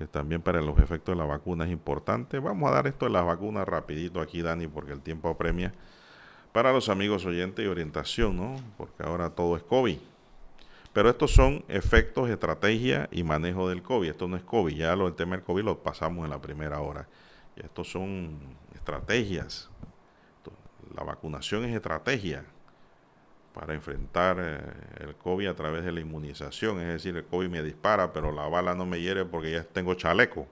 [0.00, 2.38] que también para los efectos de la vacuna es importante.
[2.38, 5.74] Vamos a dar esto de las vacunas rapidito aquí, Dani, porque el tiempo apremia.
[6.54, 8.56] Para los amigos oyentes y orientación, ¿no?
[8.78, 9.98] Porque ahora todo es COVID.
[10.94, 14.08] Pero estos son efectos, estrategia y manejo del COVID.
[14.08, 16.80] Esto no es COVID, ya lo del tema del COVID lo pasamos en la primera
[16.80, 17.06] hora.
[17.54, 18.38] Y estos son
[18.74, 19.68] estrategias.
[20.94, 22.44] La vacunación es estrategia
[23.54, 24.60] para enfrentar eh,
[25.00, 26.80] el COVID a través de la inmunización.
[26.80, 29.94] Es decir, el COVID me dispara, pero la bala no me hiere porque ya tengo
[29.94, 30.46] chaleco.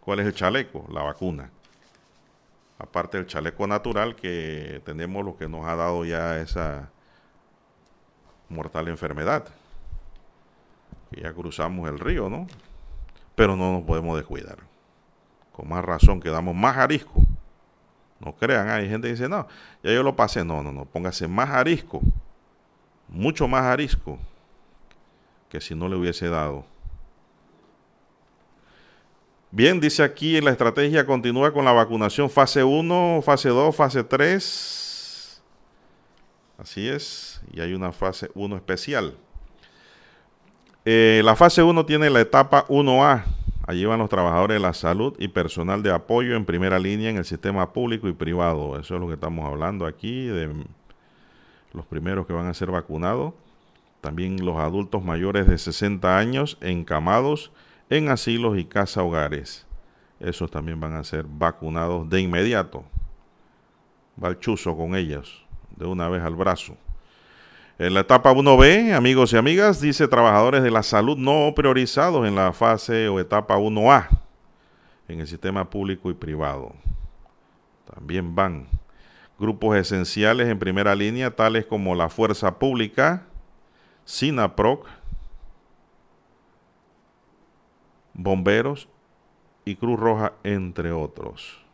[0.00, 0.86] ¿Cuál es el chaleco?
[0.92, 1.50] La vacuna.
[2.78, 6.90] Aparte del chaleco natural que tenemos lo que nos ha dado ya esa
[8.48, 9.48] mortal enfermedad.
[11.10, 12.46] ya cruzamos el río, ¿no?
[13.34, 14.58] Pero no nos podemos descuidar.
[15.52, 17.22] Con más razón quedamos más arisco
[18.20, 19.46] no crean, hay gente que dice, no,
[19.82, 20.44] ya yo lo pasé.
[20.44, 22.00] No, no, no, póngase más arisco,
[23.08, 24.18] mucho más arisco
[25.48, 26.64] que si no le hubiese dado.
[29.50, 35.42] Bien, dice aquí, la estrategia continúa con la vacunación fase 1, fase 2, fase 3.
[36.58, 39.16] Así es, y hay una fase 1 especial.
[40.84, 43.24] Eh, la fase 1 tiene la etapa 1A,
[43.68, 47.18] Allí van los trabajadores de la salud y personal de apoyo en primera línea en
[47.18, 48.80] el sistema público y privado.
[48.80, 50.50] Eso es lo que estamos hablando aquí, de
[51.74, 53.34] los primeros que van a ser vacunados.
[54.00, 57.52] También los adultos mayores de 60 años encamados
[57.90, 59.66] en asilos y casa hogares.
[60.18, 62.86] Esos también van a ser vacunados de inmediato.
[64.24, 65.44] Va el con ellos,
[65.76, 66.74] de una vez al brazo.
[67.78, 72.34] En la etapa 1B, amigos y amigas, dice trabajadores de la salud no priorizados en
[72.34, 74.08] la fase o etapa 1A
[75.06, 76.74] en el sistema público y privado.
[77.94, 78.66] También van
[79.38, 83.28] grupos esenciales en primera línea, tales como la Fuerza Pública,
[84.06, 84.84] SINAPROC,
[88.12, 88.88] bomberos
[89.64, 91.64] y Cruz Roja, entre otros.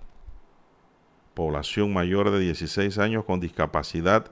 [1.32, 4.30] Población mayor de 16 años con discapacidad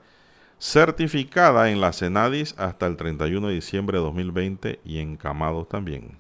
[0.63, 6.17] certificada en la Senadis hasta el 31 de diciembre de 2020 y encamados también.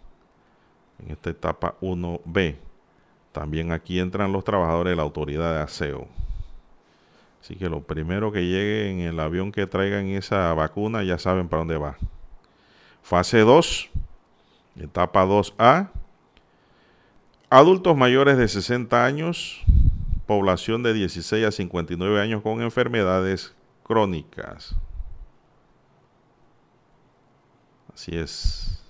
[0.98, 2.56] En esta etapa 1B.
[3.31, 6.09] También aquí entran los trabajadores de la autoridad de aseo.
[7.40, 11.48] Así que lo primero que llegue en el avión que traigan esa vacuna ya saben
[11.48, 11.97] para dónde va.
[13.01, 13.90] Fase 2,
[14.81, 15.90] etapa 2A.
[17.48, 19.62] Adultos mayores de 60 años,
[20.27, 24.76] población de 16 a 59 años con enfermedades crónicas.
[27.92, 28.82] Así es.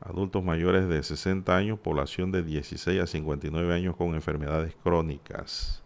[0.00, 5.82] Adultos mayores de 60 años, población de 16 a 59 años con enfermedades crónicas.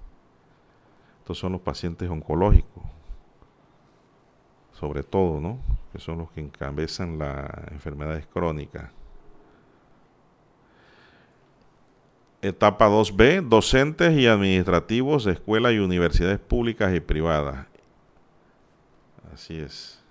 [1.20, 2.84] Estos son los pacientes oncológicos.
[4.72, 5.58] Sobre todo, ¿no?
[5.92, 8.90] Que son los que encabezan las enfermedades crónicas.
[12.42, 17.66] Etapa 2B, docentes y administrativos de escuelas y universidades públicas y privadas.
[19.32, 20.02] Así es.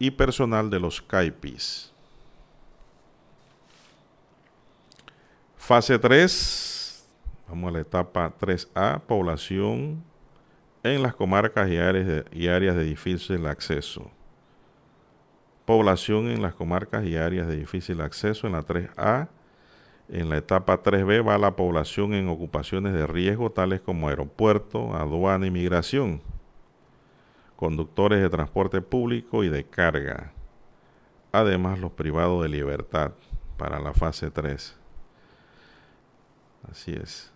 [0.00, 1.92] Y personal de los CAIPIS.
[5.56, 7.08] Fase 3,
[7.46, 10.02] vamos a la etapa 3A, población
[10.82, 14.10] en las comarcas y áreas de, y áreas de difícil acceso
[15.72, 19.28] población en las comarcas y áreas de difícil acceso en la 3A.
[20.10, 25.46] En la etapa 3B va la población en ocupaciones de riesgo tales como aeropuerto, aduana
[25.46, 26.20] y migración,
[27.56, 30.34] conductores de transporte público y de carga.
[31.32, 33.12] Además los privados de libertad
[33.56, 34.76] para la fase 3.
[36.70, 37.31] Así es.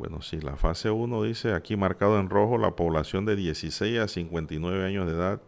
[0.00, 4.08] Bueno, sí, la fase 1 dice aquí marcado en rojo la población de 16 a
[4.08, 5.42] 59 años de edad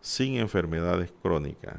[0.00, 1.74] sin enfermedades crónicas.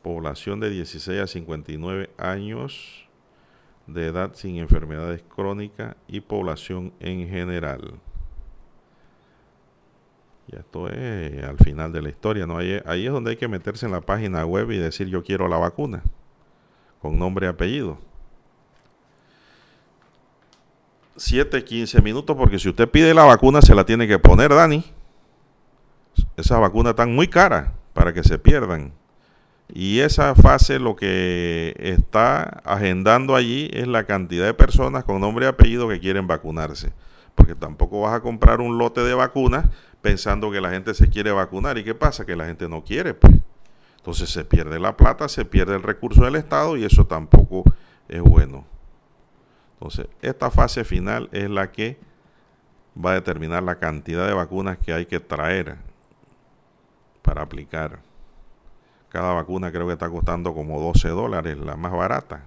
[0.00, 3.06] Población de 16 a 59 años
[3.86, 8.00] de edad sin enfermedades crónicas y población en general.
[10.48, 12.56] Y esto es al final de la historia, ¿no?
[12.56, 15.48] Ahí, ahí es donde hay que meterse en la página web y decir yo quiero
[15.48, 16.02] la vacuna.
[17.02, 17.98] con nombre y apellido.
[21.16, 24.84] 7, 15 minutos, porque si usted pide la vacuna se la tiene que poner, Dani.
[26.36, 28.92] Esas vacunas están muy caras para que se pierdan.
[29.74, 35.46] Y esa fase lo que está agendando allí es la cantidad de personas con nombre
[35.46, 36.92] y apellido que quieren vacunarse.
[37.34, 39.66] Porque tampoco vas a comprar un lote de vacunas
[40.02, 41.78] pensando que la gente se quiere vacunar.
[41.78, 42.26] ¿Y qué pasa?
[42.26, 43.32] Que la gente no quiere, pues.
[43.96, 47.64] Entonces se pierde la plata, se pierde el recurso del Estado y eso tampoco
[48.08, 48.66] es bueno.
[49.82, 51.98] Entonces, esta fase final es la que
[52.96, 55.76] va a determinar la cantidad de vacunas que hay que traer
[57.20, 57.98] para aplicar.
[59.08, 62.46] Cada vacuna creo que está costando como 12 dólares, la más barata.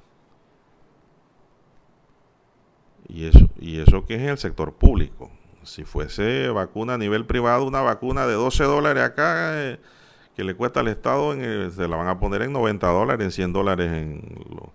[3.10, 5.30] Y eso, y eso que es en el sector público.
[5.64, 9.82] Si fuese vacuna a nivel privado, una vacuna de 12 dólares acá eh,
[10.38, 13.52] que le cuesta al Estado, se la van a poner en 90 dólares, en 100
[13.52, 14.22] dólares en
[14.56, 14.70] los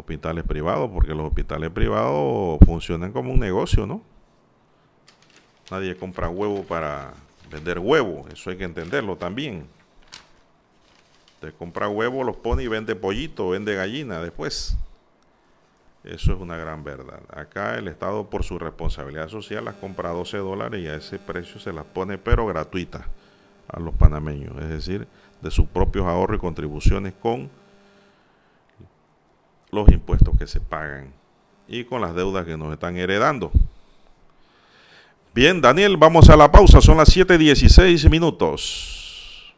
[0.00, 4.02] hospitales privados, porque los hospitales privados funcionan como un negocio, ¿no?
[5.70, 7.14] Nadie compra huevo para
[7.50, 9.66] vender huevo, eso hay que entenderlo también.
[11.34, 14.76] Usted compra huevo, los pone y vende pollito, vende gallina después.
[16.04, 17.20] Eso es una gran verdad.
[17.30, 21.18] Acá el Estado, por su responsabilidad social, las compra a 12 dólares y a ese
[21.18, 23.02] precio se las pone, pero gratuitas
[23.68, 24.54] a los panameños.
[24.60, 25.06] Es decir,
[25.40, 27.50] de sus propios ahorros y contribuciones con
[29.72, 31.12] los impuestos que se pagan
[31.68, 33.52] y con las deudas que nos están heredando.
[35.32, 36.80] Bien, Daniel, vamos a la pausa.
[36.80, 39.54] Son las 7:16 minutos.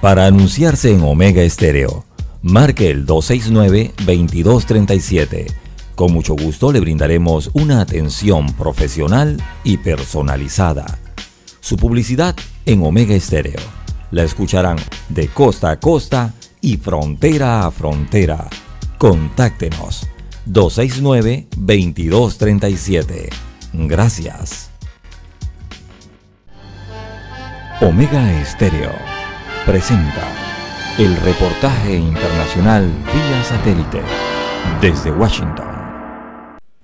[0.00, 2.06] Para anunciarse en Omega Estéreo,
[2.40, 5.52] marque el 269-2237.
[5.94, 10.98] Con mucho gusto le brindaremos una atención profesional y personalizada.
[11.60, 12.34] Su publicidad
[12.64, 13.60] en Omega Estéreo.
[14.10, 14.78] La escucharán
[15.10, 18.50] de costa a costa y frontera a frontera.
[18.98, 20.06] Contáctenos
[20.46, 23.30] 269-2237.
[23.72, 24.70] Gracias.
[27.80, 28.92] Omega Estéreo
[29.64, 30.28] presenta
[30.98, 34.02] el reportaje internacional vía satélite
[34.82, 35.79] desde Washington.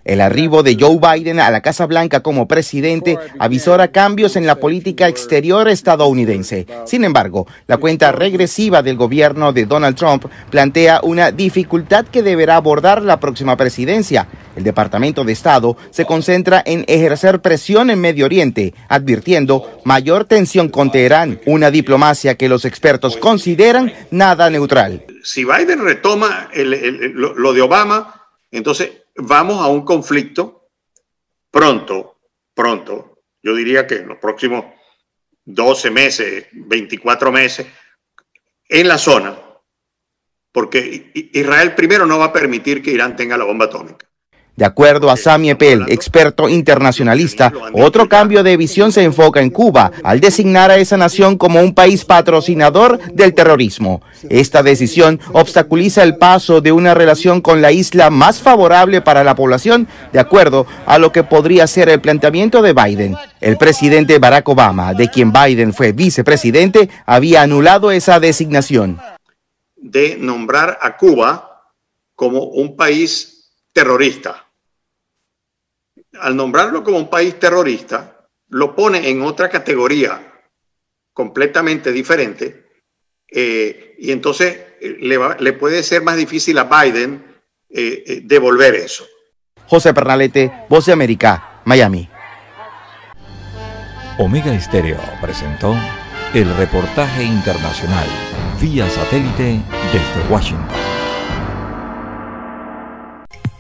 [0.07, 4.55] El arribo de Joe Biden a la Casa Blanca como presidente avisora cambios en la
[4.55, 6.65] política exterior estadounidense.
[6.87, 12.55] Sin embargo, la cuenta regresiva del gobierno de Donald Trump plantea una dificultad que deberá
[12.55, 14.29] abordar la próxima presidencia.
[14.55, 20.69] El Departamento de Estado se concentra en ejercer presión en Medio Oriente, advirtiendo mayor tensión
[20.69, 25.05] con Teherán, una diplomacia que los expertos consideran nada neutral.
[25.25, 28.15] Si Biden retoma lo de Obama,
[28.53, 30.71] entonces vamos a un conflicto
[31.51, 32.21] pronto,
[32.55, 33.23] pronto.
[33.43, 34.65] Yo diría que en los próximos
[35.45, 37.67] 12 meses, 24 meses,
[38.69, 39.39] en la zona,
[40.53, 44.09] porque Israel primero no va a permitir que Irán tenga la bomba atómica.
[44.57, 49.93] De acuerdo a Sami Eppel, experto internacionalista, otro cambio de visión se enfoca en Cuba
[50.03, 54.01] al designar a esa nación como un país patrocinador del terrorismo.
[54.31, 59.35] Esta decisión obstaculiza el paso de una relación con la isla más favorable para la
[59.35, 63.15] población, de acuerdo a lo que podría ser el planteamiento de Biden.
[63.43, 68.99] El presidente Barack Obama, de quien Biden fue vicepresidente, había anulado esa designación.
[69.77, 71.71] de nombrar a Cuba
[72.17, 74.46] como un país terrorista.
[76.21, 80.33] Al nombrarlo como un país terrorista, lo pone en otra categoría
[81.13, 82.67] completamente diferente
[83.31, 87.25] eh, y entonces eh, le, va- le puede ser más difícil a Biden
[87.71, 89.05] eh, eh, devolver eso.
[89.67, 92.09] José Pernalete, Voz de América, Miami.
[94.19, 95.75] Omega Estéreo presentó
[96.35, 98.07] el reportaje internacional
[98.61, 99.61] vía satélite
[99.93, 100.69] desde Washington.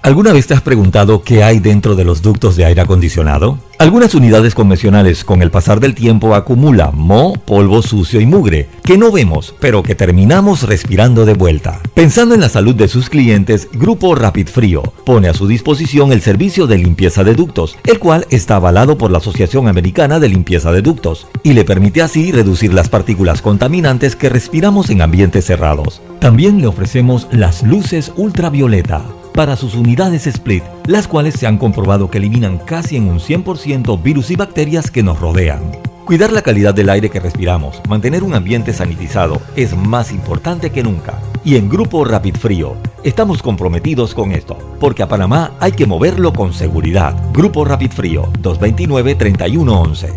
[0.06, 3.58] ¿Alguna vez te has preguntado qué hay dentro de los ductos de aire acondicionado?
[3.80, 8.98] Algunas unidades convencionales con el pasar del tiempo acumulan moho, polvo sucio y mugre que
[8.98, 11.80] no vemos, pero que terminamos respirando de vuelta.
[11.92, 16.22] Pensando en la salud de sus clientes, Grupo Rapid Frío pone a su disposición el
[16.22, 20.70] servicio de limpieza de ductos, el cual está avalado por la Asociación Americana de Limpieza
[20.70, 26.00] de Ductos y le permite así reducir las partículas contaminantes que respiramos en ambientes cerrados.
[26.20, 29.02] También le ofrecemos las luces ultravioleta
[29.36, 34.02] para sus unidades split, las cuales se han comprobado que eliminan casi en un 100%
[34.02, 35.60] virus y bacterias que nos rodean.
[36.06, 40.82] Cuidar la calidad del aire que respiramos, mantener un ambiente sanitizado es más importante que
[40.82, 41.20] nunca.
[41.44, 46.32] Y en Grupo Rapid Frío estamos comprometidos con esto, porque a Panamá hay que moverlo
[46.32, 47.14] con seguridad.
[47.32, 50.12] Grupo Rapid Frío 229-3111.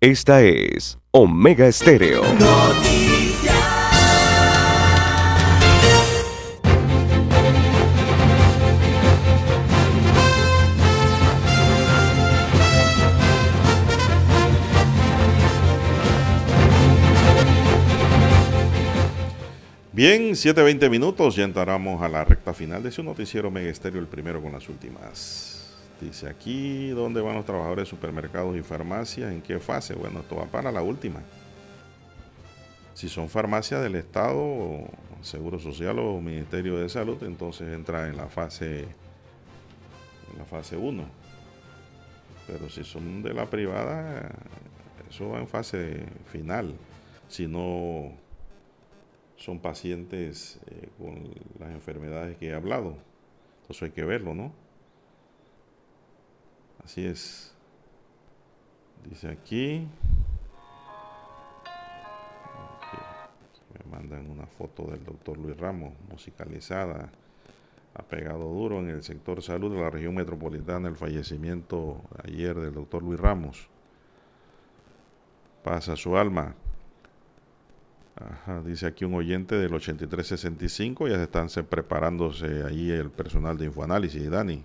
[0.00, 2.22] Esta es Omega Estéreo.
[20.02, 24.08] Bien, 7.20 minutos, ya entramos a la recta final de su noticiero Mega Estéreo, el
[24.08, 25.72] primero con las últimas.
[26.00, 29.30] Dice aquí, ¿dónde van los trabajadores de supermercados y farmacias?
[29.30, 29.94] ¿En qué fase?
[29.94, 31.20] Bueno, esto va para la última.
[32.94, 34.88] Si son farmacias del Estado,
[35.20, 41.04] Seguro Social o Ministerio de Salud, entonces entra en la fase en la fase 1.
[42.48, 44.32] Pero si son de la privada,
[45.08, 46.74] eso va en fase final.
[47.28, 48.20] Si no
[49.42, 51.28] son pacientes eh, con
[51.58, 52.96] las enfermedades que he hablado.
[53.62, 54.52] Entonces hay que verlo, ¿no?
[56.84, 57.52] Así es.
[59.04, 59.88] Dice aquí.
[63.74, 67.10] Me mandan una foto del doctor Luis Ramos, musicalizada.
[67.94, 72.74] Ha pegado duro en el sector salud de la región metropolitana el fallecimiento ayer del
[72.74, 73.68] doctor Luis Ramos.
[75.64, 76.54] Pasa su alma.
[78.14, 83.64] Ajá, dice aquí un oyente del 8365, ya se están preparándose ahí el personal de
[83.66, 84.62] Infoanálisis, Dani,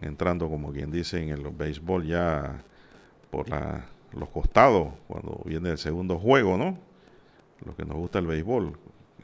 [0.00, 2.62] entrando como quien dice en el béisbol ya
[3.30, 3.46] por
[4.12, 6.78] los costados, cuando viene el segundo juego, ¿no?
[7.64, 8.78] Lo que nos gusta el béisbol,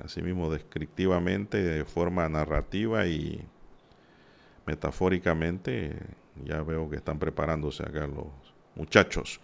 [0.04, 3.40] así mismo descriptivamente, de forma narrativa y
[4.66, 5.96] metafóricamente,
[6.44, 8.26] ya veo que están preparándose acá los
[8.74, 9.40] muchachos.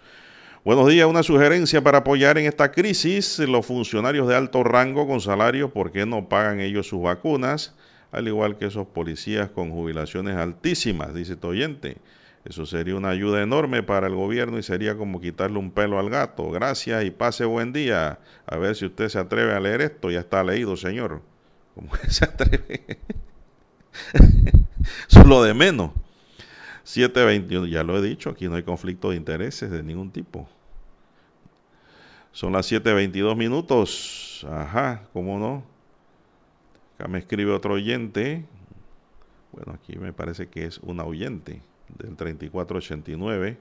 [0.68, 3.38] Buenos días, una sugerencia para apoyar en esta crisis.
[3.38, 7.74] Los funcionarios de alto rango con salario, ¿por qué no pagan ellos sus vacunas?
[8.12, 11.96] Al igual que esos policías con jubilaciones altísimas, dice este oyente.
[12.44, 16.10] Eso sería una ayuda enorme para el gobierno y sería como quitarle un pelo al
[16.10, 16.50] gato.
[16.50, 18.18] Gracias y pase buen día.
[18.44, 20.10] A ver si usted se atreve a leer esto.
[20.10, 21.22] Ya está leído, señor.
[21.74, 22.98] ¿Cómo se atreve?
[25.08, 25.92] Eso es lo de menos.
[26.84, 30.46] 721, ya lo he dicho, aquí no hay conflicto de intereses de ningún tipo.
[32.32, 34.46] Son las 7.22 minutos.
[34.50, 35.64] Ajá, ¿cómo no?
[36.94, 38.44] Acá me escribe otro oyente.
[39.52, 41.62] Bueno, aquí me parece que es un oyente
[41.98, 43.59] del 3489.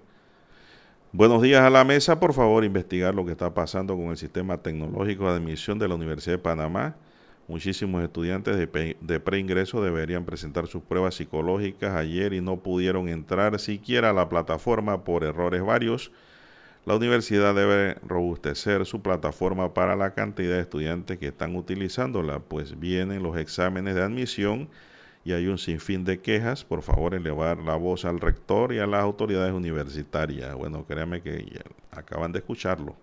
[1.11, 2.19] Buenos días a la mesa.
[2.19, 5.95] Por favor, investigar lo que está pasando con el sistema tecnológico de admisión de la
[5.95, 6.95] Universidad de Panamá
[7.47, 14.09] Muchísimos estudiantes de, preingreso deberían presentar sus pruebas psicológicas ayer y no pudieron entrar siquiera
[14.09, 16.11] a la plataforma por errores varios.
[16.87, 22.79] La universidad debe robustecer su plataforma para la cantidad de estudiantes que están utilizándola, pues
[22.79, 24.69] vienen los exámenes de admisión
[25.25, 26.63] y hay un sinfín de quejas.
[26.63, 30.55] Por favor, elevar la voz al rector y a las autoridades universitarias.
[30.55, 31.61] Bueno, créanme que
[31.91, 32.95] acaban de escucharlo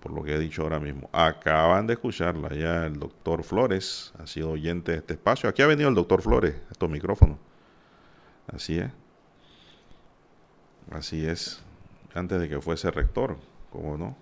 [0.00, 1.10] por lo que he dicho ahora mismo.
[1.12, 5.50] Acaban de escucharla ya el doctor Flores, ha sido oyente de este espacio.
[5.50, 7.36] Aquí ha venido el doctor Flores, estos micrófonos.
[8.46, 8.90] Así es.
[10.90, 11.65] Así es.
[12.16, 13.36] Antes de que fuese rector,
[13.70, 14.16] ¿cómo no?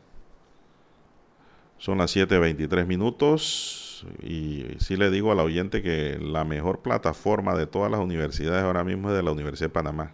[1.79, 7.67] Son las 7.23 minutos y sí le digo al oyente que la mejor plataforma de
[7.67, 10.13] todas las universidades ahora mismo es de la Universidad de Panamá.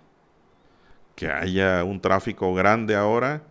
[1.15, 3.43] Que haya un tráfico grande ahora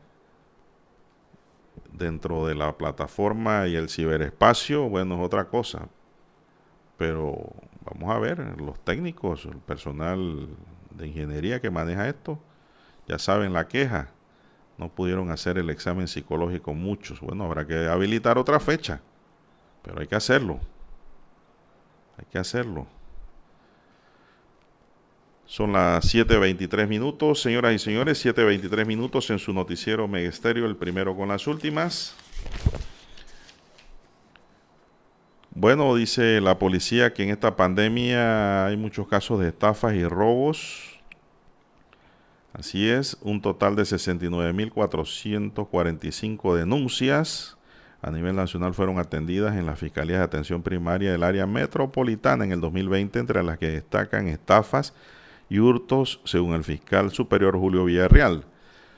[1.92, 5.88] dentro de la plataforma y el ciberespacio, bueno, es otra cosa.
[6.98, 7.54] Pero
[7.86, 10.50] vamos a ver, los técnicos, el personal
[10.92, 12.40] de ingeniería que maneja esto,
[13.08, 14.10] ya saben la queja.
[14.80, 17.20] No pudieron hacer el examen psicológico muchos.
[17.20, 19.02] Bueno, habrá que habilitar otra fecha,
[19.84, 20.58] pero hay que hacerlo.
[22.18, 22.88] Hay que hacerlo.
[25.46, 31.14] Son las 7.23 minutos, señoras y señores, 7.23 minutos en su noticiero Megesterio, el primero
[31.14, 32.16] con las últimas.
[35.52, 40.89] Bueno, dice la policía que en esta pandemia hay muchos casos de estafas y robos.
[42.54, 47.60] Así es, un total de 69.445 denuncias
[48.02, 52.54] a nivel nacional fueron atendidas en las Fiscalías de Atención Primaria del área metropolitana en
[52.54, 54.94] el 2020, entre las que destacan estafas
[55.50, 58.46] y hurtos, según el fiscal superior Julio Villarreal.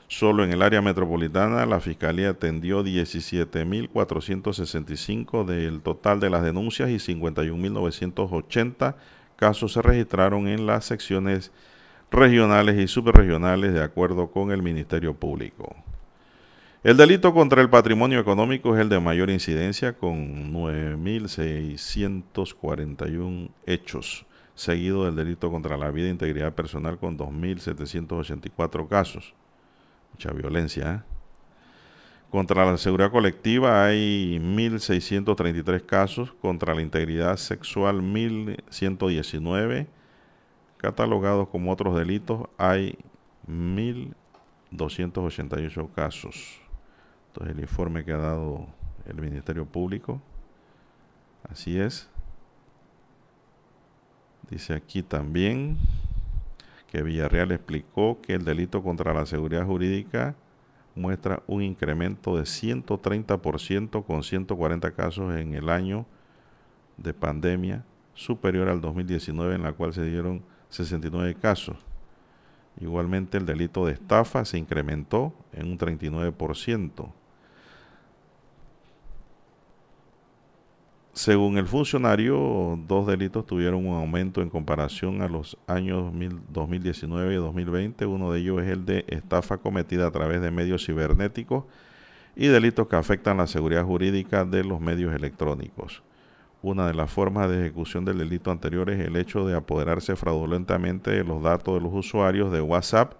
[0.06, 6.98] Solo en el área metropolitana la Fiscalía atendió 17.465 del total de las denuncias y
[6.98, 8.94] 51.980
[9.34, 11.50] casos se registraron en las secciones
[12.12, 15.74] regionales y subregionales de acuerdo con el Ministerio Público.
[16.84, 25.04] El delito contra el patrimonio económico es el de mayor incidencia con 9.641 hechos seguido
[25.04, 29.34] del delito contra la vida e integridad personal con 2.784 casos.
[30.12, 30.94] Mucha violencia.
[30.94, 31.00] ¿eh?
[32.30, 39.86] Contra la seguridad colectiva hay 1.633 casos, contra la integridad sexual 1.119,
[40.82, 42.98] catalogados como otros delitos hay
[43.48, 46.60] 1.288 casos.
[47.28, 48.66] Entonces el informe que ha dado
[49.06, 50.20] el Ministerio Público
[51.50, 52.08] Así es.
[54.50, 55.78] Dice aquí también
[56.90, 60.34] que Villarreal explicó que el delito contra la seguridad jurídica
[60.94, 66.04] muestra un incremento de 130% con 140 casos en el año
[66.98, 67.84] de pandemia,
[68.14, 70.42] superior al 2019 en la cual se dieron
[70.72, 71.76] 69 casos.
[72.80, 77.12] Igualmente el delito de estafa se incrementó en un 39%.
[81.12, 86.10] Según el funcionario, dos delitos tuvieron un aumento en comparación a los años
[86.48, 88.06] 2019 y 2020.
[88.06, 91.64] Uno de ellos es el de estafa cometida a través de medios cibernéticos
[92.34, 96.02] y delitos que afectan la seguridad jurídica de los medios electrónicos.
[96.62, 101.10] Una de las formas de ejecución del delito anterior es el hecho de apoderarse fraudulentamente
[101.10, 103.14] de los datos de los usuarios de WhatsApp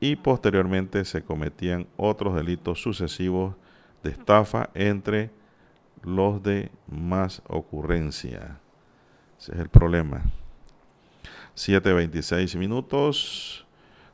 [0.00, 3.54] y posteriormente se cometían otros delitos sucesivos
[4.02, 5.30] de estafa entre
[6.02, 8.58] los de más ocurrencia.
[9.38, 10.22] Ese es el problema.
[11.56, 13.67] 7.26 minutos.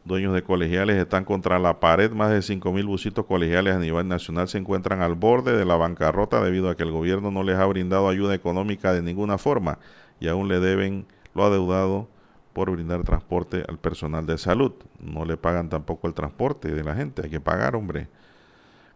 [0.05, 2.11] Dueños de colegiales están contra la pared.
[2.13, 6.43] Más de 5.000 busitos colegiales a nivel nacional se encuentran al borde de la bancarrota
[6.43, 9.79] debido a que el gobierno no les ha brindado ayuda económica de ninguna forma
[10.21, 12.09] y aún le deben lo adeudado
[12.53, 14.73] por brindar transporte al personal de salud.
[15.01, 17.23] No le pagan tampoco el transporte de la gente.
[17.25, 18.09] Hay que pagar, hombre.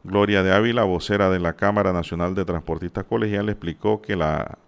[0.04, 4.58] Gloria de Ávila, vocera de la Cámara Nacional de Transportistas Colegiales, explicó que la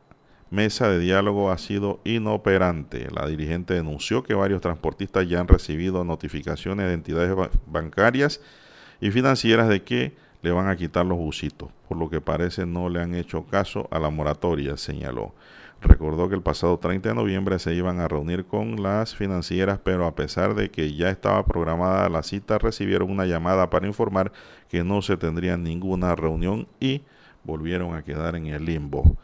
[0.51, 3.09] mesa de diálogo ha sido inoperante.
[3.15, 8.41] La dirigente denunció que varios transportistas ya han recibido notificaciones de entidades bancarias
[9.01, 12.89] y financieras de que le van a quitar los busitos, por lo que parece no
[12.89, 15.35] le han hecho caso a la moratoria, señaló.
[15.83, 20.07] Recordó que el pasado 30 de noviembre se iban a reunir con las financieras, pero
[20.07, 24.31] a pesar de que ya estaba programada la cita, recibieron una llamada para informar
[24.69, 27.03] que no se tendría ninguna reunión y
[27.45, 29.17] volvieron a quedar en el limbo.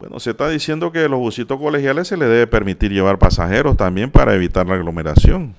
[0.00, 3.76] Bueno, se está diciendo que a los busitos colegiales se le debe permitir llevar pasajeros
[3.76, 5.54] también para evitar la aglomeración.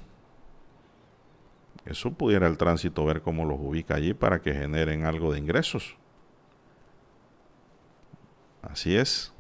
[1.86, 5.96] Eso pudiera el tránsito ver cómo los ubica allí para que generen algo de ingresos.
[8.62, 9.34] Así es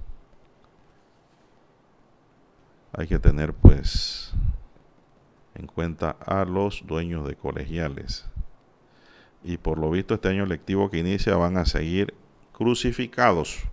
[2.93, 4.33] hay que tener pues
[5.55, 8.25] en cuenta a los dueños de colegiales.
[9.43, 12.13] Y por lo visto este año lectivo que inicia van a seguir
[12.51, 13.63] crucificados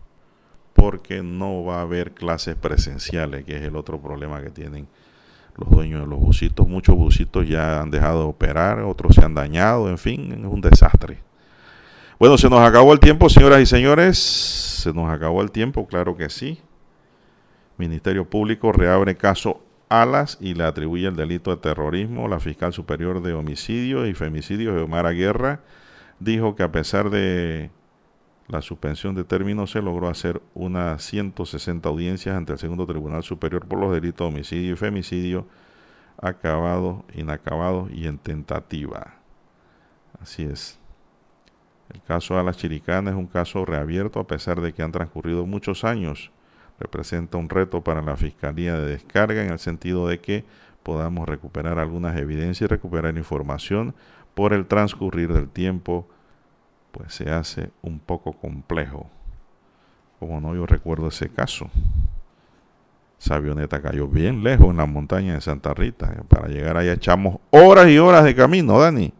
[0.78, 4.86] porque no va a haber clases presenciales, que es el otro problema que tienen
[5.56, 6.68] los dueños de los busitos.
[6.68, 10.60] Muchos busitos ya han dejado de operar, otros se han dañado, en fin, es un
[10.60, 11.18] desastre.
[12.18, 14.18] Bueno, se nos acabó el tiempo, señoras y señores.
[14.18, 16.60] Se nos acabó el tiempo, claro que sí.
[17.76, 22.28] Ministerio Público reabre caso Alas y le atribuye el delito de terrorismo.
[22.28, 25.60] La fiscal superior de homicidio y femicidio, Geomara Guerra,
[26.20, 27.70] dijo que a pesar de
[28.49, 33.66] la suspensión de términos se logró hacer unas 160 audiencias ante el segundo Tribunal Superior
[33.66, 35.47] por los delitos de homicidio y femicidio
[36.20, 39.15] acabados, inacabados y en tentativa.
[40.20, 40.79] Así es.
[41.93, 45.85] El caso Alas Chiricana es un caso reabierto a pesar de que han transcurrido muchos
[45.85, 46.33] años
[46.79, 50.45] representa un reto para la Fiscalía de Descarga en el sentido de que
[50.83, 53.95] podamos recuperar algunas evidencias y recuperar información
[54.35, 56.09] por el transcurrir del tiempo,
[56.99, 59.07] pues se hace un poco complejo.
[60.19, 61.70] Como no, yo recuerdo ese caso.
[63.20, 66.12] Esa avioneta cayó bien lejos en la montaña de Santa Rita.
[66.29, 69.12] Para llegar allá echamos horas y horas de camino, Dani.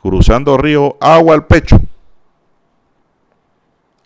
[0.00, 1.80] Cruzando río, agua al pecho.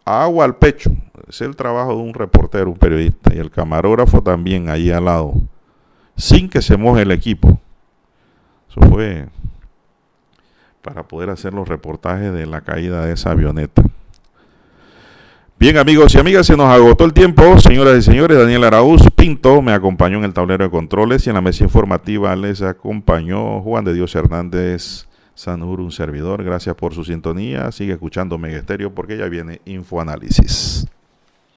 [0.06, 0.90] Agua al pecho
[1.28, 5.35] es el trabajo de un reportero, un periodista, y el camarógrafo también ahí al lado,
[6.16, 7.60] sin que se moje el equipo.
[8.70, 9.28] Eso fue
[10.86, 13.82] para poder hacer los reportajes de la caída de esa avioneta.
[15.58, 17.58] Bien amigos y amigas, se nos agotó el tiempo.
[17.58, 21.34] Señoras y señores, Daniel Araúz Pinto me acompañó en el tablero de controles y en
[21.34, 26.44] la mesa informativa les acompañó Juan de Dios Hernández Sanur, un servidor.
[26.44, 27.72] Gracias por su sintonía.
[27.72, 30.86] Sigue escuchando Megesterio porque ya viene Infoanálisis.